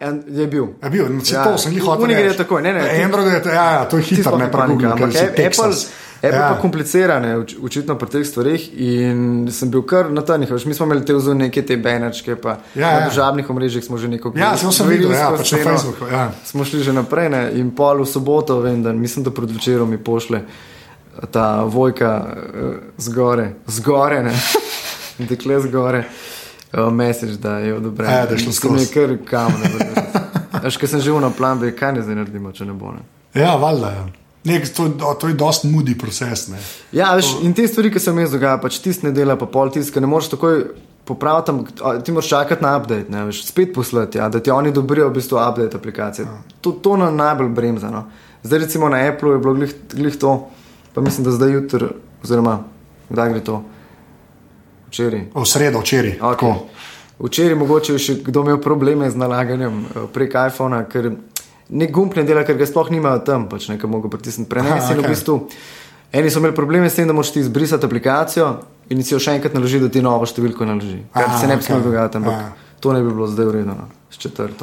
En, 0.00 0.22
je 0.28 0.46
bil. 0.48 0.66
Je 0.80 0.90
bil, 0.90 1.08
no, 1.12 1.20
ja. 1.28 1.44
to 1.44 1.58
sem 1.60 1.74
jih 1.76 1.84
hotel. 1.84 2.08
Ne, 2.08 2.16
gre 2.16 2.32
tako, 2.38 2.60
ne, 2.64 2.72
ne. 2.72 2.86
Android 3.04 3.28
je, 3.28 3.42
ja, 3.52 3.66
ja, 3.78 3.84
to 3.84 4.00
je 4.00 4.08
hitro, 4.08 4.38
ne 4.40 4.48
Google. 4.48 4.92
Ampak 4.94 5.12
Apple, 5.12 5.76
Apple 6.24 6.38
ja. 6.38 6.48
pa 6.48 6.60
komplicirane, 6.60 7.36
očitno 7.62 7.96
pri 8.00 8.08
teh 8.08 8.24
stvarih 8.26 8.66
in 8.80 9.48
sem 9.52 9.70
bil 9.70 9.84
kar 9.88 10.10
na 10.12 10.24
tanih. 10.24 10.50
Mi 10.66 10.74
smo 10.74 10.86
imeli 10.86 11.04
te 11.04 11.14
vzor 11.14 11.36
neke 11.36 11.62
te 11.66 11.76
benačke, 11.76 12.36
pa 12.36 12.58
ja, 12.74 12.92
na 13.00 13.08
državnih 13.08 13.44
ja. 13.44 13.52
omrežjih 13.52 13.84
smo 13.84 13.98
že 13.98 14.08
neko 14.08 14.32
Ja, 14.36 14.56
sem 14.56 14.72
sem 14.72 14.88
videl, 14.88 15.12
ja, 15.12 15.30
pač 15.36 15.52
na 15.52 15.58
Facebooku. 15.64 16.08
Ja. 16.10 16.30
Smo 16.44 16.64
šli 16.64 16.82
že 16.82 16.92
naprej 16.92 17.28
ne, 17.28 17.42
in 17.60 17.74
pol 17.76 18.02
v 18.02 18.08
soboto, 18.08 18.60
vem, 18.64 18.82
da 18.82 18.92
mislim, 18.92 19.24
da 19.24 19.30
pred 19.30 19.50
večerom 19.50 19.90
mi 19.90 19.98
pošle 19.98 20.44
ta 21.30 21.64
vojka 21.64 22.26
uh, 22.26 22.74
zgore, 22.98 23.52
zgore, 23.66 24.22
ne, 24.22 24.34
dekle 25.18 25.60
zgore, 25.60 26.04
uh, 26.72 26.92
message, 26.92 27.36
da 27.42 27.58
je 27.58 27.74
odobren. 27.74 28.10
Ja, 28.10 28.26
da 28.26 28.34
je 28.34 28.38
šlo 28.38 28.52
skozi. 28.52 28.86
Nekaj 28.86 29.18
kamen. 29.24 29.62
Až 30.64 30.76
ko 30.80 30.86
sem 30.86 31.00
živel 31.00 31.20
na 31.20 31.30
plan, 31.30 31.58
bi 31.60 31.72
kaj 31.76 31.92
ne 31.98 32.02
zdaj 32.02 32.22
naredimo, 32.22 32.52
če 32.52 32.64
ne 32.64 32.72
bo. 32.72 32.92
Ne. 32.94 33.02
Ja, 33.34 33.56
valjda. 33.60 33.90
Ja. 33.90 34.06
Nek, 34.44 34.66
to, 34.76 34.88
to 35.20 35.28
je 35.28 35.34
dosti 35.40 35.68
mudi 35.72 35.94
proces. 35.98 36.48
Ne. 36.52 36.60
Ja, 36.92 37.14
veš, 37.16 37.38
in 37.42 37.54
te 37.56 37.66
stvari, 37.68 37.90
ki 37.92 38.00
se 38.00 38.12
mi 38.12 38.26
dogajajo, 38.28 38.60
pač 38.62 38.78
tisti 38.84 39.08
ne 39.08 39.12
dela, 39.16 39.38
pa 39.40 39.48
pol 39.50 39.72
tisti, 39.72 40.02
ne 40.04 40.08
moreš 40.10 40.34
takoj 40.34 40.60
popraviti, 41.04 41.52
ti 42.04 42.12
moraš 42.12 42.28
čakati 42.28 42.64
na 42.64 42.76
update, 42.78 43.12
ne, 43.12 43.24
veš, 43.28 43.42
spet 43.48 43.74
poslati, 43.74 44.18
ja, 44.18 44.28
da 44.32 44.40
ti 44.40 44.52
oni 44.52 44.72
dobrijo 44.72 45.08
v 45.08 45.16
bistvu 45.18 45.40
update 45.40 45.76
aplikacije. 45.76 46.26
Ja. 46.28 46.58
To, 46.60 46.72
to 46.72 46.96
na 47.00 47.10
najbolj 47.10 47.48
bremza. 47.56 47.90
No. 47.92 48.06
Zdaj 48.42 48.58
recimo 48.58 48.88
na 48.88 49.00
Apple 49.08 49.32
je 49.32 49.38
bilo 49.38 49.54
glih, 49.54 49.74
glih 49.92 50.16
to 50.20 50.36
pa 50.94 51.00
mislim, 51.00 51.24
da 51.24 51.34
zdaj 51.34 51.52
jutri, 51.52 51.90
oziroma 52.24 52.58
kdaj 53.08 53.30
gre 53.32 53.44
to? 53.44 53.62
Včeraj. 54.88 55.24
V 55.34 55.46
sredo, 55.46 55.80
včeraj. 55.82 56.18
Okay. 56.20 56.54
Včeraj 57.18 57.54
mogoče 57.58 57.94
je 57.94 58.02
še 58.02 58.14
kdo 58.26 58.42
imel 58.46 58.60
probleme 58.62 59.10
z 59.10 59.18
nalaganjem 59.18 59.80
eh, 59.84 60.04
prek 60.14 60.36
iPhona, 60.48 60.84
ker 60.90 61.10
ne 61.68 61.88
gumb 61.90 62.14
ne 62.16 62.24
dela, 62.26 62.44
ker 62.46 62.58
ga 62.58 62.66
sploh 62.68 62.90
nimajo 62.94 63.22
tam, 63.26 63.48
pač 63.50 63.68
nekaj 63.72 63.90
mogo 63.90 64.10
pritisniti 64.12 64.50
prenes. 64.50 64.84
Okay. 64.86 65.02
V 65.02 65.10
bistvu, 65.10 65.36
eni 66.14 66.30
so 66.30 66.42
imeli 66.42 66.54
probleme 66.54 66.90
s 66.90 66.98
tem, 66.98 67.08
da 67.10 67.16
moraš 67.16 67.34
ti 67.34 67.42
izbrisati 67.42 67.86
aplikacijo 67.86 68.50
in 68.92 69.02
si 69.02 69.14
jo 69.14 69.22
še 69.22 69.38
enkrat 69.38 69.56
naložiti, 69.56 69.86
da 69.86 69.90
ti 69.90 70.02
novo 70.04 70.26
številko 70.28 70.68
naloži. 70.68 71.00
Kar 71.14 71.30
Aha, 71.30 71.40
se 71.40 71.48
ne 71.50 71.56
bi 71.56 71.62
okay. 71.62 71.70
smelo 71.70 71.88
dogajati. 71.88 72.20
Ampak, 72.20 72.63
To 72.84 72.92
ne 72.92 73.00
bi 73.00 73.08
bilo 73.08 73.24
zdaj 73.24 73.46
urejeno. 73.46 73.74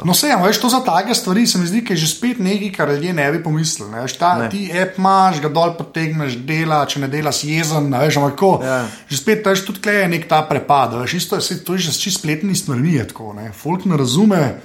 No, 0.04 0.12
vse, 0.12 0.30
veš, 0.38 0.58
to 0.58 0.68
za 0.68 0.78
take 0.80 1.10
stvari 1.12 1.42
se 1.44 1.58
mi 1.58 1.66
zdi, 1.66 1.82
da 1.82 1.92
je 1.92 1.96
že 1.96 2.06
spet 2.08 2.38
nekaj, 2.38 2.70
kar 2.72 2.88
ljudje 2.88 3.12
ne 3.12 3.26
bi 3.28 3.42
pomislili. 3.42 3.90
Ne? 3.90 4.00
Veš, 4.00 4.14
ta, 4.14 4.38
Ne. 4.38 4.46
ti 4.48 4.70
app 4.72 4.94
imaš, 4.96 5.40
ga 5.40 5.48
dol 5.48 5.74
potegneš, 5.74 6.38
dela, 6.38 6.86
če 6.86 7.00
ne 7.00 7.08
dela, 7.08 7.32
si 7.32 7.50
jezen, 7.50 7.90
ne 7.90 7.98
veš, 7.98 8.16
ampak 8.16 8.32
tako. 8.32 8.52
Ja. 8.62 8.86
Že 9.08 9.16
spet 9.18 9.42
veš, 9.42 9.64
tudi 9.66 9.78
tukaj 9.78 9.98
je 9.98 10.08
nek 10.08 10.24
ta 10.24 10.40
prepad. 10.42 10.94
Veš, 10.94 11.14
isto, 11.14 11.40
saj 11.40 11.60
to 11.60 11.74
je 11.74 11.78
že 11.80 11.92
s 11.92 11.98
čist 11.98 12.22
spletnimi 12.22 12.54
stvarmi. 12.54 12.94
je 12.94 13.08
Tako, 13.08 13.32
ne? 13.34 13.50
Folk 13.52 13.84
ne 13.84 13.96
razume. 13.98 14.62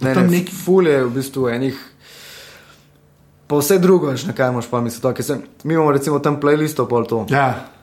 Ne, 0.00 0.14
ne, 0.14 0.22
neki- 0.30 0.54
ful 0.54 0.86
je 0.86 1.04
v 1.04 1.10
bistvu 1.10 1.48
enih. 1.50 1.76
Pa 3.46 3.56
vse 3.56 3.76
drugo, 3.78 4.08
veš, 4.08 4.24
na 4.24 4.32
kaj 4.32 4.48
imaš 4.48 4.66
pa 4.66 4.80
misli. 4.80 5.02
Mi 5.64 5.74
imamo 5.74 5.92
recimo 5.92 6.18
tam 6.18 6.40
playlistov, 6.40 6.88
pol 6.88 7.04
to. 7.04 7.26
Ja. 7.28 7.73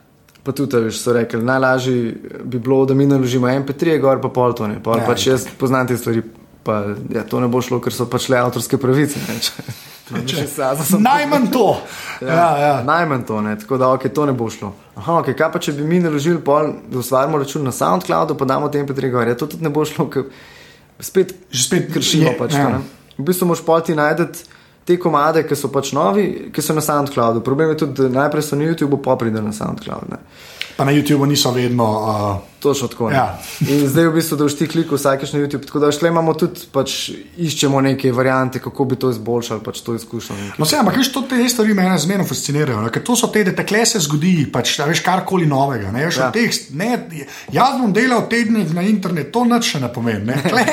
Pa 0.42 0.52
tudi, 0.52 0.76
veš, 0.76 0.98
so 0.98 1.12
rekli, 1.14 1.38
najlažje 1.42 2.14
bi 2.44 2.58
bilo, 2.58 2.80
da 2.86 2.94
mi 2.98 3.06
naložimo 3.06 3.46
MP3, 3.46 3.98
gor 4.02 4.20
pa 4.20 4.28
pol 4.28 4.54
to 4.58 4.66
ne. 4.66 4.80
Pol, 4.82 4.98
Ja, 4.98 5.04
ja, 5.04 5.06
pač 5.06 5.26
jaz 5.26 5.44
poznam 5.58 5.86
te 5.86 5.94
stvari, 5.96 6.24
pa 6.66 6.80
ja, 7.14 7.22
to 7.22 7.38
ne 7.40 7.46
bo 7.50 7.60
šlo, 7.62 7.78
ker 7.82 7.94
so 7.94 8.08
pač 8.10 8.26
le 8.32 8.40
avtorske 8.42 8.78
pravice. 8.82 9.22
Ne, 9.28 9.36
če, 9.38 9.64
če, 10.32 10.46
če, 10.50 10.98
Najmanj 10.98 11.46
to. 11.54 11.68
Ja, 12.22 12.48
ja. 12.58 12.72
Najmanj 12.86 13.22
to, 13.26 13.40
ne, 13.42 13.54
tako 13.58 13.78
da 13.78 13.92
okay, 13.94 14.10
to 14.14 14.26
ne 14.26 14.34
bo 14.34 14.46
šlo. 14.50 14.72
Aha, 14.98 15.20
okay, 15.22 15.34
kaj 15.38 15.52
pa 15.54 15.62
če 15.62 15.76
bi 15.78 15.86
mi 15.86 16.02
naložili, 16.02 16.42
pol, 16.42 16.72
da 16.90 16.98
ustvarimo 16.98 17.38
račun 17.38 17.62
na 17.66 17.74
SoundCloudu, 17.74 18.34
pa 18.38 18.46
damo 18.46 18.70
te 18.70 18.82
MP3 18.82 19.10
gor, 19.14 19.30
ja, 19.30 19.38
to 19.38 19.46
tudi 19.50 19.62
ne 19.66 19.70
bo 19.74 19.86
šlo, 19.86 20.08
ker 20.10 20.26
spet, 21.02 21.34
spet 21.54 21.86
kršimo 21.94 22.32
je, 22.32 22.34
pač 22.38 22.58
ja. 22.58 22.66
to. 22.66 22.74
Ne. 22.76 23.14
V 23.18 23.26
bistvu 23.30 23.50
moš 23.50 23.62
poti 23.66 23.94
najti 23.98 24.26
te 24.84 24.98
komade, 24.98 25.44
ki 25.48 25.56
so 25.58 25.70
pač 25.72 25.92
novi, 25.96 26.50
ki 26.52 26.62
so 26.62 26.74
na 26.74 26.82
SoundCloudu. 26.84 27.40
Problem 27.40 27.72
je 27.72 27.82
tudi, 27.84 28.02
da 28.02 28.22
najprej 28.22 28.42
so 28.42 28.56
na 28.56 28.70
YouTubu, 28.70 29.02
pa 29.02 29.16
pride 29.16 29.42
na 29.42 29.52
SoundCloud. 29.52 30.10
Ne. 30.10 30.22
Pa 30.76 30.84
na 30.84 30.94
YouTubu 30.94 31.26
niso 31.26 31.52
vedno. 31.54 31.84
Uh, 31.84 32.51
Točno 32.62 32.88
tako. 32.88 33.10
ne. 33.10 33.16
Ja. 33.16 33.38
In 33.60 33.88
zdaj 33.88 34.06
v 34.06 34.14
bistvu, 34.14 34.36
da 34.36 34.46
všti 34.46 34.68
klik 34.68 34.92
vsakeč 34.92 35.32
na 35.32 35.40
YouTube, 35.40 35.66
tako 35.66 35.78
da 35.78 35.92
šle 35.92 36.08
imamo 36.08 36.34
tudi, 36.34 36.60
pač 36.72 37.10
iščemo 37.36 37.80
neke 37.80 38.12
variante, 38.12 38.58
kako 38.58 38.84
bi 38.84 38.96
to 38.96 39.10
izboljšali, 39.10 39.60
pač 39.60 39.80
to 39.80 39.94
izkušnjo. 39.94 40.36
No, 40.56 40.64
vse, 40.64 40.76
ampak 40.76 40.96
veš, 40.96 41.10
to 41.10 41.22
te 41.22 41.48
stvari 41.48 41.74
me 41.74 41.88
zmerno 41.98 42.24
fascinirajo. 42.24 42.80
Ne? 42.80 42.90
Ker 42.90 43.02
to 43.02 43.16
so 43.16 43.26
te, 43.26 43.42
da 43.44 43.52
tekle 43.52 43.82
se 43.86 43.98
zgodi, 44.00 44.46
pač, 44.46 44.76
a 44.78 44.86
veš, 44.86 45.02
karkoli 45.02 45.46
novega. 45.46 45.90
Ne? 45.90 46.06
Veš, 46.06 46.16
Ja. 46.16 46.24
ja. 46.24 46.30
teh, 46.30 46.54
ne, 46.72 46.92
jaz 47.50 47.74
bom 47.76 47.92
delal 47.92 48.28
tednik 48.28 48.70
na 48.70 48.82
internetu, 48.82 49.32
to 49.32 49.44
nič 49.44 49.72
še 49.72 49.80
ne 49.80 49.90
pomeni. 49.92 50.24
Ne? 50.24 50.38
Kle, 50.46 50.66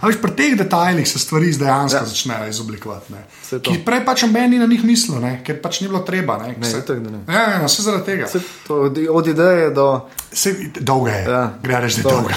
a 0.00 0.06
veš, 0.06 0.18
pri 0.18 0.34
teh 0.34 0.58
detajlih 0.58 1.06
se 1.06 1.18
stvari 1.18 1.52
dejansko 1.54 1.98
Ja. 1.98 2.02
ja. 2.02 2.08
začnejo 2.08 2.48
izoblikovati. 2.50 3.14
Ki 3.62 3.78
prej 3.86 4.02
pač 4.04 4.26
meni 4.26 4.58
na 4.58 4.66
njih 4.66 4.82
mislil, 4.84 5.20
ne? 5.22 5.38
ker 5.46 5.62
pač 5.62 5.80
ni 5.80 5.88
bilo 5.88 6.02
treba. 6.02 6.38
Ne, 6.42 6.56
Ne, 6.58 6.66
se, 6.66 6.82
da 6.82 6.94
ne. 6.98 7.22
ja, 7.28 7.42
ja, 7.52 7.58
no, 7.62 7.68
vse 7.70 7.82
zaradi 7.82 8.04
tega. 8.04 8.26
Vse 8.26 8.40
To, 8.66 8.74
od, 8.88 8.98
od 9.10 9.26
ideje 9.26 9.70
do. 9.70 9.86
Se, 10.32 10.50
dolga 10.80 11.10
je, 11.12 11.24
Ja, 11.28 11.32
ja. 11.34 11.48
gre 11.62 11.80
reči, 11.84 12.00
da 12.02 12.08
je 12.08 12.14
dolga. 12.16 12.34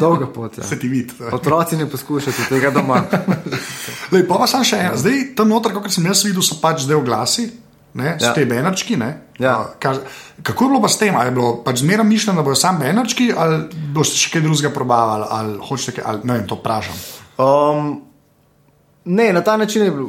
Dolga 0.00 0.26
pot. 0.36 0.58
Ja. 0.60 0.64
Se 0.64 0.78
ti 0.78 0.88
vidi. 0.88 1.14
Otroci 1.32 1.76
ne 1.80 1.86
poskušate 1.90 2.48
tega 2.48 2.70
doma. 2.70 3.00
Lej, 4.12 4.26
pa 4.28 4.38
pa 4.38 4.46
sam 4.46 4.64
še 4.64 4.82
eno. 4.84 4.98
Zdaj, 5.00 5.32
tam 5.36 5.48
noter, 5.50 5.72
kot 5.74 5.88
sem 5.92 6.06
jaz 6.06 6.22
videl, 6.28 6.44
so 6.44 6.60
pač 6.62 6.84
zdaj 6.86 7.00
oglasi, 7.00 7.48
ne, 7.98 8.12
Ja. 8.20 8.28
ja. 8.28 8.34
te 8.36 8.44
benerčki. 8.46 8.96
Ne, 9.00 9.14
Ja. 9.38 9.52
A, 9.54 9.66
kar, 9.78 10.00
kako 10.42 10.64
je 10.64 10.70
bilo 10.72 10.80
pa 10.82 10.88
s 10.90 10.98
tem? 10.98 11.14
Ali 11.16 11.30
je 11.30 11.34
bilo 11.36 11.50
pač 11.62 11.80
zmeraj 11.84 12.06
mišljeno, 12.06 12.40
da 12.40 12.44
bodo 12.46 12.58
samo 12.58 12.80
benerčki, 12.82 13.28
ali 13.36 13.60
boste 13.94 14.18
še 14.18 14.32
kaj 14.34 14.42
drugega 14.42 14.72
probavali, 14.74 15.28
ali 15.30 15.58
hočete 15.62 15.94
kaj, 15.98 16.04
ali, 16.10 16.20
ne 16.26 16.38
vem, 16.38 16.46
to 16.50 16.58
vprašam. 16.58 16.98
Um, 17.38 17.92
ne, 19.04 19.28
na 19.32 19.40
ta 19.46 19.54
način 19.56 19.84
je 19.86 19.92
bilo. 19.94 20.08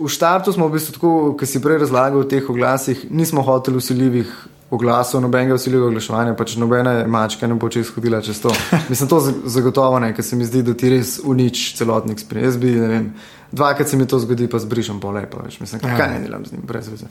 V 0.00 0.08
štartu 0.08 0.52
smo 0.52 0.68
v 0.68 0.78
bistvu 0.78 0.96
tako, 0.96 1.12
kot 1.36 1.48
si 1.48 1.60
prej 1.60 1.82
razlagal 1.84 2.24
o 2.24 2.28
teh 2.28 2.48
oglasih, 2.50 3.04
nismo 3.12 3.44
hoteli 3.44 3.76
usiljivih 3.76 4.32
oglasov, 4.70 5.20
nobenega 5.22 5.54
usiljivega 5.54 5.86
oglaševanja, 5.92 6.34
pač 6.38 6.56
nobena 6.56 6.94
mačka 7.06 7.46
ne 7.46 7.54
bo 7.54 7.68
čez 7.68 7.90
hodila 7.94 8.20
čez 8.24 8.40
to. 8.42 8.50
Mislim, 8.90 9.08
to 9.08 9.20
zagotovo 9.44 9.98
ne, 9.98 10.12
ker 10.14 10.24
se 10.24 10.36
mi 10.36 10.44
zdi, 10.48 10.62
da 10.62 10.74
ti 10.74 10.90
res 10.90 11.18
unič 11.24 11.74
celotni 11.78 12.12
eksperience. 12.16 12.54
Jaz 12.54 12.60
bi, 12.60 12.74
ne 12.80 12.88
vem, 12.88 13.08
dvakrat 13.52 13.88
se 13.88 13.96
mi 13.96 14.06
to 14.06 14.18
zgodi, 14.18 14.48
pa 14.50 14.58
zbrišem 14.58 15.00
pol 15.00 15.14
lepo, 15.20 15.42
veš, 15.44 15.60
mislim, 15.60 15.80
Ja. 15.84 15.96
kaj 15.96 16.10
ne 16.14 16.20
delam 16.26 16.46
z 16.46 16.52
njim, 16.56 16.62
brez 16.66 16.88
veze. 16.88 17.06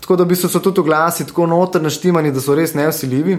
Tako 0.00 0.16
da 0.16 0.24
v 0.24 0.34
bistvu 0.34 0.48
so 0.52 0.60
tudi 0.60 0.80
oglasi 0.82 1.24
tako 1.26 1.46
noter 1.46 1.82
naštimani, 1.82 2.32
da 2.32 2.40
so 2.40 2.54
res 2.54 2.74
neusiljivi. 2.74 3.38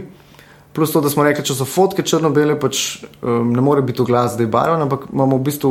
Plus 0.74 0.92
to, 0.92 1.00
da 1.02 1.10
smo 1.10 1.24
rekli, 1.24 1.44
če 1.46 1.54
so 1.56 1.64
fotke 1.66 2.04
črno-bele, 2.04 2.58
pač 2.60 3.04
um, 3.22 3.54
ne 3.54 3.62
more 3.64 3.82
biti 3.86 4.02
oglas 4.02 4.34
zdaj 4.34 4.48
barven, 4.52 4.82
ampak 4.84 5.06
imamo 5.14 5.38
v 5.38 5.46
bistvu 5.48 5.70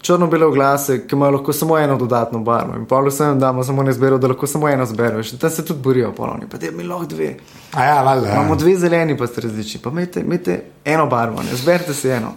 črno-bele 0.00 0.46
oglase, 0.46 1.06
ki 1.06 1.14
imajo 1.14 1.36
lahko 1.36 1.52
samo 1.52 1.78
eno 1.78 1.96
dodatno 1.96 2.38
barvo. 2.38 2.76
In 2.76 2.86
pa 2.86 3.00
vsem 3.00 3.38
damo 3.40 3.64
samo 3.64 3.82
ne 3.82 3.92
zbero, 3.92 4.18
da 4.18 4.28
lahko 4.28 4.46
samo 4.46 4.68
eno 4.68 4.86
zbereš. 4.86 5.30
Tam 5.38 5.50
se 5.50 5.64
tudi 5.64 5.82
borijo, 5.82 6.12
polovni, 6.12 6.48
pa 6.50 6.58
te 6.58 6.70
mi 6.70 6.84
lahko 6.84 7.06
dve. 7.06 7.34
A 7.72 7.84
ja, 7.84 8.02
valjda. 8.02 8.28
Ja. 8.28 8.34
Imamo 8.34 8.56
dve 8.56 8.76
zeleni, 8.76 9.18
pa 9.18 9.26
ste 9.26 9.40
različni, 9.40 9.80
pa 9.84 9.90
imejte, 9.90 10.20
imejte 10.20 10.62
eno 10.84 11.06
barvo, 11.06 11.42
ne 11.42 11.56
zberite 11.56 11.94
si 11.94 12.08
eno. 12.08 12.32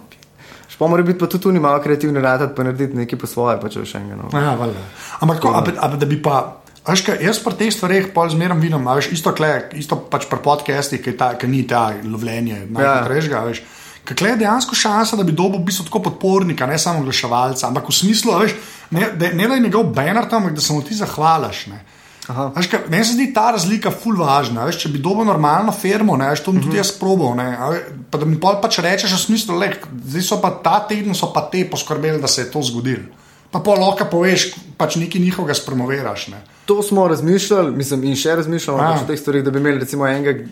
Pa 0.78 0.86
mora 0.86 1.02
biti 1.02 1.18
pa 1.18 1.26
tudi 1.26 1.42
tu 1.42 1.52
malo 1.52 1.80
kreativni 1.82 2.20
ratati, 2.20 2.54
pa 2.56 2.62
narediti 2.62 2.96
nekaj 2.96 3.18
po 3.18 3.26
svoje, 3.26 3.60
pa 3.60 3.68
če 3.68 3.84
še 3.86 3.98
enega. 3.98 4.16
No. 4.22 4.40
Ja, 4.40 4.54
valjda. 4.58 4.80
Ampak, 5.20 5.40
tako, 5.40 5.54
a, 5.54 5.86
a, 5.86 5.96
da 5.96 6.06
bi 6.06 6.22
pa. 6.22 6.40
a 6.84 6.92
Veš, 6.92 7.04
kaj, 7.06 7.22
jaz 7.24 7.38
pri 7.40 7.56
teh 7.56 7.70
stvareh 7.72 8.10
pol 8.12 8.28
zmeraj 8.28 8.58
vidim, 8.60 8.88
a 8.88 8.96
veš, 8.98 9.12
isto, 9.14 9.32
kle, 9.32 9.70
isto 9.78 9.96
pač 10.10 10.26
pri 10.28 10.42
podcastih, 10.44 11.00
ki, 11.00 11.14
ta, 11.16 11.30
ki 11.40 11.48
ni 11.48 11.62
ta 11.70 11.86
lovljenje 12.02 12.66
najhitrejšega. 12.74 13.44
Ja. 13.46 13.83
Kaj 14.04 14.30
je 14.30 14.36
dejansko 14.36 14.76
šansa, 14.76 15.16
da 15.16 15.24
bi 15.24 15.32
dobil 15.32 15.62
v 15.62 15.64
bistvu 15.70 15.86
tako 15.88 16.02
podpornika, 16.10 16.66
ne 16.66 16.78
samo 16.78 17.00
oglaševalca, 17.00 17.68
ampak 17.70 17.88
v 17.88 17.94
smislu, 17.96 18.34
veš, 18.42 18.56
ne, 18.92 19.10
da, 19.16 19.30
ne 19.32 19.48
da 19.48 19.54
je 19.56 19.64
njegov 19.64 19.84
banner 19.96 20.28
tam, 20.28 20.42
ampak 20.42 20.58
da 20.58 20.60
se 20.60 20.72
mu 20.72 20.82
ti 20.84 20.94
zahvališ. 20.94 21.66
Ne. 21.72 21.80
Veš, 22.28 22.68
kaj, 22.72 22.84
meni 22.88 23.04
se 23.04 23.16
zdi 23.16 23.26
ta 23.36 23.50
razlika 23.52 23.90
ful 23.92 24.16
važna. 24.20 24.64
Veš, 24.68 24.82
če 24.84 24.92
bi 24.92 25.00
dobil 25.00 25.24
normalno 25.28 25.72
firmo, 25.72 26.16
ne, 26.20 26.30
veš, 26.32 26.44
to 26.44 26.52
bom 26.52 26.60
tudi 26.64 26.80
jaz 26.80 26.92
probal. 27.00 27.32
Ne, 27.36 27.48
a 27.56 27.70
ve, 27.72 27.80
pa 28.10 28.20
da 28.20 28.28
mi 28.28 28.36
pol 28.40 28.60
pač 28.60 28.78
rečeš, 28.84 29.16
v 29.16 29.22
smislu, 29.24 29.58
le, 29.60 29.72
zdaj 30.12 30.28
so 30.28 30.40
pa 30.40 30.52
ta 30.64 30.78
teden 30.88 31.16
so 31.16 31.32
pa 31.32 31.46
te 31.52 31.64
poskrbeli, 31.68 32.20
da 32.20 32.28
se 32.28 32.44
je 32.44 32.50
to 32.52 32.62
zgodilo. 32.64 33.08
Pa 33.52 33.60
pol 33.64 33.80
lahko 33.80 34.08
poveš, 34.10 34.50
pač 34.80 34.96
nekaj 35.00 35.20
njihovega 35.20 35.56
spromoviraš. 35.56 36.28
Ne. 36.32 36.44
To 36.68 36.82
smo 36.82 37.08
razmišljali, 37.08 37.76
mislim, 37.76 38.04
in 38.08 38.16
še 38.16 38.36
razmišljamo 38.40 38.80
Ja. 38.80 38.92
pač 38.92 39.04
o 39.04 39.12
teh 39.12 39.20
stvarih, 39.20 39.44
da 39.44 39.52
bi 39.52 39.60
imeli 39.60 39.84
recimo 39.84 40.08
enega 40.08 40.48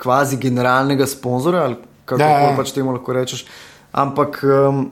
kvazi 0.00 0.38
generalnega 0.42 1.06
sponzorja 1.06 1.66
ali 1.68 1.76
kako 2.04 2.22
ja. 2.22 2.54
pač 2.56 2.72
temu 2.72 2.92
lahko 2.92 3.12
rečeš. 3.12 3.46
Ampak 3.92 4.40
um, 4.42 4.90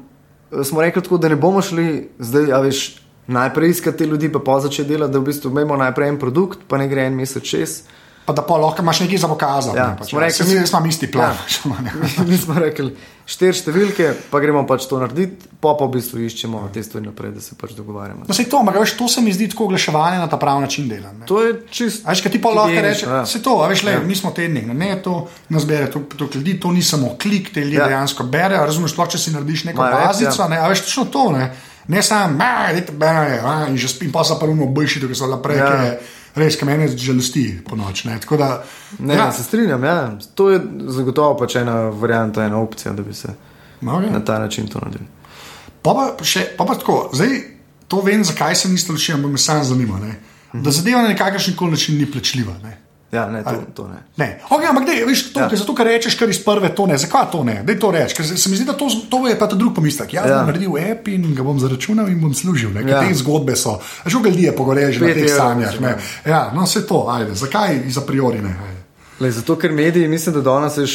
smo 0.64 0.82
rekli 0.82 1.02
tako, 1.02 1.18
da 1.18 1.28
ne 1.28 1.36
bomo 1.36 1.62
šli 1.62 2.10
zdaj, 2.18 2.52
a 2.52 2.60
veš, 2.62 3.02
najprej 3.26 3.70
iskati 3.70 4.04
ljudi, 4.04 4.32
pa 4.32 4.38
pa 4.38 4.60
začeti 4.60 4.88
delati, 4.88 5.12
da 5.12 5.18
v 5.18 5.30
bistvu 5.30 5.50
imamo 5.50 5.76
najprej 5.76 6.08
en 6.08 6.18
produkt, 6.18 6.64
pa 6.68 6.78
ne 6.78 6.88
gre 6.88 7.06
en 7.06 7.16
mesec 7.16 7.44
čez. 7.44 7.82
Pa 8.24 8.32
da 8.32 8.42
pa 8.42 8.54
lahko 8.54 8.82
imaš 8.82 9.00
nekaj 9.00 9.18
za 9.18 9.28
pokazati. 9.28 9.76
Ja, 9.76 9.86
ne, 9.88 9.96
pač, 9.98 10.12
ja. 10.12 10.18
rekli- 10.20 10.46
Saj 10.46 10.60
mi 10.60 10.66
smo 10.66 10.86
isti 10.86 11.08
plan. 11.08 11.34
Ja. 11.34 12.24
Mi 12.28 12.36
smo 12.38 12.54
rekli 12.54 12.92
štiri 13.24 13.54
številke, 13.54 14.06
pa 14.30 14.38
gremo 14.38 14.62
pač 14.62 14.86
to 14.86 14.98
narediti, 14.98 15.48
pa 15.56 15.72
pa 15.72 15.86
v 15.86 15.92
bistvu 15.92 16.20
iščemo 16.20 16.68
te 16.68 16.82
stvari 16.82 17.04
naprej, 17.04 17.32
da 17.32 17.40
se 17.40 17.54
pač 17.54 17.72
dogovarjamo. 17.72 18.22
No, 18.22 18.34
to, 18.34 18.56
ampak 18.56 18.76
veš, 18.76 18.94
to 18.94 19.08
se 19.08 19.20
mi 19.20 19.30
zdi 19.30 19.48
tako 19.48 19.64
oglaševanje 19.64 20.18
na 20.18 20.26
ta 20.26 20.36
pravi 20.36 20.60
način 20.60 20.86
dela. 20.86 21.10
ne. 21.12 21.26
To 21.26 21.40
je 21.40 21.66
čisto. 21.68 22.02
A 22.04 22.10
Veš, 22.10 22.20
kaj 22.20 22.30
ti 22.30 22.38
pa 22.38 22.50
lahko 22.50 22.78
rečeš, 22.80 23.02
ja. 23.04 23.26
se 23.26 23.38
to, 23.40 23.56
veš, 23.64 23.82
le, 23.82 23.90
Ja. 23.90 23.98
ja. 23.98 24.04
mi 24.04 24.14
smo 24.14 24.30
tednik, 24.30 24.66
ne, 24.66 24.74
ne 24.76 24.96
to 24.98 25.16
nas 25.48 25.64
bere, 25.64 25.86
to, 25.88 26.02
to 26.12 26.30
ljudi, 26.32 26.60
to 26.60 26.70
ni 26.70 26.82
samo 26.82 27.14
klik, 27.16 27.50
te 27.50 27.60
ljudi 27.60 27.76
Ja. 27.76 27.82
ja. 27.82 27.88
dejansko 27.90 28.22
berejo, 28.24 28.62
razumeš, 28.62 28.90
sploh 28.92 29.08
če 29.08 29.18
si 29.18 29.30
narediš 29.30 29.64
neko 29.64 29.80
Ma, 29.80 29.90
res, 29.90 30.06
bazico, 30.08 30.38
ja. 30.38 30.48
ne, 30.48 30.58
a 30.58 30.68
veš, 30.68 30.80
točno 30.82 31.04
to, 31.06 31.30
ne, 31.32 31.50
ne 31.88 32.02
samo, 32.02 32.38
dajte 32.38 32.92
bere, 32.92 33.38
a, 33.40 33.66
in 33.66 33.76
že 33.76 33.88
spim, 33.88 34.10
pa 34.10 34.22
so 34.22 34.34
pa 34.34 34.46
rumo 34.46 34.66
boljši, 34.68 35.02
ki 35.02 35.14
so 35.14 35.26
naprej, 35.26 35.58
Ja. 35.58 35.70
ja. 35.84 35.94
Res, 36.34 36.56
ki 36.56 36.64
mene 36.68 36.88
žalosti 36.88 37.46
po 37.68 37.76
noč, 37.76 38.04
ne, 38.04 38.18
tako 38.20 38.36
da, 38.36 38.50
Ne, 38.98 39.14
ja. 39.14 39.32
se 39.32 39.42
strinjam, 39.42 39.84
ja. 39.84 40.18
to 40.34 40.50
je 40.50 40.60
zagotovo 40.92 41.36
pač 41.38 41.56
ena 41.56 41.88
varianta, 41.88 42.44
ena 42.44 42.58
opcija, 42.60 42.92
da 42.92 43.02
bi 43.02 43.14
se 43.14 43.32
no, 43.80 43.92
okay. 43.92 44.12
na 44.12 44.20
ta 44.24 44.38
način 44.38 44.66
to 44.68 44.78
naredili. 44.78 45.06
Pa 45.82 45.94
pa, 45.94 46.24
še, 46.24 46.52
pa 46.58 46.64
pa 46.64 46.76
tako, 46.78 47.10
zdaj 47.12 47.40
to 47.88 48.00
vem, 48.04 48.24
zakaj 48.24 48.54
se 48.56 48.68
niste 48.68 48.92
ločili, 48.92 49.16
ampak 49.16 49.32
me 49.32 49.38
samo 49.38 49.64
zanima, 49.64 49.98
ne, 50.00 50.14
da 50.52 50.70
zadeva 50.70 51.02
na 51.02 51.08
nekakšen 51.08 51.56
koli 51.56 51.70
način 51.76 51.98
ni 51.98 52.06
plačljiva, 52.10 52.54
ne. 52.62 52.78
Ja, 53.12 53.26
ne, 53.28 53.42
to, 53.44 53.50
Ali- 53.50 53.66
to 53.76 53.84
ne. 53.88 53.98
Ne, 54.16 54.40
okay, 54.48 54.66
ampak 54.70 54.86
dej, 54.88 55.04
veš, 55.04 55.22
to, 55.34 55.40
Ja. 55.40 55.48
ja. 55.50 55.56
zato, 55.56 55.74
ker 55.76 55.84
rečeš, 55.86 56.14
kar 56.16 56.30
iz 56.32 56.38
prve, 56.40 56.70
to 56.72 56.86
ne, 56.86 56.96
zakaj 56.96 57.26
to 57.28 57.44
ne, 57.44 57.58
dej 57.62 57.76
to 57.76 57.90
reči, 57.92 58.16
ker 58.16 58.24
se, 58.24 58.48
mi 58.48 58.56
zdi, 58.56 58.64
da 58.64 58.72
to, 58.72 58.88
to 59.08 59.28
je 59.28 59.36
pa 59.36 59.46
ta 59.46 59.56
drug 59.56 59.74
pomislek. 59.74 60.14
Jaz 60.14 60.24
Ja. 60.24 60.32
ja. 60.32 60.38
bom 60.38 60.46
naredil 60.48 60.72
app 60.80 61.08
in 61.08 61.34
ga 61.34 61.42
bom 61.42 61.60
zaračunal 61.60 62.08
in 62.08 62.20
bom 62.20 62.32
služil, 62.34 62.72
ne, 62.72 62.80
Ja. 62.82 63.02
ja. 63.02 63.08
te 63.08 63.14
zgodbe 63.14 63.52
so, 63.52 63.76
že 64.06 64.16
ljudi 64.16 64.42
je 64.42 64.56
pogoreže 64.56 65.00
na 65.00 65.06
Pet 65.06 65.16
teh 65.16 65.28
sanjah, 65.28 65.80
ne. 65.80 65.96
Ja, 66.24 66.50
no 66.50 66.64
vse 66.64 66.86
to, 66.86 67.04
ajde, 67.10 67.34
zakaj 67.34 67.82
iz 67.86 67.98
a 67.98 68.00
priori 68.00 68.40
ne. 68.40 68.56
Le, 69.20 69.30
zato, 69.30 69.56
ker 69.56 69.72
mediji, 69.72 70.08
mislim, 70.08 70.34
da 70.34 70.40
danes 70.40 70.76
je 70.76 70.86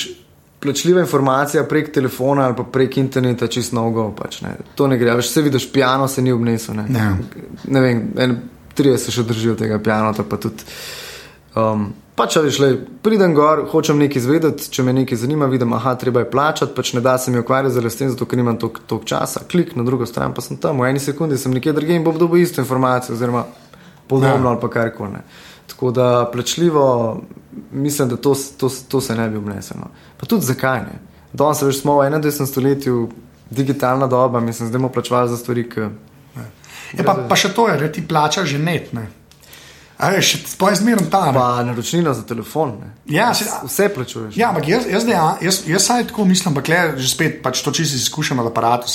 plačljiva 0.59 0.99
informacija 0.99 1.63
prek 1.63 1.93
telefona 1.93 2.45
ali 2.45 2.55
prek 2.65 2.97
interneta 2.97 3.47
čist 3.47 3.73
nogo. 3.73 4.09
Pač, 4.11 4.41
ne. 4.41 4.57
to 4.75 4.87
ne 4.87 4.97
gre. 4.97 5.13
Veš, 5.13 5.29
vse 5.29 5.41
vidiš, 5.41 5.69
piano 5.71 6.07
se 6.07 6.21
ni 6.21 6.31
obnesel. 6.31 6.75
Ne, 6.75 6.85
Ne. 6.89 7.17
ne 7.67 7.81
vem, 7.81 8.01
en, 8.17 8.33
trije 8.73 8.97
se 8.97 9.11
še 9.11 9.23
držijo 9.23 9.53
tega 9.55 9.77
pianota. 9.79 10.23
Pa 10.25 10.37
tudi, 10.37 10.65
um, 11.55 11.93
pač, 12.17 12.35
veš, 12.41 12.57
le, 12.59 12.69
pridem 13.05 13.33
gor, 13.37 13.61
hočem 13.71 13.99
nekaj 14.01 14.19
izvedeti, 14.19 14.69
če 14.73 14.83
me 14.83 14.93
nekaj 14.93 15.19
zanima, 15.21 15.45
vidim, 15.45 15.73
aha, 15.77 15.93
treba 16.01 16.23
je 16.23 16.29
plačati, 16.31 16.73
pač 16.75 16.93
ne 16.97 17.01
da 17.05 17.17
se 17.21 17.31
mi 17.31 17.39
ukvarjati 17.39 17.77
z 17.77 17.97
tem, 17.97 18.09
zato 18.09 18.25
ker 18.25 18.39
nimam 18.39 18.57
toliko 18.57 19.03
časa. 19.05 19.43
Klik 19.51 19.75
na 19.77 19.85
drugo 19.85 20.05
stran, 20.09 20.33
pa 20.33 20.41
sem 20.41 20.57
tam, 20.57 20.81
v 20.81 20.89
eni 20.89 20.99
sekundi 20.99 21.37
sem 21.37 21.53
nekje 21.53 21.73
drugje 21.77 21.95
in 21.95 22.03
bom 22.03 22.17
dobil 22.17 22.41
isto 22.41 22.61
informacijo, 22.61 23.15
oziroma 23.15 23.45
podobno 24.07 24.49
Ja. 24.49 24.49
ali 24.49 24.61
pa 24.61 24.69
karkoli. 24.69 25.11
ne. 25.11 25.21
Tako 25.67 25.91
da 25.91 26.29
plačljivo, 26.33 27.21
mislim, 27.71 28.09
da 28.09 28.17
to, 28.17 28.33
to, 28.57 28.69
to 28.87 29.01
se 29.01 29.15
ne 29.15 29.29
bi 29.29 29.37
obneslo. 29.37 29.91
Pa 30.17 30.25
tudi 30.25 30.45
zakaj 30.45 30.79
ne? 30.79 30.99
Danes 31.33 31.61
veš, 31.61 31.81
smo 31.81 31.99
v 31.99 32.09
21. 32.09 32.45
stoletju, 32.45 33.09
digitalna 33.49 34.07
doba, 34.07 34.39
mislim, 34.39 34.69
zdaj 34.69 34.79
bomo 34.79 34.89
plačevali 34.89 35.29
za 35.29 35.37
stvari, 35.37 35.69
ki. 35.69 35.81
Je 36.97 37.03
pa, 37.03 37.13
pa 37.29 37.35
še 37.35 37.51
to, 37.53 37.67
da 37.67 37.91
ti 37.91 38.01
plačaš 38.07 38.47
že 38.55 38.59
net. 38.59 38.93
Ne? 38.93 39.07
A 39.97 40.11
veš, 40.13 40.35
sploh 40.45 40.75
zmerno 40.77 41.09
tam. 41.09 41.33
Pa 41.33 41.63
naročnino 41.65 42.13
za 42.13 42.21
telefon. 42.21 42.75
Ne. 42.81 42.91
Ja, 43.15 43.33
si, 43.33 43.47
Vse 43.65 43.89
plačuješ. 43.89 44.37
Ja, 44.37 44.51
ampak 44.53 44.67
jaz, 44.69 44.85
jaz, 44.85 45.05
deja, 45.05 45.37
jaz, 45.41 45.63
jaz 45.65 45.85
saj 45.89 46.07
tako 46.11 46.25
mislim, 46.25 46.53
ampak 46.53 46.69
le 46.69 46.81
že 47.01 47.09
spet 47.09 47.41
pač 47.43 47.63
to 47.65 47.71
čisto 47.71 47.97
izkušam 47.97 48.39
od 48.39 48.51
aparata. 48.51 48.85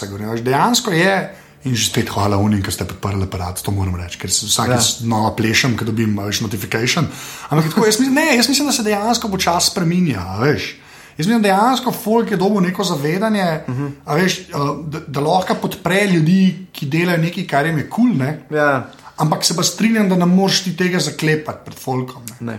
Dejansko 0.43 0.95
je, 0.95 1.17
in 1.65 1.75
že 1.75 1.91
spet 1.91 2.11
hvala 2.11 2.39
unim, 2.39 2.63
ki 2.63 2.75
ste 2.75 2.87
podprli 2.87 3.27
aparat, 3.27 3.63
to 3.63 3.75
moram 3.75 3.99
reči, 3.99 4.19
ker 4.19 4.31
se 4.31 4.47
vsakeč 4.47 4.79
ja. 4.79 5.07
znova 5.07 5.35
plešem, 5.39 5.75
ko 5.79 5.87
dobim 5.87 6.15
več 6.19 6.43
notifikation. 6.43 7.11
Ampak 7.51 7.71
tako, 7.71 7.87
jaz, 7.87 7.99
mislim, 7.99 8.15
ne, 8.19 8.29
jaz 8.39 8.49
mislim, 8.51 8.71
da 8.71 8.75
se 8.75 8.87
dejansko 8.87 9.31
počasi 9.31 9.71
spreminja. 9.71 10.23
a 10.23 10.39
Veš. 10.43 10.79
Jaz 11.19 11.27
mislim, 11.27 11.43
da 11.43 11.51
dejansko 11.51 11.93
folk 11.93 12.31
je 12.31 12.39
dobil 12.41 12.63
neko 12.65 12.85
zavedanje, 12.85 13.61
uh 13.69 13.75
-huh. 13.75 13.91
a 14.05 14.15
veš, 14.15 14.41
uh, 14.55 14.87
da, 14.87 15.01
da 15.07 15.21
lahko 15.21 15.55
podpre 15.55 16.07
ljudi, 16.07 16.67
ki 16.73 16.87
delajo 16.87 17.19
nekaj, 17.19 17.47
kar 17.47 17.67
jim 17.67 17.79
je 17.79 17.91
kul. 17.91 18.05
Cool, 18.05 18.19
ne? 18.19 18.39
Ja, 18.51 18.89
Ampak 19.17 19.45
se 19.45 19.57
pa 19.57 19.63
strinjam, 19.63 20.09
da 20.09 20.17
ne 20.17 20.27
moreš 20.27 20.63
ti 20.65 20.77
tega 20.77 21.01
zaklepati 21.01 21.65
pred 21.65 21.79
folkom. 21.79 22.23
Ne? 22.31 22.53
ne. 22.53 22.59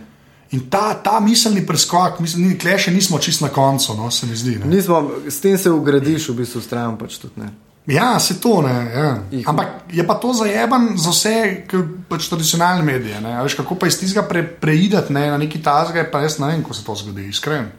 In 0.54 0.68
ta, 0.70 0.94
ta 0.94 1.20
miselni 1.20 1.66
preskok, 1.66 2.20
mislim, 2.22 2.48
ni, 2.48 2.58
tle 2.62 2.76
še 2.78 2.92
nismo 2.94 3.18
čist 3.18 3.42
na 3.42 3.50
koncu, 3.50 3.96
no, 3.98 4.12
se 4.14 4.30
mi 4.30 4.38
zdi. 4.38 4.60
Ne? 4.62 4.70
Nismo, 4.76 5.00
s 5.26 5.42
tem 5.42 5.58
se 5.58 5.72
ugradiš, 5.74 6.30
v 6.30 6.44
bistvu, 6.44 6.62
stran 6.62 6.98
pač 7.00 7.18
tudi 7.18 7.42
ne. 7.42 7.50
Ja, 7.90 8.20
se 8.20 8.38
to 8.40 8.62
ne. 8.62 8.76
Ja. 8.94 9.08
Ih. 9.32 9.48
Ampak 9.50 9.90
je 9.92 10.06
pa 10.08 10.16
to 10.16 10.32
zajeban 10.38 10.94
za 10.96 11.12
vse 11.12 11.66
pač 12.08 12.30
tradicionalne 12.32 12.86
medije. 12.86 13.18
Ne? 13.22 13.34
Veš, 13.44 13.58
kako 13.60 13.76
pa 13.82 13.90
iz 13.90 13.98
tistega 14.00 14.24
pre, 14.30 14.46
preidati 14.46 15.14
ne, 15.14 15.26
na 15.34 15.42
neki 15.42 15.60
tazga, 15.64 16.06
pa 16.12 16.22
jaz 16.24 16.38
ne 16.40 16.54
vem, 16.54 16.62
ko 16.64 16.78
se 16.78 16.86
to 16.86 16.96
zgodi, 16.96 17.26
iskreno. 17.34 17.74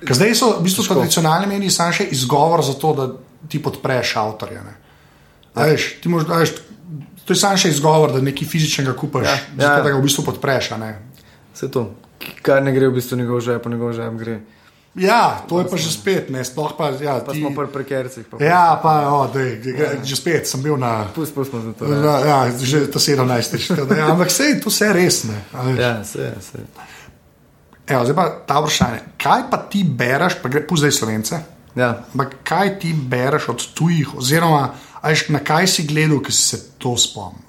Ker 0.00 0.16
zdaj 0.16 0.34
so 0.34 0.54
v 0.56 0.64
bistvu 0.64 0.88
tradicionalni 0.88 1.46
mediji 1.52 1.76
samo 1.76 1.94
še 1.94 2.08
izgovor 2.16 2.64
za 2.64 2.74
to, 2.80 2.94
da 2.96 3.06
ti 3.52 3.60
podpreš 3.62 4.16
avtorja. 4.16 4.64
Ne? 4.64 4.74
A 5.54 5.68
Veš, 5.68 6.00
ti 6.00 6.08
a 6.08 6.40
veš, 6.40 6.56
to 7.30 7.32
je 7.32 7.38
samo 7.38 7.54
še 7.56 7.70
izgovor, 7.70 8.10
da 8.10 8.20
nekaj 8.20 8.42
fizičnega 8.44 8.90
kupaš, 8.92 9.22
ja, 9.22 9.30
Ja, 9.30 9.38
ja. 9.38 9.60
zato 9.60 9.76
ja. 9.76 9.82
da 9.82 9.90
ga 9.90 9.96
v 9.96 10.02
bistvu 10.02 10.24
podpreš. 10.26 10.72
Vse 11.54 11.68
to. 11.70 11.84
Kar 12.42 12.58
ne 12.58 12.72
gre 12.74 12.88
v 12.88 12.96
bistvu 12.98 13.14
njegov 13.16 13.38
žep, 13.40 13.66
njegov 13.66 13.92
žep 13.94 14.16
gre. 14.18 14.40
Ja, 14.98 15.46
to 15.46 15.60
je 15.62 15.70
pa 15.70 15.78
že 15.78 15.86
spet, 15.88 16.34
ne, 16.34 16.42
sploh 16.42 16.74
pa. 16.74 16.90
Ja, 16.98 17.22
Pa 17.22 17.30
ti, 17.30 17.38
smo 17.38 17.54
pri 17.54 17.70
prekercih. 17.70 18.26
Pa 18.26 18.42
ja 18.42 18.74
pa, 18.82 19.06
o, 19.14 19.30
dej, 19.30 19.62
ja. 19.70 19.94
že 20.02 20.18
spet 20.18 20.50
sem 20.50 20.58
bil 20.58 20.74
na. 20.74 21.06
Pust, 21.14 21.30
pustimo 21.30 21.62
za 21.62 21.70
to. 21.72 21.86
Ja, 21.86 22.18
Ja, 22.18 22.38
ja, 22.42 22.58
že 22.58 22.90
to 22.90 22.98
17. 22.98 23.22
tako 23.70 23.86
da, 23.86 23.94
Ja, 23.94 24.10
ampak 24.10 24.26
vse 24.26 24.58
to 24.58 24.66
vse 24.66 24.90
res 24.90 25.22
ne. 25.30 25.38
a 25.54 25.62
veš. 25.62 25.78
ja 25.78 25.92
se, 26.02 26.34
se. 26.42 26.58
Evo, 27.86 28.02
zdaj 28.02 28.16
pa 28.16 28.26
ta 28.42 28.58
vprašanje. 28.58 28.98
Kaj 29.16 29.46
pa 29.46 29.56
ti 29.62 29.86
bereš, 29.86 30.42
pa 30.42 30.50
gre 30.50 30.66
pusti 30.66 30.90
slovence? 30.90 31.38
Ja. 31.78 32.02
Ampak 32.10 32.42
kaj 32.42 32.78
ti 32.78 32.90
bereš 32.90 33.48
od 33.48 33.62
tujih, 33.70 34.18
oziroma 34.18 34.74
a 35.00 35.12
veš, 35.12 35.28
na 35.28 35.40
kaj 35.44 35.66
si 35.66 35.86
gledal, 35.88 36.20
ki 36.22 36.32
si 36.32 36.42
se 36.42 36.60
to 36.78 36.96
spomnil? 36.96 37.48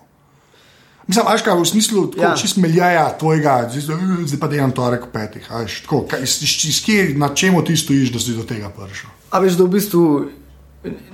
Mislim, 1.08 1.26
veš, 1.28 1.42
kaj, 1.44 1.58
v 1.60 1.66
smislu, 1.66 2.06
tako, 2.14 2.24
ja. 2.24 2.36
Čist 2.40 2.58
meljaja 2.62 3.06
tvojega, 3.20 3.70
zdaj, 3.74 3.96
"Eh, 3.96 4.26
zdaj 4.26 4.40
pa 4.40 4.48
delam 4.48 4.72
torek 4.72 5.04
ob 5.04 5.12
petih. 5.12 5.48
a 5.52 5.64
Veš, 5.64 5.82
tako, 5.82 6.06
kaj, 6.08 6.24
iz, 6.24 6.42
iz, 6.44 6.66
iz, 6.70 6.84
kje, 6.86 7.14
na 7.18 7.30
čemu 7.36 7.64
ti 7.66 7.78
stojiš, 7.78 8.12
da 8.14 8.20
si 8.20 8.36
do 8.38 8.44
tega 8.44 8.70
prišel? 8.70 9.10
A 9.32 9.40
veš, 9.40 9.54
da 9.54 9.64
v 9.64 9.68
bistvu 9.68 10.30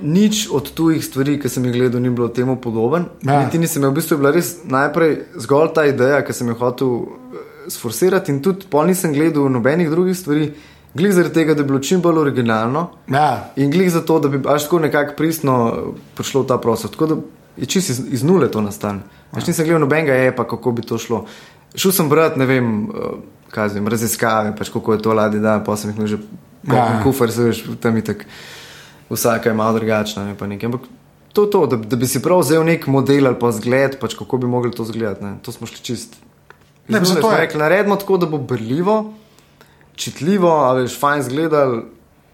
nič 0.02 0.48
od 0.50 0.70
tujih 0.72 1.04
stvari, 1.04 1.36
ki 1.40 1.48
sem 1.48 1.64
jih 1.64 1.74
gledal, 1.74 2.00
ni 2.00 2.10
bilo 2.10 2.28
temu 2.28 2.56
podoben. 2.56 3.04
Ja. 3.22 3.44
Niti 3.44 3.58
nisem, 3.58 3.82
v 3.82 3.92
bistvu 3.92 4.14
je 4.16 4.18
bila 4.18 4.30
res 4.32 4.56
najprej 4.64 5.18
zgolj 5.36 5.74
ta 5.74 5.84
ideja, 5.84 6.22
ki 6.24 6.32
sem 6.32 6.48
jo 6.48 6.54
hotel 6.54 6.88
eh, 6.88 7.70
sforsirati, 7.70 8.32
in 8.32 8.42
tudi 8.42 8.68
pol 8.70 8.86
nisem 8.88 9.12
gledal 9.12 9.50
nobenih 9.52 9.90
drugih 9.90 10.16
stvari, 10.16 10.52
glih 10.98 11.12
zaradi 11.12 11.34
tega, 11.34 11.54
da 11.54 11.62
bi 11.62 11.68
bilo 11.68 11.80
čim 11.80 12.00
bolj 12.00 12.18
originalno. 12.20 12.88
Ja, 13.08 13.50
In 13.56 13.70
glih 13.70 13.90
zato, 13.90 14.18
da 14.18 14.28
bi 14.28 14.42
až 14.44 14.64
tako 14.64 14.78
nekako 14.80 15.14
pristno 15.14 15.54
prišlo 16.14 16.42
v 16.42 16.46
ta 16.46 16.58
prostor. 16.58 16.90
Tako 16.90 17.06
da 17.06 17.16
je 17.56 17.66
čist 17.66 17.90
iz, 17.90 18.02
iz 18.10 18.22
nule 18.22 18.48
to 18.48 18.60
nastalo. 18.60 19.00
Až 19.30 19.46
nisem 19.46 19.64
gledal 19.64 19.80
nobenega 19.80 20.14
epa, 20.24 20.44
kako 20.46 20.72
bi 20.72 20.82
to 20.82 20.98
šlo. 20.98 21.24
Šel 21.74 21.92
sem 21.92 22.08
brati, 22.08 22.38
ne 22.38 22.46
vem, 22.46 22.68
eh, 22.84 23.16
kaj 23.48 23.68
zvem, 23.70 23.88
raziskave, 23.88 24.54
pač 24.54 24.68
kako 24.68 24.92
je 24.92 25.00
to 25.00 25.12
ladje, 25.12 25.40
da 25.40 25.58
pa 25.60 25.76
sem 25.76 25.90
jih 25.92 26.06
že 26.06 26.18
Ja. 26.64 26.74
ja. 26.76 27.00
kufr, 27.02 27.30
se 27.30 27.42
veš, 27.42 27.58
tam 27.78 27.96
je 27.96 28.04
tako, 28.04 28.24
vsaka 29.10 29.48
je 29.48 29.54
malo 29.54 29.72
drugačna. 29.74 30.24
Ne, 30.24 30.34
pa 30.34 30.46
nekaj. 30.46 30.66
Ampak 30.66 30.80
to 31.32 31.42
je 31.42 31.50
to, 31.50 31.66
da, 31.66 31.76
da 31.78 31.96
bi 31.96 32.06
si 32.06 32.18
prav 32.18 32.40
vzel 32.40 32.64
nek 32.64 32.86
model 32.88 33.26
ali 33.26 33.36
pa 33.36 33.52
zgled, 33.52 33.98
pač 33.98 34.14
kako 34.14 34.38
bi 34.38 34.46
mogli 34.48 34.72
to 34.72 34.84
zgledati. 34.84 35.22
Ne. 35.22 35.36
To 35.40 35.52
smo 35.52 35.66
šli 35.66 35.78
čist. 35.80 36.16
Ne, 36.88 36.98
zato 37.00 37.30
je- 37.30 37.38
Rekli, 37.38 37.58
naredimo 37.58 37.96
tako, 37.96 38.16
da 38.16 38.26
bo 38.26 38.38
brljivo, 38.38 39.12
čitljivo, 39.98 40.52
a 40.64 40.72
veš, 40.78 40.94
fajn 41.00 41.26
zgledal 41.28 41.82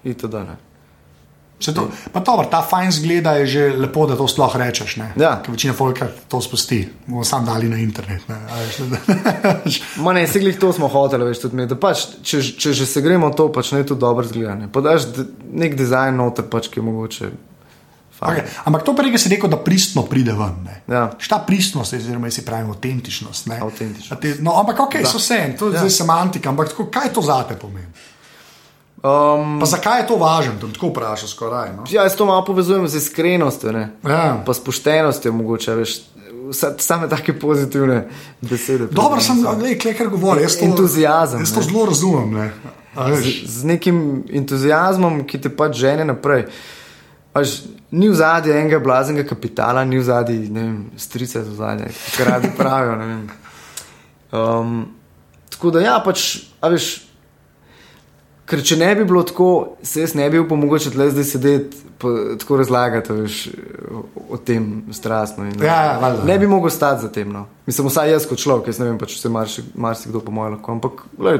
itd. 0.04 0.44
Ne. 0.44 0.60
Se 1.64 1.72
To, 1.74 1.88
pa 2.12 2.20
dobro, 2.20 2.44
ta 2.50 2.60
fajn 2.62 2.90
zgleda 2.92 3.32
je 3.40 3.46
že 3.46 3.62
lepo, 3.78 4.04
da 4.06 4.16
to 4.16 4.26
sploh 4.28 4.56
rečeš. 4.56 4.96
ne. 4.96 5.12
Ja. 5.16 5.40
Ker 5.40 5.54
večina 5.54 5.72
folka 5.72 6.08
to 6.28 6.40
spusti, 6.40 6.82
bomo 7.06 7.24
sam 7.24 7.46
dali 7.46 7.68
na 7.68 7.78
internet. 7.78 8.28
Ne, 8.28 8.36
Ma 10.04 10.12
ne, 10.12 10.26
seglih 10.28 10.58
to 10.60 10.72
smo 10.72 10.88
hoteli, 10.88 11.24
veš, 11.24 11.40
tudi 11.46 11.56
mi. 11.56 11.68
Pač, 11.68 12.06
če, 12.22 12.42
če 12.58 12.72
že 12.72 12.86
se 12.86 13.00
gremo 13.00 13.30
to, 13.30 13.48
pač 13.52 13.72
ne 13.72 13.80
to 13.86 13.94
dobro 13.94 14.26
zgleda. 14.26 14.54
Ne. 14.54 14.68
Podaš 14.68 15.08
nek 15.52 15.78
dizajn 15.78 16.16
noter, 16.20 16.44
pač, 16.50 16.68
ki 16.68 16.82
je 16.82 16.84
mogoče. 16.84 17.30
Okay. 18.24 18.42
Ampak 18.64 18.82
to 18.82 18.94
prej 18.96 19.18
si 19.18 19.28
rekel, 19.28 19.50
da 19.50 19.56
pristno 19.56 20.02
pride 20.02 20.32
ven. 20.32 20.56
ne. 20.64 20.82
Ja. 20.88 21.10
Šta 21.18 21.38
pristnost, 21.46 21.92
oziroma 21.92 22.30
si 22.30 22.44
pravi 22.44 22.68
avtentičnost. 22.68 23.50
Avtentičnost. 23.62 24.20
Te, 24.22 24.36
no, 24.40 24.56
ampak 24.60 24.80
ok, 24.80 24.94
so 25.04 25.18
vse, 25.18 25.54
to 25.58 25.68
je 25.68 25.74
Ja. 25.74 25.78
zdaj 25.78 25.90
semantika, 25.90 26.48
ampak 26.48 26.68
tako, 26.68 26.86
kaj 26.86 27.12
to 27.12 27.22
zate 27.22 27.56
pomeni? 27.56 27.86
Um, 29.04 29.60
Pa 29.60 29.66
zakaj 29.66 30.00
je 30.00 30.06
to 30.06 30.16
važno, 30.16 30.54
da 30.60 30.72
tako 30.72 30.88
vprašaš 30.88 31.30
skoraj? 31.30 31.76
No? 31.76 31.84
ja, 31.90 32.02
jaz 32.02 32.16
to 32.16 32.24
malo 32.24 32.44
povezujem 32.44 32.88
z 32.88 32.96
iskrenostjo, 32.96 33.72
ne. 33.72 33.90
Ja. 34.04 34.42
pa 34.46 34.54
s 34.54 34.64
poštenostjo, 34.64 35.32
mogoče, 35.32 35.74
veš, 35.74 35.98
same 36.78 37.08
take 37.08 37.38
pozitivne 37.38 38.08
besede. 38.40 38.86
Dobro, 38.90 39.20
sem 39.20 39.44
kaj 39.82 39.94
kar 39.94 40.08
govori. 40.08 40.42
Jaz 40.42 40.56
to, 40.56 40.64
Entuziazem, 40.64 41.40
Jaz 41.40 41.52
to 41.52 41.62
zelo 41.62 41.86
razumem. 41.86 42.32
Ne. 42.32 42.50
A 42.96 43.16
z, 43.16 43.44
z 43.44 43.64
nekim 43.64 44.24
entuzijazmom, 44.32 45.24
ki 45.26 45.40
te 45.40 45.50
pač 45.50 45.76
žene 45.76 46.04
naprej. 46.04 46.46
Pač, 47.34 47.64
ni 47.90 48.08
v 48.08 48.14
zadnji 48.14 48.52
enega 48.54 48.78
blaznega 48.78 49.24
kapitala, 49.26 49.82
ni 49.84 49.98
v 49.98 50.04
zadnji 50.06 50.66
strice 51.02 51.42
v 51.42 51.56
zadnji, 51.58 51.90
kar 52.16 52.30
radi 52.36 52.52
pravijo. 52.56 52.94
ne 53.00 53.06
vem. 53.06 53.24
Um, 54.34 54.76
tako 55.50 55.70
da 55.74 55.82
ja, 55.82 55.96
pač, 56.04 56.44
a 56.62 56.70
veš. 56.70 56.92
Ker 58.44 58.60
če 58.60 58.76
ne 58.76 58.90
bi 58.94 59.06
bilo 59.08 59.22
tako, 59.24 59.76
se 59.82 60.02
jaz 60.02 60.12
ne 60.14 60.26
bi 60.30 60.36
bil 60.36 60.56
mogoče 60.60 60.90
tle 60.92 61.08
zdaj 61.10 61.24
sedeti 61.24 61.78
in 62.04 62.38
tako 62.38 62.58
razlagati 62.60 63.12
veš, 63.16 63.36
o, 63.88 64.02
o 64.34 64.36
tem 64.36 64.82
strastno. 64.92 65.46
In, 65.48 65.54
Ja, 65.62 65.78
ja, 65.84 65.98
valjda. 65.98 66.24
ne 66.28 66.38
bi 66.38 66.46
mogel 66.46 66.70
stati 66.70 67.02
za 67.02 67.08
tem. 67.08 67.32
No. 67.32 67.46
Mislim, 67.66 67.88
vsaj 67.88 68.10
jaz 68.12 68.26
kot 68.28 68.38
človek, 68.38 68.68
jaz 68.68 68.78
ne 68.82 68.90
vem, 68.90 68.98
pač 69.00 69.16
se 69.16 69.28
marsikdo 69.28 69.72
marsi 69.80 70.12
po 70.12 70.30
mojem 70.30 70.58
lahko. 70.58 70.72
Ampak 70.72 71.02
glej, 71.16 71.38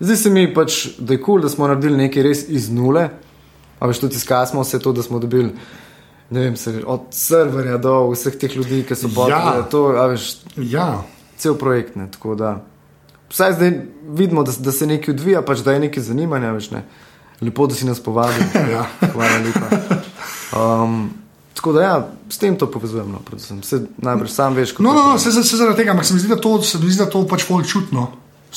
zdi 0.00 0.16
se 0.16 0.30
mi, 0.30 0.46
pač, 0.54 0.86
da 0.98 1.16
je 1.16 1.18
kul, 1.18 1.24
cool, 1.40 1.42
da 1.42 1.50
smo 1.50 1.66
naredili 1.66 2.04
nekaj 2.06 2.22
res 2.22 2.44
iz 2.48 2.70
nule. 2.70 3.08
A 3.78 3.86
veš, 3.86 3.98
tudi 3.98 4.16
izkazamo 4.16 4.62
vse 4.62 4.78
to, 4.78 4.92
da 4.92 5.02
smo 5.02 5.18
dobili. 5.18 5.52
Vem, 6.30 6.56
se, 6.56 6.82
od 6.86 7.00
serverja 7.10 7.78
do 7.78 8.10
vseh 8.10 8.34
teh 8.36 8.56
ljudi, 8.56 8.82
ki 8.84 8.94
so 8.94 9.08
potrebovali 9.08 9.58
Ja. 9.58 9.62
to, 9.64 9.82
veš, 10.08 10.36
Ja. 10.56 11.02
cel 11.36 11.54
projekt. 11.54 11.96
Ne, 11.96 12.10
tako 12.10 12.34
da, 12.34 12.64
vsaj 13.30 13.52
zdaj 13.52 13.72
vidimo, 14.08 14.42
da, 14.42 14.52
da 14.58 14.72
se 14.72 14.86
nekaj 14.86 15.14
odvija, 15.14 15.42
pač, 15.42 15.58
da 15.58 15.72
je 15.72 15.80
nekaj 15.80 16.02
zanimanja. 16.02 16.52
Veš, 16.52 16.70
ne. 16.70 16.84
Lepo, 17.40 17.66
da 17.66 17.74
si 17.74 17.86
nas 17.86 18.00
povabil. 18.00 18.42
Ja. 18.72 18.84
Hvala 19.12 19.38
lepa. 19.38 19.68
Um, 20.52 21.10
tako 21.54 21.72
da, 21.72 21.82
ja, 21.82 21.96
s 22.28 22.38
tem 22.38 22.56
to 22.56 22.66
povezujem. 22.66 23.12
No, 23.12 23.18
predvsem. 23.18 23.62
se 23.62 23.86
najbrž 23.96 24.30
sam 24.30 24.54
veš, 24.54 24.72
kako 24.72 24.82
No, 24.82 24.92
no, 24.92 25.04
no 25.08 25.18
se, 25.18 25.32
se, 25.32 25.56
zaradi 25.56 25.76
tega, 25.76 25.90
ampak 25.90 26.06
se 26.06 26.14
mi 26.14 26.20
zdi, 26.20 26.28
da 26.28 26.36
to, 26.36 26.58
zdi, 26.60 26.96
da 26.98 27.06
to 27.06 27.26
pač 27.26 27.44
folk 27.44 27.66
čutno. 27.66 28.08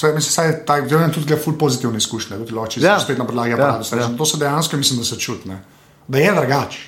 Vse, 0.01 0.13
mislim, 0.13 0.31
saj, 0.31 0.65
tak, 0.65 0.91
imam 0.91 1.11
tudi 1.13 1.35
ful 1.37 1.53
pozitivne 1.57 1.97
izkušnje, 1.97 2.37
tudi 2.37 2.53
loči, 2.57 2.81
ja. 2.81 2.99
Spet 2.99 3.17
na 3.17 3.25
podlagi 3.25 3.51
Ja, 3.51 3.57
aparata. 3.57 3.97
Ja. 3.97 4.07
To 4.17 4.25
se 4.25 4.37
dejansko 4.37 4.77
mislim, 4.77 4.99
da 4.99 5.05
se 5.05 5.19
čuti. 5.19 5.49
ne. 5.49 5.59
Da 6.07 6.17
je 6.17 6.31
drugače. 6.35 6.79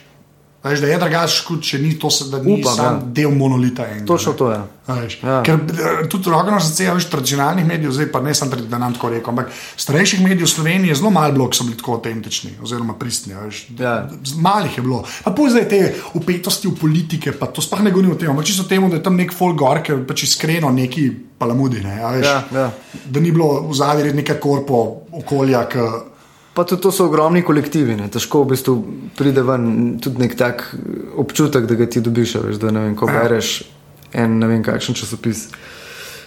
Veš, 0.64 0.80
da 0.80 0.88
je 0.88 0.97
drugače, 0.97 1.41
kot 1.43 1.66
če 1.68 1.78
ni 1.84 1.89
to, 1.99 2.07
da 2.32 2.39
ni 2.39 2.53
Upam, 2.53 2.76
sam 2.76 2.86
ja. 2.95 2.99
del 3.18 3.34
monolita. 3.36 3.84
Enega, 3.84 4.05
Točno 4.07 4.32
ne. 4.32 4.38
to 4.38 4.51
je. 4.51 4.59
Veš, 4.88 5.18
Ja. 5.24 5.41
Ker 5.43 5.57
eh, 5.59 6.05
tudi 6.07 6.32
rogano 6.32 6.59
srce, 6.59 6.88
a 6.88 6.93
veš, 6.95 7.09
tradicionalnih 7.11 7.66
medijev, 7.68 7.91
zdaj 7.91 8.07
pa 8.11 8.22
ne 8.22 8.32
samo, 8.36 8.55
da 8.55 8.80
nam 8.80 8.95
tako 8.95 9.09
rekel, 9.09 9.30
ampak 9.30 9.49
starejših 9.76 10.22
medijev 10.24 10.47
v 10.47 10.51
Sloveniji 10.53 10.93
je 10.93 10.95
zelo 10.95 11.11
malo 11.11 11.36
bilo, 11.36 11.49
ki 11.49 11.57
so 11.57 11.64
bili 11.64 11.76
tako 11.78 11.97
avtentični 11.97 12.53
oziroma 12.64 12.95
pristni. 12.95 13.36
Veš, 13.36 13.66
Ja. 13.80 14.07
Malih 14.38 14.78
je 14.78 14.82
bilo. 14.82 15.03
Pa 15.26 15.32
pa 15.32 15.49
zdaj 15.49 15.68
te 15.70 15.82
upetosti 16.14 16.72
v 16.72 16.76
politike, 16.80 17.36
pa 17.36 17.51
to 17.51 17.61
sploh 17.61 17.84
ne 17.84 17.91
govorim 17.91 18.11
o 18.11 18.16
tem, 18.16 18.32
ampak 18.32 18.45
čisto 18.45 18.64
o 18.64 18.68
tem, 18.68 18.88
da 18.89 18.95
je 18.95 19.03
tam 19.03 19.20
nek 19.20 19.36
folk 19.36 19.59
gor, 19.59 19.84
ki 19.84 19.99
pač 20.07 20.24
iskreno 20.24 20.72
neki 20.72 21.09
palamudi. 21.38 21.84
Ne, 21.84 21.99
veš, 21.99 22.24
Ja, 22.26 22.39
ja. 22.55 22.72
Da 23.05 23.20
ni 23.20 23.32
bilo 23.32 23.68
v 23.68 23.76
zadnji 23.76 24.14
neka 24.14 24.39
korpo 24.39 24.80
okolja, 25.11 25.68
ki. 25.68 26.12
Pa 26.54 26.64
tudi 26.64 26.82
to 26.82 26.91
so 26.91 27.06
ogromni 27.06 27.41
kolektivi, 27.41 27.95
ne? 27.95 28.08
težko 28.08 28.43
v 28.43 28.51
bistvu 28.51 28.74
pride 29.16 29.41
ven 29.41 29.64
tudi 29.97 30.20
nek 30.20 30.36
tak 30.36 30.76
občutek, 31.16 31.66
da 31.66 31.76
ga 31.76 31.86
ti 31.88 31.99
dobiš, 31.99 32.36
a 32.36 32.39
veš, 32.41 32.58
da 32.58 32.70
ne 32.70 32.80
vem, 32.82 32.95
ko 32.95 33.08
Ja. 33.08 33.20
bereš 33.20 33.64
en 34.14 34.38
ne 34.38 34.47
vem 34.47 34.64
kakšen 34.64 34.93
časopis. 34.95 35.47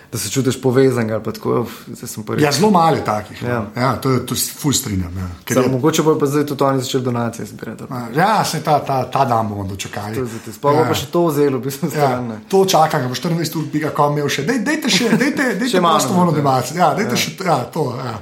da 0.06 0.18
se 0.18 0.30
čutiš 0.30 0.56
povezan 0.56 1.10
ali 1.10 1.22
pa 1.22 1.32
tako. 1.32 1.60
uf, 1.60 1.70
Zdaj 1.88 2.08
sem 2.08 2.24
prvi. 2.24 2.42
Ja, 2.42 2.52
zelo 2.52 2.70
malo 2.70 2.96
je 2.96 3.04
takih. 3.04 3.42
Ja. 3.42 3.48
Ja. 3.50 3.62
Ja, 3.76 3.96
to 3.96 4.10
je 4.10 4.20
to 4.22 4.34
je 4.34 4.40
ful 4.52 4.72
strinjam. 4.72 5.12
Ja. 5.12 5.28
Je, 5.52 5.68
mogoče 5.68 6.02
bojo 6.02 6.18
pa 6.18 6.26
zdaj 6.26 6.46
tudi 6.46 6.64
oni 6.64 6.80
začeli 6.80 7.04
donacije 7.04 7.46
zbirati. 7.46 7.84
ja, 8.14 8.44
se 8.44 8.62
ta, 8.62 8.78
ta, 8.78 9.04
ta 9.04 9.24
dan 9.24 9.48
bomo 9.48 9.64
dočakali. 9.64 10.22
Sploh 10.52 10.74
ja. 10.74 10.78
bo 10.78 10.88
pa 10.88 10.94
še 10.94 11.06
to 11.06 11.26
vzelo, 11.26 11.58
v 11.58 11.62
bistvu 11.62 11.86
Ja, 11.86 11.90
stran. 11.90 12.28
ne. 12.28 12.38
to 12.48 12.64
čakam, 12.64 13.02
da 13.02 13.08
bo 13.08 13.14
14 13.14 13.56
ur, 13.56 13.64
pika, 13.68 13.90
ko 13.90 14.08
imel 14.08 14.28
še. 14.28 14.42
Dej, 14.42 14.58
dejte 14.60 14.88
še, 14.88 15.10
dejte, 15.10 15.42
dejte 15.54 15.68
Še 15.68 15.80
malo, 15.80 15.98
prostovoljno 15.98 16.32
ja. 16.32 16.36
debacijo. 16.36 16.78
Ja, 16.78 16.94
dejte 16.94 17.12
ja. 17.12 17.16
še, 17.16 17.30
ja, 17.44 17.58
to, 17.66 17.84
ja. 17.98 18.18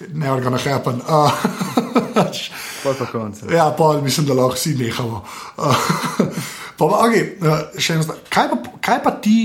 Never 0.00 0.40
gonna 0.40 0.58
happen. 0.58 1.00
Uh, 1.08 1.30
Pol 2.82 2.94
pa 2.98 3.06
konec. 3.06 3.42
ja, 3.52 3.74
pa 3.78 3.92
mislim, 4.02 4.26
da 4.26 4.34
lahko 4.34 4.54
vsi 4.54 4.74
nehamo. 4.74 5.24
Uh, 5.56 5.76
pa, 6.78 6.84
okay, 6.84 7.36
uh, 7.38 7.78
še 7.78 7.94
eno. 7.94 8.16
Kaj 8.28 8.50
pa, 8.50 8.58
kaj 8.80 9.02
pa 9.04 9.14
ti 9.22 9.38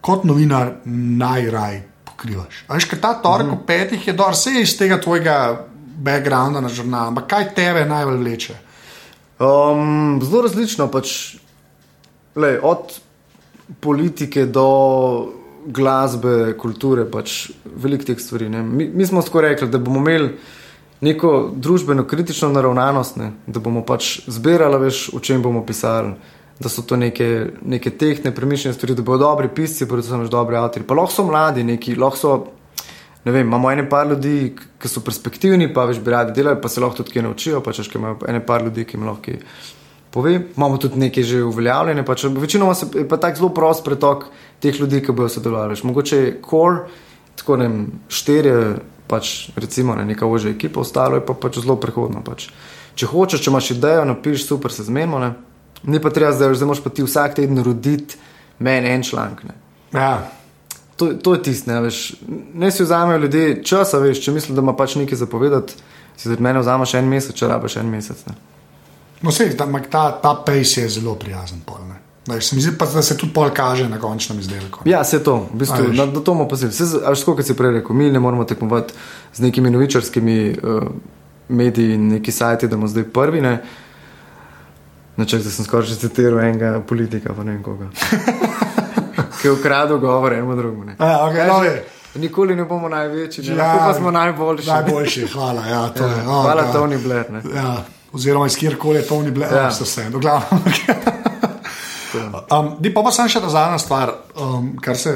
kot 0.00 0.24
novinar 0.24 0.72
najraj 0.84 1.82
pokrivaš? 2.08 2.64
Veš, 2.70 2.88
ker 2.90 3.00
ta 3.00 3.14
torek 3.22 3.46
mm 3.46 3.50
-hmm. 3.50 3.60
ob 3.60 3.66
petih 3.66 4.06
je 4.08 4.12
dor, 4.12 4.32
vse 4.32 4.60
iz 4.60 4.76
tega 4.78 5.00
tvojega 5.00 5.66
backgrounda 6.00 6.60
na 6.60 6.68
žurnal, 6.68 7.08
ampak 7.08 7.26
kaj 7.26 7.54
tebe 7.54 7.84
najbolj 7.84 8.16
vleče? 8.16 8.54
Um, 9.40 10.20
zelo 10.22 10.42
različno, 10.42 10.88
pač, 10.88 11.36
lej, 12.36 12.58
od 12.62 13.00
politike 13.80 14.46
do 14.46 14.66
glasbe, 15.66 16.54
kulture, 16.58 17.04
pač 17.10 17.50
veliko 17.64 18.08
teh 18.10 18.20
stvari. 18.20 18.48
Mi, 18.48 18.88
mi 18.88 19.06
smo 19.06 19.22
tako 19.22 19.40
rekli, 19.40 19.68
da 19.68 19.78
bomo 19.78 20.00
imeli 20.00 20.34
neko 21.00 21.50
družbeno 21.56 22.04
kritično 22.04 22.50
naravnanost, 22.52 23.16
ne, 23.16 23.32
da 23.46 23.60
bomo 23.60 23.82
pač 23.86 24.20
zbirali, 24.28 24.78
veš, 24.86 25.08
o 25.16 25.20
čem 25.20 25.42
bomo 25.42 25.64
pisali. 25.66 26.14
Da 26.60 26.68
so 26.68 26.82
to 26.84 26.96
neke, 27.00 27.54
neke 27.64 27.88
tehne, 27.96 28.34
premišljene 28.36 28.74
stvari, 28.76 28.94
da 28.94 29.02
bodo 29.02 29.24
dobri 29.24 29.48
pisci, 29.48 29.86
predvsem 29.88 30.26
dobri 30.28 30.58
avtori. 30.60 30.84
Pa 30.84 30.98
lahko 30.98 31.14
so 31.14 31.24
mladi, 31.24 31.64
neki, 31.64 31.94
lahko 31.96 32.20
so 32.20 32.34
ne 33.24 33.32
vem, 33.32 33.46
imamo 33.46 33.70
ene 33.70 33.86
par 33.88 34.08
ljudi, 34.08 34.52
ki 34.80 34.88
so 34.88 35.00
perspektivni, 35.04 35.70
pa 35.72 35.86
več 35.88 36.02
bi 36.04 36.12
radi 36.12 36.34
delali, 36.36 36.60
pa 36.60 36.68
se 36.68 36.80
lahko 36.84 37.00
tudi 37.00 37.14
kaj 37.16 37.24
naučijo. 37.24 37.62
Pa 37.64 37.72
češ, 37.76 37.88
ker 37.88 38.00
imajo 38.00 38.18
ene 38.28 38.42
par 38.44 38.64
ljudi, 38.64 38.84
ki 38.84 38.98
jim 38.98 39.08
lahko 39.08 39.38
pove. 40.10 40.34
Imamo 40.56 40.76
tudi 40.76 41.00
nekaj 41.00 41.24
že 41.24 41.42
uveljavljene, 41.48 42.04
pač, 42.04 42.24
večinoma 42.24 42.74
se 42.74 42.90
pa 43.08 43.16
tak 43.16 43.40
zelo 43.40 43.52
prost 43.54 43.84
pretok 43.84 44.28
teh 44.60 44.80
ljudi, 44.80 45.02
ki 45.04 45.12
bodo 45.12 45.28
sodelovali. 45.28 45.76
Mogoče 45.82 46.16
je 46.16 46.32
core, 46.44 46.88
tako 47.36 47.56
ne 47.56 47.68
vem, 47.68 47.84
štirje, 48.08 48.56
pač 49.10 49.50
recimo 49.56 49.96
ne, 49.96 50.04
neka 50.04 50.26
ožja 50.26 50.52
ekipa, 50.54 50.80
ostalo 50.80 51.18
je 51.18 51.26
pa 51.26 51.34
pač 51.34 51.60
zelo 51.62 51.76
prehodno. 51.80 52.22
Pač. 52.24 52.50
Če 52.94 53.08
hočeš, 53.10 53.44
če 53.44 53.50
imaš 53.50 53.70
idejo, 53.76 54.04
napiš 54.04 54.46
super, 54.46 54.72
se 54.72 54.84
zmenimo. 54.86 55.18
Ne. 55.22 55.32
Ni 55.88 56.00
pa 56.02 56.12
treba 56.12 56.34
zdaj, 56.36 56.54
zdaj 56.60 56.68
moraš 56.68 56.84
pa 56.84 56.92
ti 56.92 57.06
vsak 57.06 57.38
teden 57.38 57.62
roditi 57.64 58.20
meni 58.58 58.92
en 58.92 59.02
članek. 59.06 59.44
Ne. 59.48 59.56
Ja, 59.96 60.12
To, 61.00 61.14
to 61.14 61.32
je 61.34 61.42
tisto, 61.42 61.72
ne, 61.72 61.80
veš. 61.80 62.12
ne 62.54 62.68
si 62.70 62.84
vzamejo 62.84 63.18
ljudje 63.18 63.62
časa, 63.64 63.98
veš, 63.98 64.18
če 64.20 64.34
misliš, 64.36 64.52
da 64.52 64.60
ima 64.60 64.74
pač 64.76 64.98
nekaj 65.00 65.16
zapovedati, 65.16 65.78
si 66.16 66.28
za 66.28 66.36
mene 66.36 66.60
vzameš 66.60 66.92
en 66.98 67.08
mesec, 67.08 67.38
če 67.40 67.48
rabiš 67.48 67.78
en 67.80 67.88
mesec. 67.88 68.20
Ne. 68.28 68.34
no, 69.24 69.32
sej, 69.32 69.54
ta, 69.56 69.64
ta, 69.88 70.02
ta 70.20 70.34
pace 70.44 70.82
je 70.82 70.90
zelo 70.98 71.14
prijazen. 71.16 71.62
Pol. 71.64 71.88
Veš, 72.30 72.48
se 72.48 72.56
mi 72.56 72.62
zdi 72.62 72.72
pa, 72.78 72.86
da 72.86 73.02
se 73.02 73.16
tudi 73.16 73.32
pol 73.32 73.50
kaže 73.56 73.88
na 73.88 73.98
končnem 73.98 74.38
izdelku. 74.38 74.80
Ja, 74.84 75.04
se 75.04 75.22
to, 75.24 75.48
v 75.52 75.58
bistvu, 75.58 75.88
na, 75.92 76.06
na 76.06 76.12
to 76.12 76.20
bomo 76.32 76.48
pazili. 76.48 76.72
Až 77.06 77.24
kot 77.24 77.42
si 77.46 77.56
prej 77.56 77.72
rekel, 77.80 77.96
mi 77.96 78.10
ne 78.10 78.20
moramo 78.20 78.44
tekmovati 78.44 78.94
z 79.34 79.40
nekimi 79.40 79.70
novičarskimi 79.70 80.56
uh, 80.62 80.82
mediji 81.48 81.94
in 81.94 82.08
neki 82.08 82.32
sajti, 82.32 82.68
da 82.68 82.76
bomo 82.76 82.88
zdaj 82.88 83.04
prvi. 83.04 83.40
Ne. 83.40 83.62
Naček, 85.16 85.42
da 85.44 85.50
sem 85.50 85.64
skoraj 85.64 85.86
že 85.86 85.96
citiral 85.96 86.40
enega 86.40 86.80
politika, 86.80 87.34
pa 87.36 87.44
ne 87.44 87.52
vem 87.52 87.62
koga. 87.62 87.90
Ki 89.40 89.48
je 89.48 89.52
ukradel 89.52 89.98
govor 89.98 90.32
enemu 90.32 90.56
drugemu. 90.56 90.84
ne. 90.84 90.96
Ja, 91.00 91.18
okay, 91.26 91.46
no. 91.48 91.60
Nikoli 92.20 92.56
ne 92.56 92.64
bomo 92.64 92.88
največji, 92.88 93.44
ne. 93.50 93.56
Ja, 93.56 93.66
ja, 93.66 93.78
pa 93.86 93.94
smo 93.94 94.10
najboljši. 94.10 94.68
Najboljši, 94.68 95.26
hvala. 95.26 95.66
Ja, 95.66 95.88
to 95.88 96.06
je, 96.06 96.14
oh, 96.14 96.42
Hvala, 96.42 96.62
God. 96.62 96.74
Tony 96.74 96.98
Blair. 97.02 97.30
Ne. 97.32 97.42
Ja, 97.54 97.84
oziroma 98.12 98.46
iz 98.46 98.56
kjerkoli 98.56 98.96
je 98.98 99.06
Tony 99.08 99.30
Blair, 99.30 99.52
Ja. 99.52 99.62
ja. 99.62 99.68
vse, 99.68 100.10
glavno. 100.10 100.60
Um, 102.16 102.76
di 102.80 102.90
pa 102.94 103.02
pa 103.02 103.12
sem 103.14 103.28
še 103.30 103.42
ta 103.42 103.50
zadnja 103.52 103.78
stvar, 103.82 104.12
um, 104.34 104.74
kar 104.82 104.98
se 104.98 105.12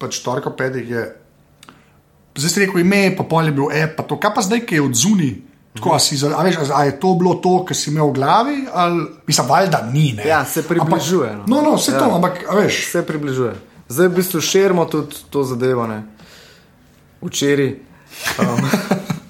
pač 0.00 0.20
torka 0.24 0.52
je. 0.74 1.04
Zdaj 2.36 2.50
si 2.50 2.60
rekel 2.62 2.80
ime, 2.80 3.10
pa 3.16 3.24
pol 3.26 3.50
je 3.50 3.52
bil 3.52 3.68
e, 3.74 3.86
pa 3.90 4.02
to, 4.06 4.16
kaj 4.16 4.32
pa 4.34 4.40
zdaj, 4.40 4.64
ki 4.64 4.78
je 4.78 4.82
od 4.82 4.94
zuni. 4.94 5.32
Tako, 5.70 5.98
si, 6.02 6.18
a, 6.26 6.42
veš, 6.42 6.56
a, 6.56 6.82
a 6.82 6.84
je 6.84 6.96
to 6.98 7.14
bilo 7.14 7.36
to, 7.38 7.62
kar 7.62 7.76
si 7.78 7.90
imel 7.90 8.10
v 8.10 8.14
glavi, 8.18 8.56
ali 8.74 9.06
mislim, 9.26 9.46
valjda 9.46 9.82
ni. 9.92 10.12
Ne? 10.18 10.26
Ja, 10.26 10.44
se 10.44 10.64
približuje, 10.66 11.30
Ampak, 11.30 11.48
no. 11.48 11.56
no, 11.56 11.70
no, 11.70 11.76
vse 11.78 11.92
ja. 11.94 11.98
to, 11.98 12.10
ampak 12.14 12.42
veš. 12.54 12.80
Se 12.90 13.02
približuje. 13.06 13.54
Zdaj 13.90 14.08
v 14.08 14.14
bistvu 14.14 14.40
širimo 14.40 14.84
tudi 14.90 15.22
to 15.30 15.44
zadevo. 15.46 15.86
Ne. 15.86 16.02
Včeraj. 17.22 17.70
Um, 18.38 18.66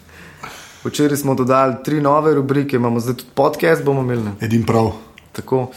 včeraj 0.89 1.21
smo 1.21 1.37
dodali 1.37 1.81
tri 1.85 2.01
nove 2.01 2.35
rubrike, 2.35 2.77
imamo 2.77 3.01
zdaj 3.01 3.21
tudi 3.21 3.33
podcast, 3.35 3.85
bomo 3.85 4.01
imeli. 4.01 4.25
Ne. 4.25 4.33
Edin 4.41 4.65
prav. 4.65 4.93
Tako. 5.33 5.69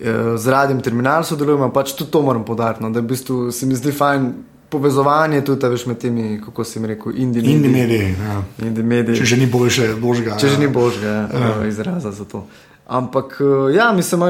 Eh, 0.00 0.36
Z 0.36 0.46
radiem 0.46 0.80
terminal 0.80 1.24
sodelujemo, 1.24 1.70
pač 1.72 1.94
tudi 1.96 2.10
to 2.10 2.22
moram 2.22 2.44
podariti. 2.44 2.82
No, 2.82 2.90
da 2.90 3.00
v 3.00 3.08
bistvu 3.14 3.52
se 3.52 3.66
mi 3.66 3.74
zdi 3.74 3.92
fajn 3.92 4.32
povezovanje 4.68 5.44
tudi 5.44 5.68
veš, 5.68 5.86
med 5.86 5.98
temi, 5.98 6.40
kako 6.44 6.64
si 6.64 6.80
mi 6.80 6.88
rekel, 6.88 7.12
indie 7.16 7.42
Indie 7.42 7.70
mediji. 7.70 8.14
Ja. 8.20 8.42
Indie 8.66 8.84
mediji. 8.84 9.16
Če 9.16 9.24
že 9.24 9.36
ni 9.36 9.46
boljše, 9.46 9.94
božga. 10.00 10.36
Če 10.36 10.48
že 10.48 10.54
ja. 10.54 10.60
ni 10.60 10.68
božga 10.68 11.12
ja. 11.32 11.66
izraza 11.68 12.10
za 12.10 12.24
to. 12.24 12.46
Ampak, 12.86 13.38
eh, 13.40 13.74
ja, 13.74 13.92
mislim, 13.92 14.20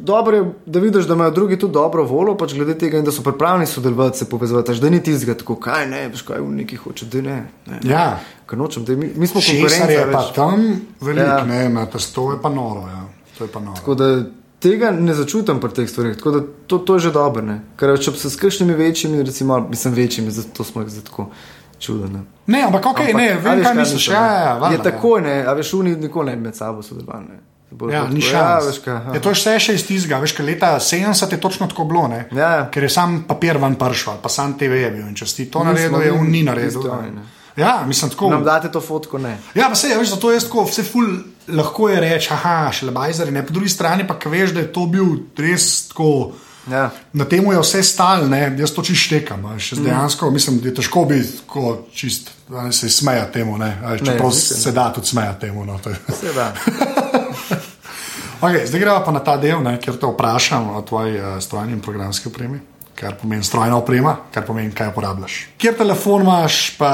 dobro, 0.00 0.36
je, 0.36 0.44
da 0.66 0.80
vidiš, 0.80 1.04
da 1.04 1.14
imajo 1.14 1.30
drugi 1.30 1.58
tudi 1.58 1.72
dobro 1.72 2.04
voljo, 2.04 2.36
pač 2.36 2.54
glede 2.54 2.78
tega, 2.78 3.02
da 3.02 3.12
so 3.12 3.22
pripravljeni 3.22 3.66
sodelovati, 3.66 4.18
se 4.18 4.28
povezovati, 4.28 4.80
da 4.80 4.90
ni 4.90 5.02
tizga 5.02 5.34
tako, 5.34 5.56
kaj 5.60 5.86
ne, 5.86 6.08
veš, 6.08 6.22
kaj 6.22 6.40
v 6.40 6.54
neki 6.62 6.76
hoče, 6.76 7.06
da 7.12 7.20
ne. 7.22 7.36
ne. 7.66 7.80
Ja. 7.84 8.18
Ker 8.48 8.58
nočem, 8.58 8.84
da 8.84 8.96
mi, 8.96 9.10
mi 9.16 9.26
smo 9.26 9.40
je 9.44 9.60
pa 9.60 10.18
veš. 10.18 10.32
tam 10.34 10.80
velik, 11.00 11.24
Ja. 11.24 11.38
ja. 11.38 11.44
ne, 11.44 11.68
na 11.68 11.86
to 11.86 12.32
je 12.32 12.38
pa 12.42 12.48
noro. 12.48 12.88
Ja. 12.88 13.04
To 13.38 13.44
je 13.44 13.52
pa 13.52 13.60
noro. 13.60 13.76
Tako 13.76 13.94
da 13.94 14.24
tega 14.60 14.90
ne 14.90 15.14
začutim 15.14 15.60
pri 15.60 15.72
teh 15.72 15.90
stvareh, 15.90 16.16
tako 16.16 16.30
da 16.30 16.40
to, 16.66 16.78
to 16.78 16.94
je 16.94 17.08
že 17.08 17.12
dobro. 17.12 17.44
ne. 17.44 17.60
Ker 17.76 17.96
če 17.98 18.10
bi 18.10 18.18
se 18.18 18.30
s 18.30 18.40
kakšnimi 18.40 18.74
večjimi, 18.74 19.22
recimo, 19.22 19.60
mislim, 19.70 19.94
večjimi, 19.94 20.30
zato 20.30 20.64
smo 20.64 20.82
jih 20.82 21.02
tako 21.04 21.30
čudeni. 21.78 22.22
Ne, 22.46 22.62
ampak 22.62 22.86
ok, 22.86 23.00
Ampak, 23.00 23.16
ne, 23.16 23.28
vem, 23.34 23.58
veš, 23.58 23.66
kaj 23.66 23.74
misliš. 23.74 24.08
Ja, 24.08 24.20
ne? 24.20 24.26
ja, 24.26 24.40
ja, 24.40 24.54
je 24.54 24.60
valjda, 24.60 24.82
tako, 24.82 25.18
ne, 25.20 25.36
a 25.46 25.52
veš, 25.52 25.74
oni 25.74 25.96
nikoli 25.96 26.30
ne 26.30 26.36
bi 26.36 26.48
med 26.48 26.56
sabo 26.56 26.82
sodelovali. 26.82 27.24
ne. 27.28 27.42
Ja, 27.92 28.06
ni 28.08 28.20
ja, 28.22 28.30
šans. 28.30 28.78
kaj, 28.78 28.94
aha. 28.94 29.14
je 29.14 29.20
to 29.20 29.28
je 29.28 29.36
vse 29.36 29.52
še 29.60 29.74
iz 29.74 29.82
tizga, 29.84 30.20
veš, 30.22 30.38
leta 30.38 30.76
70 30.80 31.32
je 31.32 31.40
točno 31.40 31.66
tako 31.66 31.84
bilo, 31.84 32.06
ne? 32.08 32.28
Ja, 32.32 32.50
ja. 32.56 32.68
ker 32.70 32.86
je 32.86 32.90
sam 32.94 33.24
papir 33.28 33.58
ven 33.58 33.74
pršval, 33.74 34.20
pa 34.22 34.30
sam 34.32 34.54
TV 34.58 34.84
je 34.84 34.90
bil 34.94 35.02
in 35.02 35.16
če 35.18 35.26
si 35.26 35.48
to 35.50 35.64
naredil, 35.66 35.98
je 36.00 36.12
on 36.14 36.30
ni 36.30 36.44
naredil. 36.46 36.86
oni, 36.86 37.10
ne. 37.18 37.26
Ja, 37.56 37.84
mislim 37.86 38.10
tako. 38.10 38.30
Nam 38.30 38.44
date 38.44 38.72
to 38.72 38.80
fotko, 38.80 39.18
ne. 39.18 39.38
Ja, 39.54 39.68
pa 39.68 39.74
se 39.74 39.88
je, 39.88 39.98
veš, 39.98 40.10
zato 40.10 40.32
jaz 40.32 40.44
tako 40.44 40.64
vse 40.64 40.82
ful 40.84 41.06
lahko 41.48 41.88
je 41.88 42.00
reči, 42.00 42.28
aha, 42.32 42.72
šele 42.72 42.92
bajzari, 42.92 43.30
ne, 43.30 43.46
po 43.46 43.52
drugi 43.52 43.68
strani 43.68 44.06
pa, 44.06 44.18
veš, 44.24 44.50
da 44.50 44.60
je 44.60 44.72
to 44.72 44.86
bil 44.86 45.16
res 45.36 45.88
tako. 45.88 46.32
Ja. 46.70 46.90
Na 47.12 47.24
tem 47.24 47.46
je 47.46 47.60
vse 47.62 47.82
stal, 47.82 48.26
ne? 48.28 48.56
jaz 48.58 48.72
to 48.74 48.82
čist 48.82 49.06
štekam. 49.06 49.44
a 49.46 49.54
veš, 49.54 49.72
Jaz 49.72 49.80
dejansko 49.80 50.30
mislim, 50.30 50.58
da 50.60 50.68
je 50.68 50.74
težko 50.74 51.04
biti 51.04 51.38
tako 51.38 51.78
čist, 51.94 52.30
da 52.48 52.72
se 52.72 52.90
smeja 52.90 53.30
temu. 53.32 53.58
Ne? 53.58 53.78
a 53.84 53.92
veš, 53.92 54.00
Ne, 54.00 54.06
Čeprav 54.06 54.28
mislim. 54.28 54.60
se 54.60 54.72
da 54.72 54.92
tudi 54.92 55.06
smeja 55.06 55.38
temu. 55.38 55.64
No, 55.64 55.78
to 55.78 55.90
je. 55.90 55.96
Seveda. 56.20 56.52
okay, 58.46 58.66
zdaj 58.66 58.80
gremo 58.80 59.04
pa 59.04 59.12
na 59.12 59.20
ta 59.20 59.36
del, 59.36 59.62
ne, 59.62 59.78
kjer 59.80 59.96
te 59.96 60.06
vprašam 60.06 60.68
o 60.76 60.82
tvoji 60.82 61.20
uh, 61.20 61.38
strojni 61.40 61.72
in 61.72 61.80
programski 61.80 62.28
opremi, 62.28 62.60
kar 62.96 63.14
pomeni 63.20 63.44
strojna 63.44 63.76
oprema, 63.76 64.16
kar 64.34 64.46
pomeni, 64.48 64.72
kaj 64.74 64.88
uporabljaš. 64.94 65.36
Kjer 65.60 65.76
telefon 65.78 66.24
imaš, 66.24 66.76
pa 66.80 66.90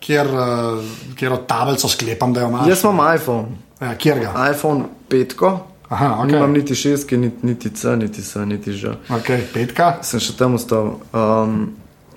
kjer, 0.00 0.30
uh, 0.30 0.84
kjer 1.18 1.34
tablico 1.50 1.88
sklepam, 1.90 2.32
da 2.32 2.44
jo 2.46 2.48
imaš. 2.52 2.68
Jaz 2.70 2.84
imam 2.86 3.02
iPhone, 3.16 3.58
Ja, 3.80 3.94
kjer 3.96 4.18
ga? 4.20 4.48
iPhone 4.52 4.84
5, 5.08 5.58
Aha, 5.90 6.06
okay. 6.06 6.22
ok. 6.22 6.32
nimam 6.32 6.52
niti 6.52 6.74
6, 6.74 7.16
niti, 7.16 7.46
niti 7.46 7.70
C, 7.74 7.96
niti 7.96 8.22
S, 8.22 8.34
niti 8.46 8.72
Ž. 8.72 8.92
Okay, 9.10 9.40
petka. 9.54 9.96
Sem 10.06 10.20
še 10.22 10.36
tam 10.38 10.54
ostal. 10.54 11.00
Um, 11.10 11.72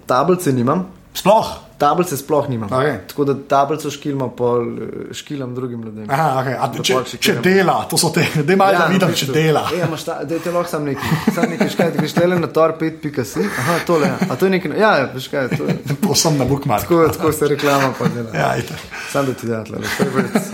tablice 0.06 0.52
nimam. 0.54 0.86
Sploh. 1.18 1.63
Tablice 1.84 2.18
sploh 2.18 2.48
nimam. 2.50 2.70
Okej. 2.72 2.94
Tako 3.12 3.26
da 3.28 3.36
tablico 3.50 3.92
škilma, 3.92 4.30
pol 4.38 4.62
eh, 4.64 5.14
škilam 5.14 5.56
drugim 5.56 5.82
ljudem. 5.84 6.08
Aha, 6.10 6.30
okay. 6.42 6.56
A, 6.56 6.84
če, 6.84 7.18
če 7.20 7.36
dela, 7.44 7.76
to 7.92 8.00
so 8.00 8.12
te, 8.16 8.24
da 8.40 8.56
imaš 8.56 8.78
ja, 8.78 8.86
vidim, 8.94 9.16
če 9.20 9.28
dela. 9.36 9.66
Ja, 9.76 9.88
imaš 9.90 10.06
ta, 10.08 10.18
da 10.24 10.38
je 10.38 10.44
te 10.46 10.54
lahko 10.56 10.72
sam 10.72 10.88
neki. 10.88 11.18
Sam 11.36 11.50
neki 11.52 11.68
škaj, 11.76 11.92
da 11.92 12.00
greš 12.00 12.16
tele 12.16 12.40
na 12.40 12.50
tor 12.56 12.76
5.si. 12.80 13.44
Aha, 13.64 13.78
tole. 13.88 14.12
ja. 14.14 14.30
A 14.32 14.40
to 14.40 14.48
je 14.48 14.56
nekaj. 14.56 14.78
Ja, 14.80 14.94
veš 15.14 15.28
kaj, 15.34 15.52
to 15.58 15.68
je. 15.68 15.78
To 16.06 16.16
sem 16.24 16.40
na 16.40 16.48
bookmark. 16.48 16.88
Tako, 16.88 17.08
tako 17.18 17.32
se 17.36 17.52
reklama 17.52 17.92
pa 18.00 18.08
dela. 18.14 18.32
Ja, 18.34 18.50
ajde. 18.56 18.80
Sam 19.12 19.28
da 19.28 19.36
ti 19.36 19.52
da 19.52 19.64
tle, 19.68 19.84
favorites. 19.98 20.54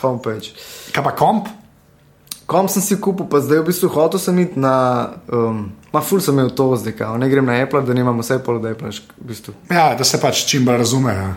Homepage. 0.00 0.54
Kaj 0.94 1.04
pa 1.04 1.12
komp? 1.18 1.52
Kom 2.48 2.68
sem 2.72 2.80
si 2.80 2.96
kupil, 2.96 3.28
pa 3.28 3.42
zdaj 3.44 3.60
v 3.60 3.68
bistvu 3.68 3.92
hotel 3.92 4.22
sem 4.22 4.38
iti 4.40 4.60
na. 4.60 4.78
Um, 5.28 5.66
ma 5.92 6.00
ful 6.00 6.20
sem 6.20 6.34
imel 6.34 6.50
to 6.50 6.76
zdaj, 6.76 6.92
kao. 6.92 7.16
ne 7.18 7.28
grem 7.28 7.46
na 7.46 7.52
Apple, 7.62 7.82
da 7.82 7.94
nimam 7.94 8.18
vse 8.18 8.38
pol, 8.38 8.58
da 8.60 8.68
je 8.68 8.78
plaš. 8.78 9.02
V 9.18 9.28
bistvu. 9.28 9.54
Ja, 9.70 9.94
da 9.94 10.04
se 10.04 10.20
pač 10.20 10.44
čim 10.46 10.64
bolj 10.64 10.76
razume. 10.76 11.14
Ja. 11.14 11.34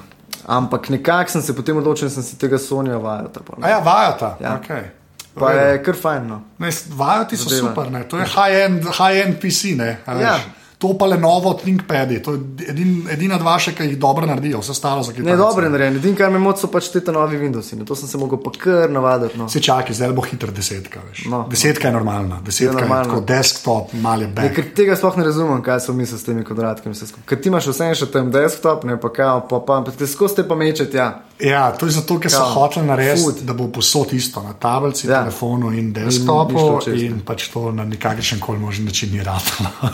Ampak 0.47 0.89
nekako 0.89 1.31
sem 1.31 1.41
se 1.41 1.55
potem 1.55 1.77
odločil, 1.77 2.07
da 2.07 2.13
sem 2.13 2.23
si 2.23 2.37
tega 2.37 2.57
Sonja 2.57 2.97
vajal. 2.97 3.29
A 3.61 3.69
ja, 3.69 3.79
vajata. 3.79 4.37
Ja. 4.39 4.59
Okay. 4.59 4.89
Pa 5.35 5.51
je 5.51 5.83
kar 5.83 5.95
fajn. 5.95 6.27
No. 6.27 6.41
Vajati 6.89 7.37
so 7.37 7.49
Zadeva. 7.49 7.69
super, 7.69 7.91
ne. 7.91 8.03
to 8.03 8.17
je 8.17 8.25
high-end 8.25 8.83
high 8.83 9.39
PC. 9.39 9.75
Ne, 9.75 9.97
Ja. 10.07 10.13
veš. 10.13 10.60
To 10.81 10.95
pa 10.97 11.05
le 11.05 11.17
novo 11.17 11.53
ThinkPad, 11.53 12.23
to 12.25 12.33
je 12.33 12.69
edin, 12.71 13.03
edina 13.13 13.37
dva 13.37 13.53
še, 13.61 13.75
ki 13.77 13.85
jih 13.85 13.99
dobro 14.01 14.25
naredijo, 14.25 14.63
vse 14.63 14.73
stalo 14.73 15.03
za 15.05 15.13
kitajce. 15.13 15.29
Ne, 15.29 15.35
dobro 15.37 15.67
je 15.67 15.73
narejeno. 15.75 15.99
Edino, 16.01 16.17
kar 16.17 16.31
me 16.33 16.39
moti, 16.41 16.63
so 16.63 16.71
pač 16.73 16.87
te 16.89 17.13
novi 17.13 17.37
Windowsi. 17.37 17.77
Ne. 17.77 17.85
To 17.85 17.97
sem 17.97 18.09
se 18.09 18.17
mogel 18.17 18.41
pa 18.41 18.49
kar 18.55 18.89
navaditi. 18.89 19.37
No. 19.37 19.45
Se 19.51 19.61
čakaj, 19.61 19.93
zdaj 19.99 20.15
bo 20.17 20.25
hiter 20.25 20.49
desetka. 20.57 21.03
Veš. 21.05 21.27
No. 21.29 21.43
Desetka 21.51 21.91
je 21.91 21.93
normalna, 21.93 22.41
desetka 22.41 22.81
je, 22.81 22.87
normalna. 22.87 23.11
tako 23.11 23.21
desktop, 23.29 23.93
mali 24.01 24.25
back. 24.25 24.55
ker 24.57 24.71
tega 24.81 24.97
sploh 24.97 25.21
ne 25.21 25.27
razumem, 25.29 25.61
kaj 25.65 25.83
so 25.85 25.93
misli 25.93 26.17
s 26.17 26.25
temi 26.25 26.45
kvadratkami. 26.47 26.97
Ker 27.29 27.41
ti 27.41 27.53
imaš 27.53 27.69
vse 27.75 27.91
še 28.01 28.09
tam 28.09 28.33
desktop, 28.33 28.89
ne 28.89 28.97
pa 28.97 29.13
kao, 29.13 29.45
pa 29.45 29.61
pa, 29.61 29.83
pa 29.85 29.93
te 29.93 30.09
skozi 30.09 30.41
te 30.41 30.47
pa 30.49 30.57
mečete. 30.57 30.97
Ja. 30.97 31.11
Ja, 31.43 31.71
to 31.71 31.85
je 31.85 31.91
zato, 31.91 32.19
ker 32.19 32.31
so 32.31 32.37
Kao, 32.37 32.53
hoteli 32.53 32.87
narediti, 32.87 33.43
da 33.43 33.53
bo 33.53 33.67
posod 33.67 34.13
isto, 34.13 34.43
na 34.43 34.53
tablici, 34.53 35.07
Ja. 35.07 35.13
ja. 35.13 35.19
telefonu 35.19 35.71
in 35.71 35.93
desktopu, 35.93 36.79
in, 36.87 36.99
in 37.05 37.21
pač 37.25 37.47
to 37.49 37.71
na 37.71 37.85
nikakršen 37.85 38.39
koli 38.39 38.59
možen 38.59 38.85
način 38.85 39.11
ni 39.11 39.23
ratalo. 39.23 39.69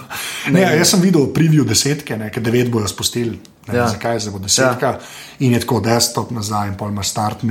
ne, 0.52 0.60
ne, 0.62 0.78
jaz 0.78 0.90
sem 0.90 1.02
videl 1.02 1.30
preview 1.34 1.64
desetke, 1.68 2.18
ne, 2.18 2.32
ker 2.32 2.44
devet 2.44 2.72
bojo 2.72 2.88
spustili. 2.88 3.40
Ne, 3.68 3.76
Ja. 3.76 3.76
ja. 3.76 3.88
Zakaj 3.88 4.20
se 4.20 4.32
bo 4.32 4.40
desetka 4.40 4.86
ja. 4.86 5.00
in 5.40 5.54
je 5.54 5.60
tako 5.60 5.80
desktop 5.84 6.30
nazaj, 6.32 6.68
in 6.68 6.78
pol 6.78 6.88
imaš 6.90 7.10
start. 7.10 7.42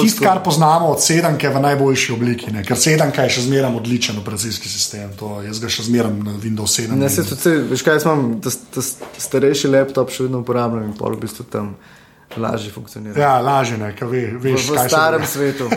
Tisto, 0.00 0.24
kar 0.24 0.40
poznamo 0.44 0.86
od 0.86 1.02
sedemke 1.02 1.48
v 1.48 1.60
najboljši 1.60 2.12
obliki, 2.12 2.52
ne, 2.52 2.64
ker 2.64 2.76
sedemka 2.76 3.26
je 3.26 3.34
še 3.36 3.42
zmeraj 3.42 3.76
odličen 3.76 4.16
operacijski 4.18 4.68
sistem. 4.68 5.10
To, 5.20 5.42
jaz 5.44 5.60
ga 5.60 5.68
še 5.68 5.84
zmeraj 5.90 6.12
na 6.24 6.32
Windows 6.40 6.80
7. 6.80 6.96
Ne, 6.96 7.10
se 7.12 7.24
tudi, 7.28 7.52
veš 7.68 7.84
kaj, 7.84 8.00
jaz 8.00 8.08
imam 8.08 8.40
ta, 8.40 8.50
ta 8.74 8.84
starejši 9.28 9.68
laptop, 9.68 10.08
še 10.12 10.24
vedno 10.24 10.40
uporabljam 10.40 10.88
in 10.88 10.96
pol 10.96 11.16
v 11.16 11.26
bistvu 11.26 11.44
tam 11.52 11.74
lažje 12.38 12.72
funkcionira. 12.72 13.20
Ja, 13.20 13.38
lažje 13.44 13.78
je, 13.78 13.92
ker 13.98 14.10
ve, 14.10 14.24
v, 14.34 14.42
veš, 14.52 14.70
v 14.70 14.78
kaj 14.78 14.88
starem 14.88 15.26
svetu. 15.26 15.70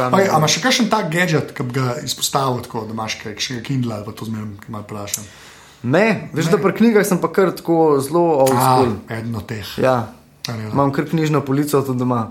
Okay, 0.00 0.30
a 0.32 0.38
imaš 0.38 0.54
še 0.56 0.60
kakšen 0.64 0.86
tak 0.88 1.10
gadget, 1.12 1.50
ki 1.52 1.64
bi 1.66 1.74
ga 1.76 1.98
izpostavil, 2.00 2.62
tako, 2.64 2.86
da 2.88 2.94
imaš 2.94 3.18
kaj, 3.20 3.34
kakšnega 3.36 3.62
Kindle 3.66 3.98
ali 3.98 4.06
pa 4.06 4.14
to 4.16 4.24
zmeraj 4.24 4.70
malo 4.72 4.86
vprašam? 4.86 5.26
ne, 5.82 6.30
veš, 6.32 6.46
ne. 6.46 6.52
da 6.54 6.58
pri 6.62 6.72
knjigah 6.78 7.04
sem 7.04 7.20
pa 7.20 7.28
kar 7.32 7.52
tako 7.56 7.98
zelo 8.00 8.22
old 8.46 8.54
school. 8.54 8.94
teh. 9.44 9.66
Ja, 9.82 10.12
A, 10.48 10.52
ne, 10.56 10.62
ne. 10.62 10.70
imam 10.72 10.92
kar 10.92 11.04
knjižno 11.10 11.42
polico 11.44 11.82
tudi 11.84 12.00
doma. 12.00 12.30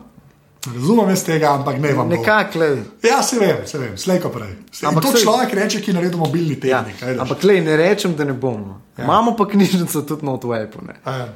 Razumem 0.66 1.10
jaz 1.10 1.24
tega, 1.24 1.54
ampak 1.54 1.78
ne 1.80 1.94
vam. 1.94 2.10
Nekako. 2.10 2.60
Ja, 3.04 3.24
se 3.24 3.40
vem, 3.40 3.58
se 3.66 3.78
vem, 3.78 3.98
slejko 3.98 4.30
prej. 4.30 4.56
Se, 4.72 4.86
Ampak 4.86 5.04
to 5.04 5.12
človek 5.14 5.54
reče, 5.54 5.80
ki 5.82 5.92
je 5.92 5.96
naredil 5.96 6.20
mobilni 6.20 6.58
Ja, 6.64 6.82
tednik. 6.84 7.02
Ja, 7.02 7.22
ampak 7.22 7.44
le, 7.44 7.62
ne 7.62 7.78
rečem, 7.78 8.16
da 8.16 8.24
ne 8.24 8.34
bomo. 8.34 8.82
Ja. 8.98 9.04
Imamo 9.04 9.36
pa 9.36 9.48
knjižnico 9.48 10.02
tudi 10.02 10.26
na 10.26 10.32
Otwebu. 10.32 10.82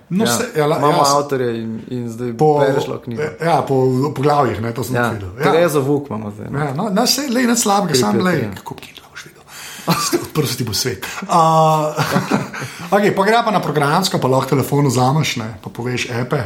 no, 0.09 0.26
ja. 0.26 0.32
se, 0.32 0.49
ja, 0.55 0.67
la- 0.67 0.78
Imamo 0.78 0.97
ja, 0.97 1.17
avtorje 1.17 1.61
in, 1.61 1.80
in 1.88 2.09
zdaj 2.09 2.34
po, 2.38 2.59
bereš 2.59 2.84
knjigo. 3.03 3.24
ja, 3.41 3.61
po 3.67 3.76
poglavjih, 4.15 4.61
ne, 4.61 4.74
to 4.74 4.84
sem 4.84 4.95
Ja, 4.95 5.09
videl. 5.09 5.30
Terezo 5.43 5.80
Vuk 5.82 6.09
imamo 6.09 6.32
zdaj. 6.32 6.47
ne. 6.51 6.59
Ja, 6.59 6.74
no, 6.74 6.89
no, 6.89 7.07
se, 7.07 7.21
lej, 7.30 7.47
ne 7.47 7.55
slabega, 7.55 7.95
sam 7.95 8.19
lej, 8.19 8.41
ja. 8.43 8.51
kako 8.55 8.76
Kindle 8.76 9.03
boš 9.11 9.26
videl. 9.26 9.43
Prvo 10.36 10.47
se 10.47 10.57
ti 10.57 10.63
bo 10.63 10.74
svet. 10.74 11.07
Uh, 11.21 11.95
okay, 12.95 13.15
pa 13.15 13.24
gre 13.24 13.39
pa 13.45 13.51
na 13.51 13.61
programsko, 13.61 14.19
pa 14.19 14.28
lahko 14.28 14.49
telefon 14.49 14.88
vzameš, 14.88 15.36
ne, 15.38 15.53
pa 15.63 15.69
poveš 15.69 16.09
epe. 16.11 16.43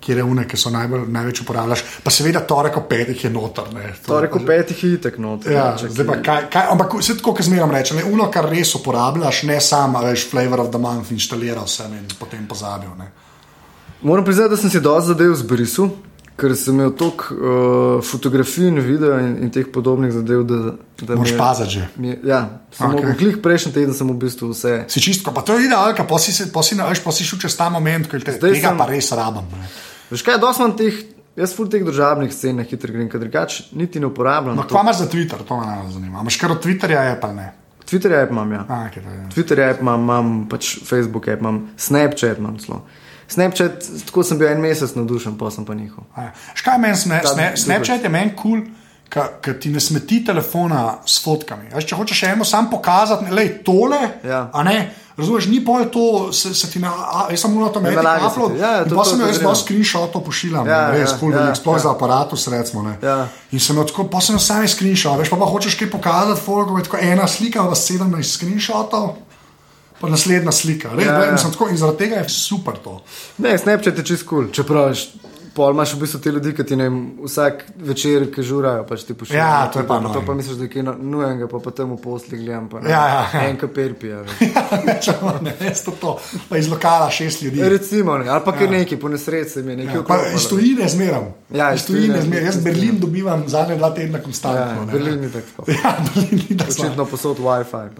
Kjer 0.00 0.18
je 0.18 0.24
une, 0.24 0.44
ki 0.44 0.56
so 0.56 0.70
najbolj, 0.70 1.08
največ 1.08 1.40
uporabljaš, 1.42 1.82
pa 2.04 2.10
seveda 2.10 2.40
torek 2.40 2.76
ob 2.76 2.86
petih 2.86 3.24
je 3.24 3.30
noter. 3.30 3.66
ne, 3.74 3.92
to- 3.96 4.12
Torej, 4.12 4.30
ko 4.30 4.38
petih 4.40 4.78
je 4.78 4.92
itek 4.92 5.18
not. 5.18 5.44
Ja, 5.44 5.76
zdaj 5.76 6.06
pa 6.06 6.16
kaj, 6.18 6.50
kaj, 6.50 6.66
ampak 6.70 6.94
vse 6.94 7.16
tako, 7.16 7.34
kot 7.34 7.44
zmeraj 7.44 7.70
rečem, 7.72 7.96
ne, 7.96 8.04
uno, 8.06 8.30
kar 8.30 8.46
res 8.46 8.74
uporabljaš, 8.74 9.42
ne 9.42 9.60
samo, 9.60 9.98
veš, 10.00 10.28
flavor 10.30 10.60
of 10.60 10.70
the 10.70 10.78
month 10.78 11.10
inštaliral 11.10 11.66
sem 11.66 11.92
in 11.92 12.06
potem 12.14 12.46
pozabil. 12.46 12.88
Ne. 12.96 13.10
Moram 14.00 14.24
priznati, 14.24 14.50
da 14.50 14.56
sem 14.56 14.70
si 14.70 14.80
dosti 14.80 15.08
zadev 15.08 15.34
zbrisal, 15.34 15.90
ker 16.36 16.54
sem 16.54 16.74
imel 16.74 16.92
toliko 16.92 17.24
uh, 17.28 17.40
fotografij 18.00 18.68
in 18.68 18.78
video 18.78 19.18
in, 19.18 19.42
in 19.42 19.50
teh 19.50 19.66
podobnih 19.66 20.12
zadev, 20.12 20.44
da, 20.44 20.58
da 21.02 21.14
je- 21.16 21.34
paziti 21.34 21.70
že. 21.70 21.88
mi 21.96 22.14
Ja, 22.22 22.44
samo 22.70 22.94
okay. 22.94 23.18
glih 23.18 23.36
prejšnji 23.38 23.72
teden 23.72 23.90
sem 23.92 24.06
v 24.06 24.14
bistvu 24.14 24.50
vse. 24.50 24.84
Si 24.86 25.00
čistko, 25.00 25.32
pa 25.32 25.42
to 25.42 25.58
je 25.58 25.66
idealka, 25.66 26.04
pa 26.04 26.14
si, 26.16 26.30
pa 26.46 26.62
si, 26.62 26.76
veš, 26.76 27.02
pa 27.02 27.10
si 27.10 27.24
šel 27.24 27.38
čez 27.40 27.56
ta 27.56 27.66
moment, 27.68 28.06
ko 28.06 28.14
te, 28.16 28.38
tega 28.38 28.54
sem- 28.62 28.78
pa 28.78 28.86
res 28.86 29.10
rabam. 29.10 29.50
Ne. 29.50 29.66
Veš 30.10 30.24
kaj, 30.24 30.38
dosti 30.40 30.62
imam 30.62 30.76
teh, 30.76 31.00
jaz 31.36 31.54
ful 31.56 31.68
teh 31.70 31.84
državnih 31.84 32.32
scen 32.34 32.56
na 32.56 32.66
hitro 32.66 32.92
grem, 32.92 33.08
ker 33.12 33.20
drugače 33.20 33.70
niti 33.78 34.00
ne 34.00 34.08
uporabljam. 34.08 34.56
No, 34.56 34.64
to. 34.64 34.74
kva 34.74 34.82
imaš 34.86 35.02
za 35.04 35.08
Twitter, 35.12 35.44
to 35.48 35.60
me 35.60 35.66
najbolj 35.66 35.92
zanima. 35.92 36.22
Imaš 36.24 36.38
kar 36.40 36.52
od 36.52 36.64
Twitterja, 36.64 37.02
je 37.10 37.20
pa 37.20 37.32
ne. 37.32 37.52
Twitter 37.88 38.12
app 38.22 38.30
imam, 38.30 38.52
ja. 38.52 38.64
A, 38.68 38.88
okay, 38.88 39.04
to 39.04 39.10
je. 39.10 39.28
Twitter 39.34 39.70
app 39.70 39.80
imam, 39.80 40.02
imam 40.02 40.32
pač 40.48 40.78
Facebook 40.84 41.28
app, 41.28 41.40
imam 41.40 41.68
Snapchat 41.76 42.38
imam 42.38 42.58
celo. 42.58 42.82
Snapchat, 43.28 43.84
tako 44.08 44.24
sem 44.24 44.38
bil 44.40 44.48
en 44.48 44.60
mesec 44.60 44.94
navdušen, 44.96 45.36
pa 45.38 45.50
sem 45.52 45.64
pa 45.64 45.74
njihov. 45.76 46.04
Ja. 46.16 46.32
Škaj 46.54 46.78
meni 46.80 46.96
sme, 46.96 47.20
Ta- 47.22 47.32
sne, 47.34 47.50
Snapchat 47.56 48.04
je 48.04 48.12
meni 48.12 48.32
kul, 48.36 48.60
cool, 48.60 48.87
ker 49.08 49.58
ti 49.60 49.70
ne 49.70 49.80
smeti 49.80 50.20
telefona 50.24 50.98
s 51.06 51.22
fotkami. 51.24 51.70
Veš, 51.74 51.84
če 51.84 51.96
hočeš 51.96 52.22
eno 52.28 52.44
sam 52.44 52.70
pokazati, 52.70 53.30
le 53.30 53.48
tole, 53.64 53.98
Ja. 54.24 54.50
a 54.52 54.62
ne. 54.62 54.78
Razumeš, 55.18 55.46
ni 55.46 55.58
pol 55.64 55.88
to, 55.90 56.32
se, 56.32 56.52
se 56.54 56.68
ti 56.70 56.78
na, 56.78 56.92
a, 56.94 57.24
jaz 57.30 57.40
sem 57.40 57.54
na 57.58 57.68
to 57.68 57.80
medij 57.80 57.98
upload. 57.98 58.52
Ja, 58.54 58.70
ja, 58.72 58.84
to- 58.84 58.94
pa 58.94 59.02
to- 59.02 59.10
sem 59.10 59.18
to 59.18 59.26
jaz 59.26 59.38
dva 59.38 59.54
screenshotov 59.54 60.22
pošiljam, 60.22 60.66
Ja, 60.66 60.90
res, 60.90 61.10
ja, 61.10 61.16
ful 61.18 61.32
ja, 61.32 61.54
sploh 61.54 61.74
ja. 61.74 61.78
za 61.78 61.90
aparatus, 61.90 62.46
recimo. 62.48 62.82
Ne. 62.82 62.98
Ja. 63.02 63.26
In 63.50 63.58
sem 63.58 63.74
tako, 63.76 64.04
pa 64.04 64.20
sem 64.20 64.38
sami 64.38 64.68
screenshot, 64.68 65.18
veš, 65.18 65.28
pa, 65.28 65.36
pa 65.36 65.44
hočeš 65.44 65.74
kaj 65.74 65.90
pokazati, 65.90 66.40
folko, 66.40 66.78
je 66.78 66.84
tako 66.84 66.96
ena 67.02 67.26
slika, 67.26 67.64
pa 67.64 67.74
17 67.74 68.22
screenshotov. 68.22 69.16
Pa 70.00 70.06
naslednja 70.08 70.52
slika, 70.52 70.88
res, 70.94 71.06
Ja, 71.06 71.12
ja, 71.14 71.24
ja. 71.24 71.36
Tako, 71.36 71.68
in 71.68 71.76
zaradi 71.76 71.98
tega 71.98 72.16
je 72.16 72.28
super 72.28 72.78
to. 72.78 73.00
Ne, 73.38 73.58
Snapchat 73.58 73.98
je 73.98 74.04
čist 74.04 74.22
kul, 74.22 74.44
cool. 74.44 74.52
čeprav 74.54 74.88
veš, 74.88 75.08
pol 75.58 75.74
imaš 75.74 75.92
v 75.92 76.00
bistvu 76.00 76.20
te 76.20 76.30
ljudi, 76.30 76.52
ki 76.54 76.64
ti 76.64 76.76
ne 76.76 76.86
vsak 77.18 77.64
večer, 77.82 78.28
ki 78.30 78.42
žurajo, 78.42 78.84
pač 78.86 79.02
ti 79.02 79.14
pošiljajo. 79.14 79.42
Ja, 79.42 79.66
to 79.66 79.80
je 79.80 79.86
pa 79.86 79.96
To 79.96 80.06
annoying. 80.06 80.26
pa 80.26 80.34
misliš, 80.34 80.56
da 80.56 80.64
je 80.64 80.70
kaj 80.70 80.82
no- 80.82 80.94
nujenega, 80.94 81.48
pa 81.48 81.58
potem 81.58 81.90
v 81.90 81.98
posli 81.98 82.38
gledam, 82.38 82.68
pa 82.68 82.80
ne. 82.80 82.90
Ja, 82.90 83.02
ja, 83.06 83.22
ja. 83.28 83.42
En 83.44 83.56
kapir 83.56 83.94
pija. 83.94 84.22
ne, 85.42 85.54
res 85.58 85.82
to, 85.82 85.92
to. 85.92 86.14
Pa 86.48 86.56
iz 86.56 86.68
lokala 86.68 87.10
šest 87.10 87.42
ljudi. 87.42 87.64
Recimo, 87.68 88.14
ne, 88.16 88.28
ali 88.28 88.44
pa 88.44 88.54
kar 88.54 88.70
neki, 88.70 88.96
po 88.96 89.08
nesreči 89.08 89.60
mi 89.60 89.72
je 89.72 89.76
nekaj 89.78 89.94
Ja, 89.94 90.02
pa 90.02 90.14
vklopilo. 90.14 90.36
iz 90.36 90.48
tujine 90.48 90.88
zmeram. 90.88 91.26
Ja, 91.50 91.72
iz 91.74 91.84
tujine 91.84 92.22
zmeram. 92.22 92.46
Jaz 92.46 92.62
Berlin 92.64 93.00
dobivam 93.00 93.44
zadnje 93.48 93.76
dva 93.76 93.90
tedna 93.90 94.20
konstantno. 94.20 94.60
Ja, 94.62 94.84
ne. 94.84 94.92
Berlin 94.92 95.20
ni 95.20 95.30
tako. 95.30 95.66
Ja, 95.74 95.96
Berlin 96.06 96.40
ni 96.44 96.56
tako. 96.56 96.70
Očitno 96.72 97.04
posod 97.06 97.38
Wi-Fi. 97.38 97.86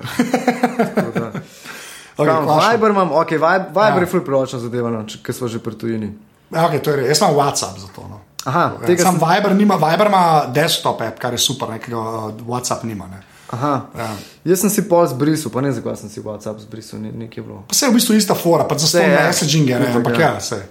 Okay. 2.18 2.72
Viber 2.72 2.90
imam, 2.90 3.12
ok, 3.12 3.30
Viber, 3.30 3.70
Ja. 3.76 3.98
je 4.00 4.06
ful 4.06 4.20
priročna 4.20 4.58
zadeva, 4.58 4.90
no, 4.90 5.04
ker 5.22 5.34
smo 5.34 5.48
že 5.48 5.58
pri 5.58 5.74
tujini. 5.74 6.08
Ja, 6.50 6.68
okay, 6.68 6.80
to 6.80 6.90
je 6.90 6.96
res. 6.96 7.08
Jaz 7.08 7.20
imam 7.20 7.34
WhatsApp 7.36 7.78
za 7.78 7.86
to. 7.94 8.02
No. 8.02 8.20
Aha, 8.44 8.72
Ja, 8.80 8.86
tega 8.86 9.02
Sam 9.02 9.18
sem- 9.18 9.28
Viber, 9.28 9.54
nima, 9.54 9.76
Viber 9.76 10.06
ima 10.06 10.22
desktop 10.48 11.00
app, 11.00 11.18
kar 11.18 11.32
je 11.32 11.38
super, 11.38 11.68
nekega 11.68 11.98
uh, 11.98 12.32
WhatsApp 12.46 12.84
nima. 12.84 13.06
Ne. 13.06 13.20
Aha. 13.50 13.86
Ja. 13.96 14.08
Jaz 14.44 14.60
sem 14.60 14.70
si 14.70 14.82
pol 14.84 15.06
zbrisal, 15.06 15.52
pa 15.52 15.60
ne 15.60 15.72
zakaj 15.72 15.96
sem 15.96 16.08
si 16.08 16.20
WhatsApp 16.20 16.58
zbrisal, 16.58 17.00
ni- 17.00 17.12
nekaj 17.14 17.38
je 17.38 17.42
bilo. 17.42 17.64
Pa 17.68 17.74
se 17.74 17.86
je 17.86 17.90
v 17.90 17.94
bistvu 17.94 18.14
ista 18.14 18.34
fora, 18.34 18.64
pa 18.64 18.78
za 18.78 19.00
ja. 19.00 19.26
messaging 19.26 19.68
je, 19.68 19.78
ne, 19.80 19.92
ampak 19.94 20.18
ja. 20.18 20.32
ja, 20.34 20.40
se. 20.40 20.62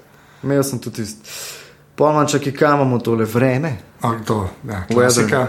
Imel 0.43 0.63
sem 0.63 0.79
tudi 0.79 0.95
tisto. 0.95 1.21
Pol 1.95 2.13
manj 2.13 2.27
čak, 2.27 2.41
kam 2.53 2.75
imamo 2.75 2.99
tole 2.99 3.25
vreme. 3.25 3.77
Okay, 4.01 4.23
to, 4.23 4.49
ja, 4.63 4.83
klasika. 4.85 5.47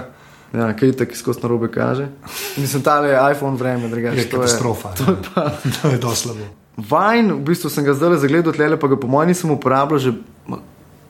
Ja, 0.53 0.73
kaj 0.73 0.93
tako 0.97 1.15
skozi 1.15 1.41
narobe 1.43 1.69
kaže. 1.69 2.09
Mislim, 2.57 2.83
ta 2.83 3.05
je 3.05 3.33
iPhone 3.33 3.57
vreme, 3.57 3.89
drugače. 3.89 4.17
Je 4.17 4.29
katastrofa. 4.29 4.89
To 4.97 5.05
je, 5.05 5.17
to 5.83 5.89
je 5.89 5.99
dosti 5.99 6.23
slabo. 6.23 6.41
Vajn, 6.79 7.33
v 7.33 7.43
bistvu 7.43 7.71
sem 7.71 7.85
ga 7.85 7.95
zdaj 7.95 8.21
zagledal, 8.23 8.55
tlele 8.55 8.79
pa 8.79 8.87
ga 8.87 8.97
po 8.97 9.11
mojem 9.11 9.33
nisem 9.35 9.51
uporabljal 9.51 9.99
že, 9.99 10.13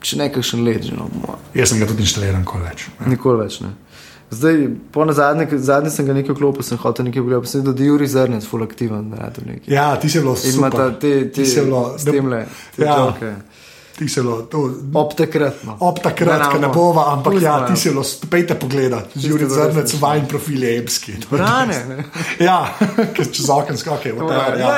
če 0.01 0.17
nekaj 0.23 0.55
let, 0.65 0.87
že 0.89 0.97
no. 0.97 1.11
Jaz 1.53 1.75
sem 1.75 1.83
ga 1.83 1.89
tudi 1.91 2.07
inštaliran, 2.07 2.47
ko 2.49 2.63
več. 2.63 2.89
Nikoli 3.05 3.45
več 3.45 3.61
ne. 3.61 3.75
Zdaj, 4.31 4.69
po 4.93 5.05
na 5.09 5.13
zadnje, 5.13 5.59
zadnje 5.59 5.91
sem 5.91 6.07
ga 6.09 6.13
nekaj 6.17 6.37
klopil, 6.37 6.65
sem 6.65 6.81
hotel 6.81 7.09
nekaj 7.09 7.23
pogledati, 7.23 7.45
pa 7.45 7.51
sem 7.53 7.61
videl, 7.63 7.77
da 7.77 7.83
je 7.83 7.89
Juri 7.89 8.09
Zrnec 8.09 8.49
full 8.49 8.65
aktiven. 8.65 9.13
Ja, 9.67 9.97
ti 9.97 10.09
si 10.09 10.21
bilo 10.21 10.37
In 10.45 10.57
ima 10.57 10.71
ta 10.71 10.89
super. 10.89 10.99
te, 11.01 11.13
te, 11.33 11.43
Ti 11.43 11.47
si 11.47 11.65
bilo, 11.65 11.85
s 11.99 12.05
temle, 12.05 12.43
te 12.77 12.85
ja, 12.85 12.97
joke. 12.97 13.33
Ti 13.99 14.09
si 14.09 14.21
bilo, 14.23 14.43
to, 14.43 14.61
Ob 14.95 15.15
takrat. 15.15 15.65
No. 15.67 15.75
Ob 15.81 15.99
takrat, 15.99 16.39
ne 16.39 16.47
ravno. 16.61 16.69
bova, 16.73 17.13
ampak 17.13 17.33
Pustimo, 17.33 17.51
ja, 17.51 17.67
ti 17.67 17.77
si 17.77 17.91
bilo, 17.91 18.03
pejte 18.31 18.55
pogledat. 18.55 19.11
Juri 19.15 19.49
Zrnec, 19.51 19.95
vajen 20.01 20.29
profil 20.31 20.63
je 20.63 20.75
je 20.75 20.83
Brane, 21.31 21.75
dosti. 21.75 21.89
ne. 21.89 22.05
Ja, 22.47 22.61
ker 23.15 23.27
čez 23.27 23.51
okno 23.51 23.77
skake. 23.77 24.13
whatever, 24.15 24.59
Ja. 24.59 24.73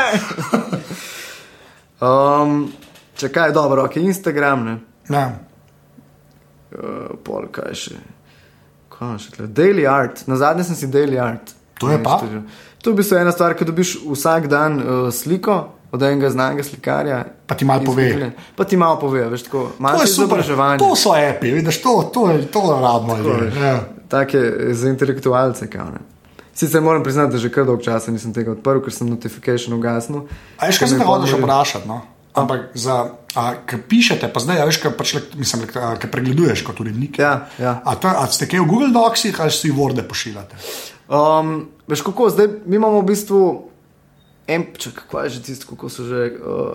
Um, 2.01 2.73
če 3.14 3.29
kaj, 3.29 3.53
dobro, 3.53 3.85
ok, 3.85 3.97
Instagram, 4.01 4.64
ne. 4.64 4.79
Ja. 5.12 5.27
Uh, 6.73 7.12
pol, 7.25 7.51
kaj 7.53 7.75
še. 7.77 7.99
Kaj 8.95 9.18
še 9.21 9.35
tle? 9.37 9.49
Daily 9.53 9.85
art, 9.91 10.25
na 10.31 10.39
zadnje 10.41 10.64
sem 10.64 10.79
si 10.79 10.89
daily 10.89 11.21
art. 11.21 11.53
To 11.81 11.91
je 11.91 11.99
pa? 12.01 12.16
To 12.81 12.91
je 12.91 12.95
v 12.95 12.99
bistvu 12.99 13.18
ena 13.21 13.33
stvar, 13.33 13.53
ki 13.53 13.68
dobiš 13.68 13.99
vsak 14.07 14.49
dan 14.49 14.81
uh, 14.81 15.09
sliko 15.12 15.59
od 15.93 16.03
enega 16.03 16.30
znanega 16.30 16.62
slikarja. 16.62 17.18
Pa 17.47 17.55
ti 17.55 17.64
malo 17.64 17.82
pove. 17.82 18.30
Pa 18.57 18.64
ti 18.64 18.76
malo 18.76 18.99
pove, 18.99 19.24
veš, 19.26 19.43
tako 19.43 19.59
To 19.68 19.72
malo 19.78 20.01
je 20.01 20.07
super. 20.07 20.24
izobraževanje. 20.38 20.78
To 20.78 20.97
so 20.97 21.11
api, 21.11 21.51
vidiš, 21.51 21.82
to, 21.82 22.11
to, 22.11 22.30
je- 22.30 22.47
to 22.47 22.61
rabimo. 22.72 23.16
Ja. 23.57 23.80
Take 24.09 24.41
za 24.70 24.88
intelektualce, 24.88 25.66
kao 25.66 25.84
ne. 25.86 25.99
Sicer 26.53 26.80
moram 26.80 27.03
priznati, 27.03 27.32
da 27.32 27.38
že 27.38 27.49
kar 27.49 27.64
dolgo 27.64 27.82
časa 27.82 28.11
nisem 28.11 28.34
tega 28.34 28.53
odprl, 28.53 28.80
ker 28.80 28.93
sem 28.93 29.09
notifikation 29.09 29.72
ugasnil. 29.72 30.26
A 30.57 30.66
veš, 30.66 30.76
kaj 30.76 30.78
Ker 30.78 30.88
se 30.88 30.95
me 30.95 31.01
te 31.01 31.07
hočeš 31.07 31.30
pomori- 31.30 31.43
vprašati? 31.45 31.88
No? 31.88 32.01
Ampak, 32.32 32.61
za, 32.74 32.97
a, 33.34 33.55
ki 33.61 33.76
pišete, 33.88 34.28
pa 34.28 34.41
zdaj, 34.41 34.61
a 34.61 34.64
veš, 34.64 34.76
kaj 34.78 34.93
pač, 34.93 35.14
mislim, 35.34 35.64
a, 35.74 35.97
ki 35.97 36.07
pregleduješ 36.07 36.62
kot 36.62 36.80
urednik. 36.80 37.18
Ja, 37.18 37.47
ja. 37.57 37.80
A, 37.82 37.95
to, 37.95 38.07
a 38.09 38.26
ste 38.26 38.47
kaj 38.47 38.61
v 38.61 38.66
Google 38.66 38.91
Docsih 38.91 39.34
ali 39.34 39.51
si 39.51 39.70
Worde 39.70 40.03
pošiljate? 40.03 40.55
Um, 41.09 41.57
veš 41.88 42.03
kako, 42.03 42.30
zdaj 42.30 42.47
mi 42.66 42.76
imamo 42.76 43.01
v 43.01 43.07
bistvu 43.07 43.70
en, 44.47 44.66
čak, 44.78 44.95
kako 44.95 45.20
je 45.20 45.28
že 45.30 45.43
tisto, 45.43 45.66
kako 45.70 45.88
so 45.88 46.05
že. 46.05 46.32
Uh, 46.38 46.72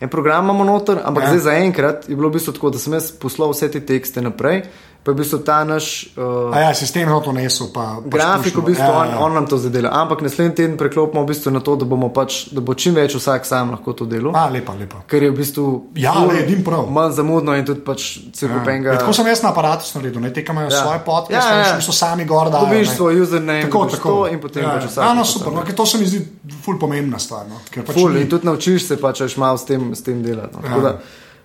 En 0.00 0.08
program 0.10 0.44
imamo 0.44 0.64
noter, 0.64 0.98
ampak 1.04 1.22
Ja. 1.22 1.28
zdaj 1.28 1.40
zaenkrat 1.40 2.08
je 2.08 2.16
bilo 2.16 2.28
v 2.28 2.32
bistvu 2.32 2.52
tako, 2.52 2.70
da 2.70 2.78
sem 2.78 2.92
jaz 2.92 3.12
poslal 3.12 3.50
vse 3.54 3.70
te 3.70 3.80
tekste 3.80 4.20
naprej, 4.20 4.62
pa 5.04 5.10
je 5.10 5.14
v 5.14 5.18
bistvu 5.20 5.38
ta 5.44 5.64
naš 5.68 6.08
uh, 6.16 6.48
A 6.56 6.60
ja, 6.60 6.74
sistem 6.74 7.08
je 7.08 7.20
to 7.24 7.32
nesel. 7.32 7.68
Pa, 7.74 8.00
pač 8.00 8.08
grafik, 8.08 8.56
v 8.56 8.64
bistvu 8.72 8.88
ja, 8.88 9.00
on, 9.00 9.08
ja. 9.12 9.18
on 9.20 9.34
nam 9.36 9.46
to 9.46 9.58
zdaj 9.60 9.72
dela. 9.72 9.90
Ampak 9.92 10.24
naslednji 10.24 10.54
teden 10.56 10.76
preklopimo 10.80 11.22
v 11.22 11.28
bistvu 11.28 11.52
na 11.52 11.60
to, 11.60 11.76
da, 11.76 11.84
pač, 12.08 12.48
da 12.48 12.64
bo 12.64 12.72
čim 12.74 12.96
več 12.96 13.12
vsak 13.12 13.44
sam 13.44 13.76
lahko 13.76 13.92
to 13.92 14.08
delal. 14.08 14.32
A, 14.32 14.48
lepa, 14.48 14.72
lepa. 14.72 15.02
Ker 15.04 15.22
je 15.22 15.30
v 15.30 15.36
bistvu 15.36 15.64
Ja, 16.00 16.16
le, 16.24 16.40
edin 16.40 16.64
prav. 16.64 16.88
manj 16.88 17.12
zamudno 17.20 17.52
in 17.52 17.68
tudi 17.68 17.84
pač 17.84 18.18
cel 18.32 18.48
Ja. 18.48 18.64
Ja, 18.64 18.98
Tako 18.98 19.12
sem 19.12 19.26
jaz 19.26 19.42
na 19.42 19.50
aparatu 19.52 19.84
naredil, 19.94 20.20
ne 20.20 20.32
teka 20.32 20.52
imajo 20.52 20.70
ja. 20.72 20.80
Svoje 20.82 21.00
podcaste, 21.04 21.52
Ja, 21.52 21.58
ja, 21.58 21.68
ja. 21.74 21.80
so 21.80 21.92
sami 21.92 22.24
gor 22.24 22.48
da. 22.50 22.64
Dobiš 22.64 22.96
svoj 22.96 23.20
username, 23.20 23.62
tako, 23.62 23.84
tako. 23.86 24.14
in 24.32 24.40
potem 24.40 24.64
ja, 24.64 24.78
pač 24.78 24.88
vsak 24.88 25.04
Ja, 25.04 25.12
no, 25.12 25.24
super, 25.24 25.52
no, 25.52 25.64
to 25.76 25.86
se 25.86 25.98
mi 25.98 26.06
zdi 26.06 26.22
ful 26.64 26.78
pomembna 26.78 27.18
stvar. 27.18 27.44
No, 27.48 27.60
pač 27.60 27.92
Ful, 27.92 28.12
ni- 28.14 28.24
in 28.24 28.30
tudi 28.30 28.46
naučiš 28.46 28.88
se 28.88 28.96
pač 28.96 29.20
veš 29.20 29.36
malo 29.36 29.58
s 29.58 29.68
tem, 29.68 29.94
s 29.94 30.00
tem 30.02 30.22
delati. 30.22 30.56
No. 30.56 30.80
Ja. 30.80 30.96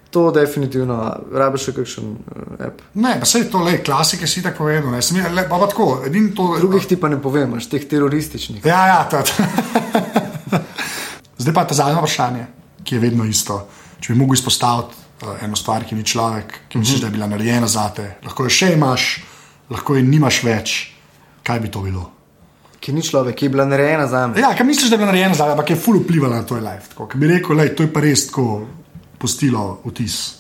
To 0.10 0.32
definitivno, 0.34 0.95
rabiš 1.38 1.68
še 1.68 1.74
kakšen 1.78 2.05
uh, 2.10 2.53
app. 2.66 2.82
Ne, 2.97 3.12
pa 3.22 3.28
se 3.30 3.43
to 3.51 3.62
le, 3.62 3.76
klasike 3.86 4.28
si 4.28 4.41
tako 4.41 4.66
povedal. 4.66 4.89
Ne, 4.89 5.03
Sem, 5.05 5.20
le, 5.22 5.43
pa, 5.45 5.60
pa 5.62 5.68
tako, 5.70 5.89
to. 6.36 6.47
Drugih 6.57 6.88
ti 6.89 6.97
pa 6.97 7.12
ne 7.14 7.20
povem, 7.22 7.51
imaš 7.51 7.70
teh 7.70 7.86
terorističnih. 7.86 8.66
Ja, 8.66 8.80
ja, 8.89 9.03
to. 9.12 9.22
to. 9.22 10.62
Zdaj 11.41 11.53
pa 11.53 11.68
ta 11.70 11.78
zadnje 11.78 12.01
vprašanje, 12.01 12.47
ki 12.84 12.97
je 12.97 13.03
vedno 13.03 13.28
isto. 13.30 13.62
Če 14.01 14.16
bi 14.16 14.20
mogel 14.24 14.39
izpostaviti 14.39 14.97
uh, 15.22 15.38
eno 15.45 15.60
stvar, 15.60 15.86
ki 15.86 15.99
ni 15.99 16.07
človek, 16.07 16.57
ki 16.74 16.82
misliš, 16.82 17.03
da 17.03 17.12
je 17.12 17.18
bila 17.20 17.30
narejena 17.30 17.70
za 17.70 17.86
te, 17.93 18.16
lahko 18.26 18.47
jo 18.47 18.55
še 18.57 18.74
imaš, 18.74 19.12
lahko 19.70 19.93
jo 19.99 20.07
nimaš 20.10 20.41
več, 20.47 20.80
kaj 21.45 21.62
bi 21.62 21.70
to 21.70 21.86
bilo? 21.86 22.10
Ki 22.82 22.95
ni 22.95 23.05
človek, 23.05 23.38
ki 23.38 23.45
je 23.45 23.53
bila 23.53 23.70
narejena 23.70 24.10
za 24.10 24.26
me. 24.26 24.41
Ja, 24.41 24.55
kaj 24.57 24.66
misliš, 24.66 24.89
da 24.89 24.97
je 24.97 25.03
bila 25.03 25.14
narejena 25.14 25.38
za 25.38 25.45
te, 25.45 25.53
ampak 25.53 25.74
je 25.76 25.78
ful 25.78 26.01
vplivala 26.01 26.41
na 26.41 26.49
tvoj 26.49 26.66
life. 26.66 26.95
Tako, 26.95 27.10
ki 27.12 27.22
bi 27.22 27.30
rekel, 27.36 27.62
da 27.62 27.70
to 27.76 27.86
je 27.86 27.93
pa 27.93 28.01
res 28.01 28.26
tako 28.32 28.45
postilo 29.20 29.82
vtis. 29.86 30.36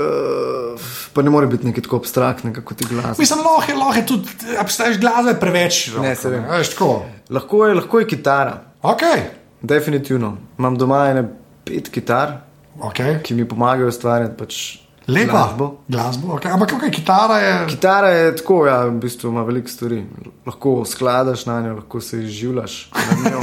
Uh, 0.00 0.80
pa 1.12 1.22
ne 1.22 1.30
more 1.30 1.46
biti 1.50 1.66
nekaj 1.66 1.82
tako 1.84 1.98
abstraktnega 2.00 2.62
kot 2.64 2.80
je 2.80 2.86
glas. 2.88 3.18
Mislim, 3.18 3.40
lahko 3.44 3.64
je, 3.68 3.76
lahko 3.76 3.94
je 3.98 4.04
tudi, 4.06 4.28
abstaješ 4.58 5.00
glasbe 5.02 5.34
preveč. 5.40 5.80
Ne, 6.00 6.14
vem. 6.24 6.44
Veš, 6.50 6.70
tako. 6.76 6.90
Lahko 7.30 7.66
je, 7.66 7.74
lahko 7.74 8.00
je 8.00 8.06
kitara, 8.14 8.54
Okay. 8.82 9.26
definitivno. 9.62 10.36
Imam 10.58 10.78
doma 10.78 11.02
ene 11.10 11.26
pet 11.64 11.90
kitar, 11.92 12.38
Okay. 12.80 13.18
ki 13.22 13.34
mi 13.34 13.44
pomagajo 13.48 13.88
ustvarjati 13.88 14.36
pač 14.38 14.78
Lepa. 15.10 15.32
glasbo. 15.32 15.66
Glasbo, 15.88 16.26
okay. 16.28 16.52
Ampak 16.52 16.72
okay, 16.72 16.90
kitara 16.90 17.38
je. 17.38 17.66
Kitara 17.66 18.08
je 18.08 18.36
tako, 18.36 18.66
ja, 18.66 18.84
v 18.84 18.90
bistvu 18.92 19.28
ima 19.28 19.42
veliko 19.42 19.68
stvari. 19.68 20.04
Lahko 20.46 20.84
skladaš 20.84 21.46
na 21.46 21.60
njo, 21.60 21.74
lahko 21.74 22.00
se 22.00 22.18
izživljaš. 22.18 22.90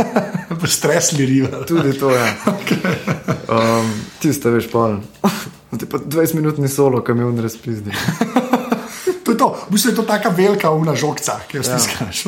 Stresli 0.68 1.26
river. 1.26 1.66
Tudi 1.66 2.00
to 2.00 2.10
je. 2.10 2.34
Um, 3.48 3.92
Tisto 4.20 4.50
veš, 4.50 4.72
pol. 4.72 4.98
Zdaj 5.72 5.90
pa 5.90 5.98
20 6.00 6.36
minutni 6.36 6.68
solo, 6.68 7.02
kam 7.02 7.20
je 7.20 7.26
on 7.26 7.40
razpizdi. 7.40 7.92
To 9.24 9.32
je 9.32 9.38
to, 9.38 9.48
v 9.68 9.72
bistvu 9.72 9.92
je 9.92 9.96
to 9.96 10.04
taka 10.04 10.30
velika 10.30 10.72
umna 10.72 10.96
žogca, 10.96 11.34
ki 11.48 11.58
jo 11.58 11.64
Ja. 11.66 11.76
stiskaš. 11.76 12.22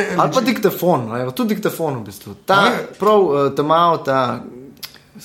eh, 0.00 0.16
Ali 0.16 0.32
pa 0.32 0.40
diktafon, 0.40 1.02
tudi 1.30 1.54
diktafon 1.54 1.98
v 2.00 2.04
bistvu. 2.04 2.34
Ta, 2.46 2.72
prav, 2.98 3.20
uh, 3.20 3.52
ta 3.52 3.62
malo, 3.62 3.98
ta, 3.98 4.40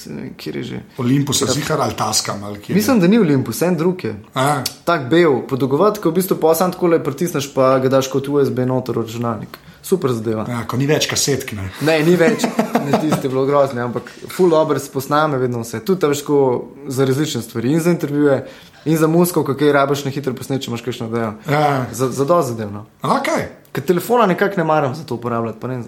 vem, 0.08 0.34
kjer 0.38 0.56
je 0.56 0.64
že. 0.64 0.82
Olympus, 0.97 1.43
zihar 1.54 1.82
ali 1.82 1.93
taskam. 1.97 2.43
Ali. 2.43 2.60
Mislim, 2.70 3.00
da 3.00 3.08
ni 3.08 3.20
Olympus, 3.20 3.62
en 3.62 3.76
drug 3.78 4.04
je. 4.04 4.16
A, 4.34 4.64
Tak 4.86 5.10
bel, 5.10 5.41
podolgovat, 5.47 6.00
ko 6.00 6.10
v 6.10 6.14
bistvu 6.14 6.38
pa 6.41 6.56
sam 6.56 6.72
tako 6.72 6.88
le 6.88 7.04
pritisneš, 7.04 7.54
pa 7.54 7.80
ga 7.80 7.89
daš 7.89 8.08
kot 8.08 8.28
USB 8.28 8.60
noter 8.60 8.95
računalnik. 8.95 9.58
Super 9.82 10.12
zadeva. 10.12 10.45
ja, 10.50 10.64
ko 10.68 10.78
ni 10.78 10.86
več 10.88 11.08
kasetk. 11.08 11.54
Ne. 11.56 11.70
Ne, 11.82 12.00
ni 12.04 12.16
več, 12.20 12.43
ne 12.86 12.97
tiste 13.00 13.30
bilo 13.30 13.45
grozne, 13.45 13.82
ampak 13.82 14.10
full 14.30 14.50
dobro 14.52 14.80
se 14.80 14.91
posname 14.91 15.38
vedno 15.38 15.62
vse. 15.64 15.80
Tudi 15.80 16.02
ta 16.02 16.08
veš, 16.08 16.22
ko 16.28 16.39
za 16.88 17.06
različne 17.06 17.41
stvari, 17.41 17.72
in 17.72 17.80
za 17.80 17.89
intervjuje, 17.91 18.41
in 18.86 18.97
za 18.97 19.08
muziko, 19.08 19.43
kako 19.43 19.64
je 19.64 19.74
rabiš 19.74 20.04
na 20.06 20.12
hitro 20.12 20.34
posneči, 20.36 20.66
če 20.66 20.72
imaš 20.72 20.82
kakšno 20.82 21.08
idejo. 21.08 21.32
Ja. 21.50 21.86
Za, 21.91 22.10
za 22.12 22.26
do 22.26 22.41
zadevno. 22.41 22.86
Okay. 23.02 23.47
Ker 23.72 23.84
telefona 23.84 24.26
nekako 24.26 24.58
ne 24.58 24.64
maram 24.64 24.95
za 24.95 25.04
to 25.04 25.16
uporabljati. 25.16 25.60
pa 25.60 25.68
Ne, 25.68 25.84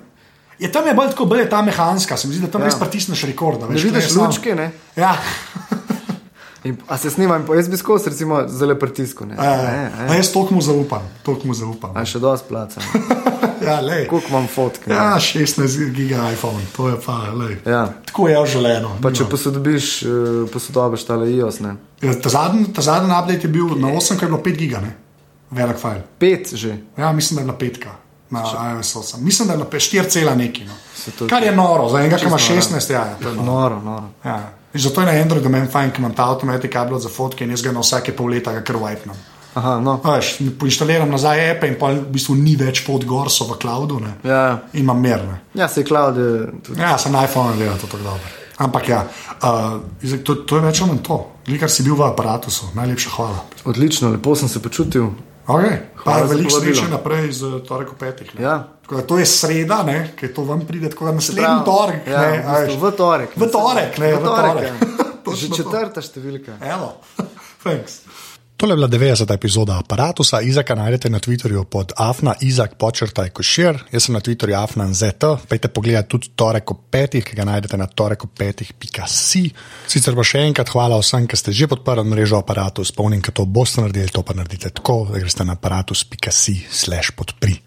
Je 0.62 0.70
tam 0.70 0.86
je 0.88 0.93
bolj 0.93 1.09
tako, 1.09 1.26
bolj 1.26 1.39
je 1.39 1.49
ta 1.49 1.62
mehanska, 1.62 2.18
se 2.18 2.28
mi 2.28 2.34
zdi, 2.34 2.45
da 2.45 2.51
tam 2.51 2.62
Ja. 2.62 2.70
res 2.70 2.78
pritisneš 2.80 3.24
rekord. 3.24 3.62
ne 3.66 3.76
vidiš 3.76 4.14
lučke, 4.14 4.55
ne? 4.55 4.72
Ja, 4.95 5.16
In, 6.64 6.78
a 6.88 6.97
se 6.97 7.09
snima, 7.09 7.36
in 7.38 7.45
po, 7.45 7.55
jaz 7.55 7.70
bi 7.70 7.78
skozi, 7.78 8.09
recimo, 8.09 8.43
zelo 8.47 8.76
pritisku. 8.76 9.26
Ne, 9.26 9.36
a, 9.38 9.41
ne, 9.57 9.91
a 9.99 10.05
ne. 10.05 10.18
jaz 10.18 10.30
toliko 10.32 10.53
mu 10.53 10.62
zaupam, 10.62 11.01
toliko 11.24 11.47
mu 11.47 11.53
zaupam. 11.53 11.97
A 11.97 12.05
še 12.05 12.20
dosti 12.20 12.47
placa. 12.49 12.82
Ja, 13.62 13.76
lej. 13.80 14.07
Koliko 14.09 14.28
imam 14.30 14.47
fotk? 14.47 14.88
ne. 14.88 14.95
Ja, 14.95 15.20
16 15.22 15.91
giga 15.93 16.32
iPhone, 16.34 16.66
to 16.74 16.88
je 16.89 16.95
pa, 17.05 17.30
lej. 17.30 17.59
Ja. 17.66 17.93
Tako 18.05 18.28
je 18.28 18.39
želeno. 18.45 18.95
Pa 19.01 19.12
če 19.14 19.28
posodobiš, 19.30 19.89
uh, 20.01 20.49
posodobiš 20.49 21.05
tale 21.05 21.30
iOS, 21.30 21.59
ne. 21.62 21.76
Ja, 22.01 22.16
ta 22.18 22.30
zadnji, 22.30 22.74
ta 22.74 22.82
zadnji 22.82 23.14
update 23.14 23.45
je 23.45 23.51
bil 23.53 23.70
na 23.78 23.93
8, 23.93 24.18
ko 24.18 24.26
je 24.26 24.30
bilo 24.30 24.41
5 24.41 24.57
giga, 24.57 24.82
ne? 24.82 24.95
velik 25.51 25.78
file. 25.78 26.01
Pet 26.18 26.53
že. 26.53 26.78
Ja, 26.97 27.12
mislim, 27.14 27.38
da 27.38 27.41
je 27.41 27.47
na 27.47 27.57
petka. 27.57 27.93
Na 28.32 28.44
iOS 28.72 28.96
8. 28.96 29.20
Mislim, 29.20 29.48
da 29.48 29.54
je 29.54 29.60
na 29.60 29.66
4 29.66 30.10
cela 30.10 30.36
neki. 30.36 30.66
No. 30.66 30.74
to- 31.20 31.28
Kar 31.28 31.44
je 31.44 31.52
noro, 31.52 31.90
za 31.90 32.00
enega, 32.00 32.18
ki 32.18 32.26
ima 32.26 32.38
Čisto 32.38 32.54
16, 32.54 32.94
ja, 32.94 33.00
ja, 33.00 33.16
to 33.22 33.30
je 33.30 33.36
noro. 33.36 33.46
Noro, 33.46 33.82
noro. 33.82 34.10
Ja. 34.26 34.50
In 34.74 34.80
zato 34.80 35.02
je 35.02 35.08
na 35.08 35.22
Androidu 35.22 35.50
meni 35.50 35.68
fajn, 35.68 35.92
ker 35.92 36.00
imam 36.00 36.14
ta 36.14 36.30
avtomatik 36.32 36.76
upload 36.86 37.02
za 37.02 37.10
fotke 37.10 37.44
in 37.44 37.52
jaz 37.52 37.62
ga 37.62 37.72
na 37.72 37.80
vsake 37.80 38.16
pol 38.16 38.30
leta 38.30 38.54
kar 38.64 38.76
wipnem. 38.76 39.16
Aha, 39.54 39.80
no. 39.80 39.98
Veš, 40.04 40.38
poinštaliram 40.60 41.10
nazaj 41.12 41.52
app 41.52 41.64
in 41.68 41.76
pa 41.80 41.90
v 41.92 42.06
bistvu 42.08 42.36
ni 42.36 42.56
več 42.56 42.86
fot 42.86 43.04
gor, 43.06 43.28
so 43.30 43.44
v 43.50 43.58
cloudu 43.60 44.00
ne? 44.00 44.14
Ja, 44.24 44.60
in 44.74 44.80
imam 44.86 45.02
merne. 45.02 45.42
ja 45.54 45.68
se 45.68 45.84
cloud 45.84 46.16
je 46.18 46.48
tudi. 46.64 46.80
Ja, 46.82 46.98
sem 46.98 47.12
na 47.12 47.26
iPhone 47.26 47.58
gledal 47.58 47.76
to 47.78 47.88
tako 47.88 48.04
dobro. 48.04 48.30
Ampak 48.58 48.90
ja, 48.90 49.08
uh, 49.44 49.82
to, 50.24 50.36
to 50.36 50.56
je 50.56 50.62
več 50.62 50.82
ali 50.82 50.90
manj 50.92 51.04
to. 51.04 51.18
Likar 51.48 51.70
si 51.70 51.84
bil 51.84 51.96
v 51.96 52.06
aparatu, 52.06 52.48
najlepša 52.74 53.10
hvala. 53.10 53.44
Odlično, 53.66 54.10
lepo 54.10 54.36
sem 54.36 54.48
se 54.50 54.62
počutil. 54.62 55.10
Okay. 55.52 55.78
Pa 56.04 56.18
veliko 56.24 56.49
sreče 56.49 56.88
naprej 56.89 57.32
z 57.32 57.49
torek 57.68 57.91
ob 57.91 57.97
petih. 57.97 58.32
ne. 58.36 58.43
Ja. 58.43 58.56
Da 58.91 59.02
to 59.08 59.18
je 59.18 59.26
sreda, 59.26 59.84
ne, 59.88 60.12
ki 60.20 60.34
to 60.36 60.43
vam 60.43 60.66
pride, 60.68 60.89
tako 60.89 61.06
da 61.06 61.12
naslednji 61.16 61.66
torek. 61.66 62.08
Ja, 62.08 62.22
ne, 62.22 62.32
v, 62.39 62.66
bistvu, 62.68 62.76
v 62.82 62.91
torek. 62.91 63.30
V 63.36 63.47
torek, 63.47 63.97
ne, 63.97 64.10
v 64.16 64.24
torek. 64.26 64.64
ja. 64.64 64.74
Točno 65.26 65.38
Že 65.38 65.47
to. 65.47 65.56
četrta 65.56 66.02
številka. 66.02 66.58
Evo, 66.60 66.89
thanks. 67.64 68.02
Tole 68.62 68.72
je 68.72 68.76
bila 68.76 68.88
90. 68.88 69.34
epizoda 69.34 69.80
aparata. 69.80 70.41
Izaka 70.41 70.76
najdete 70.76 71.09
na 71.09 71.20
Twitterju 71.20 71.64
pod 71.64 71.93
afna 71.97 72.36
izak 72.41 72.76
počrtaj 72.78 73.30
košir, 73.30 73.80
jaz 73.91 74.03
sem 74.03 74.14
na 74.14 74.20
Twitterju 74.22 74.53
afna 74.64 74.86
zet. 74.93 75.24
Pejte 75.49 75.68
pogledat 75.68 76.07
tudi 76.07 76.30
torek 76.36 76.72
ob 76.72 76.84
petih, 76.93 77.26
ki 77.26 77.36
ga 77.36 77.45
najdete 77.45 77.78
na 77.78 77.88
torek 77.88 78.24
ob 78.24 78.36
petih.si. 78.38 79.41
Sicer 79.89 80.14
pa 80.14 80.22
še 80.22 80.43
enkrat 80.45 80.70
hvala 80.70 80.99
vsem, 81.01 81.26
ki 81.26 81.39
ste 81.41 81.55
že 81.57 81.66
podprli 81.72 82.05
mrežo 82.05 82.38
aparatu. 82.38 82.86
Spomnim, 82.86 83.26
da 83.26 83.34
to 83.34 83.47
boste 83.49 83.82
naredili, 83.82 84.14
to 84.14 84.22
pa 84.22 84.38
naredite 84.38 84.70
tako, 84.70 85.07
da 85.09 85.24
greste 85.24 85.41
na 85.41 85.57
aparatus.si 85.57 86.59
slash 86.70 87.18
podpri. 87.18 87.57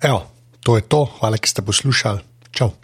Evo, 0.00 0.24
to 0.64 0.80
je 0.80 0.88
to, 0.88 1.04
hvala, 1.20 1.36
ki 1.36 1.52
ste 1.52 1.60
poslušali. 1.60 2.24
Čau. 2.56 2.81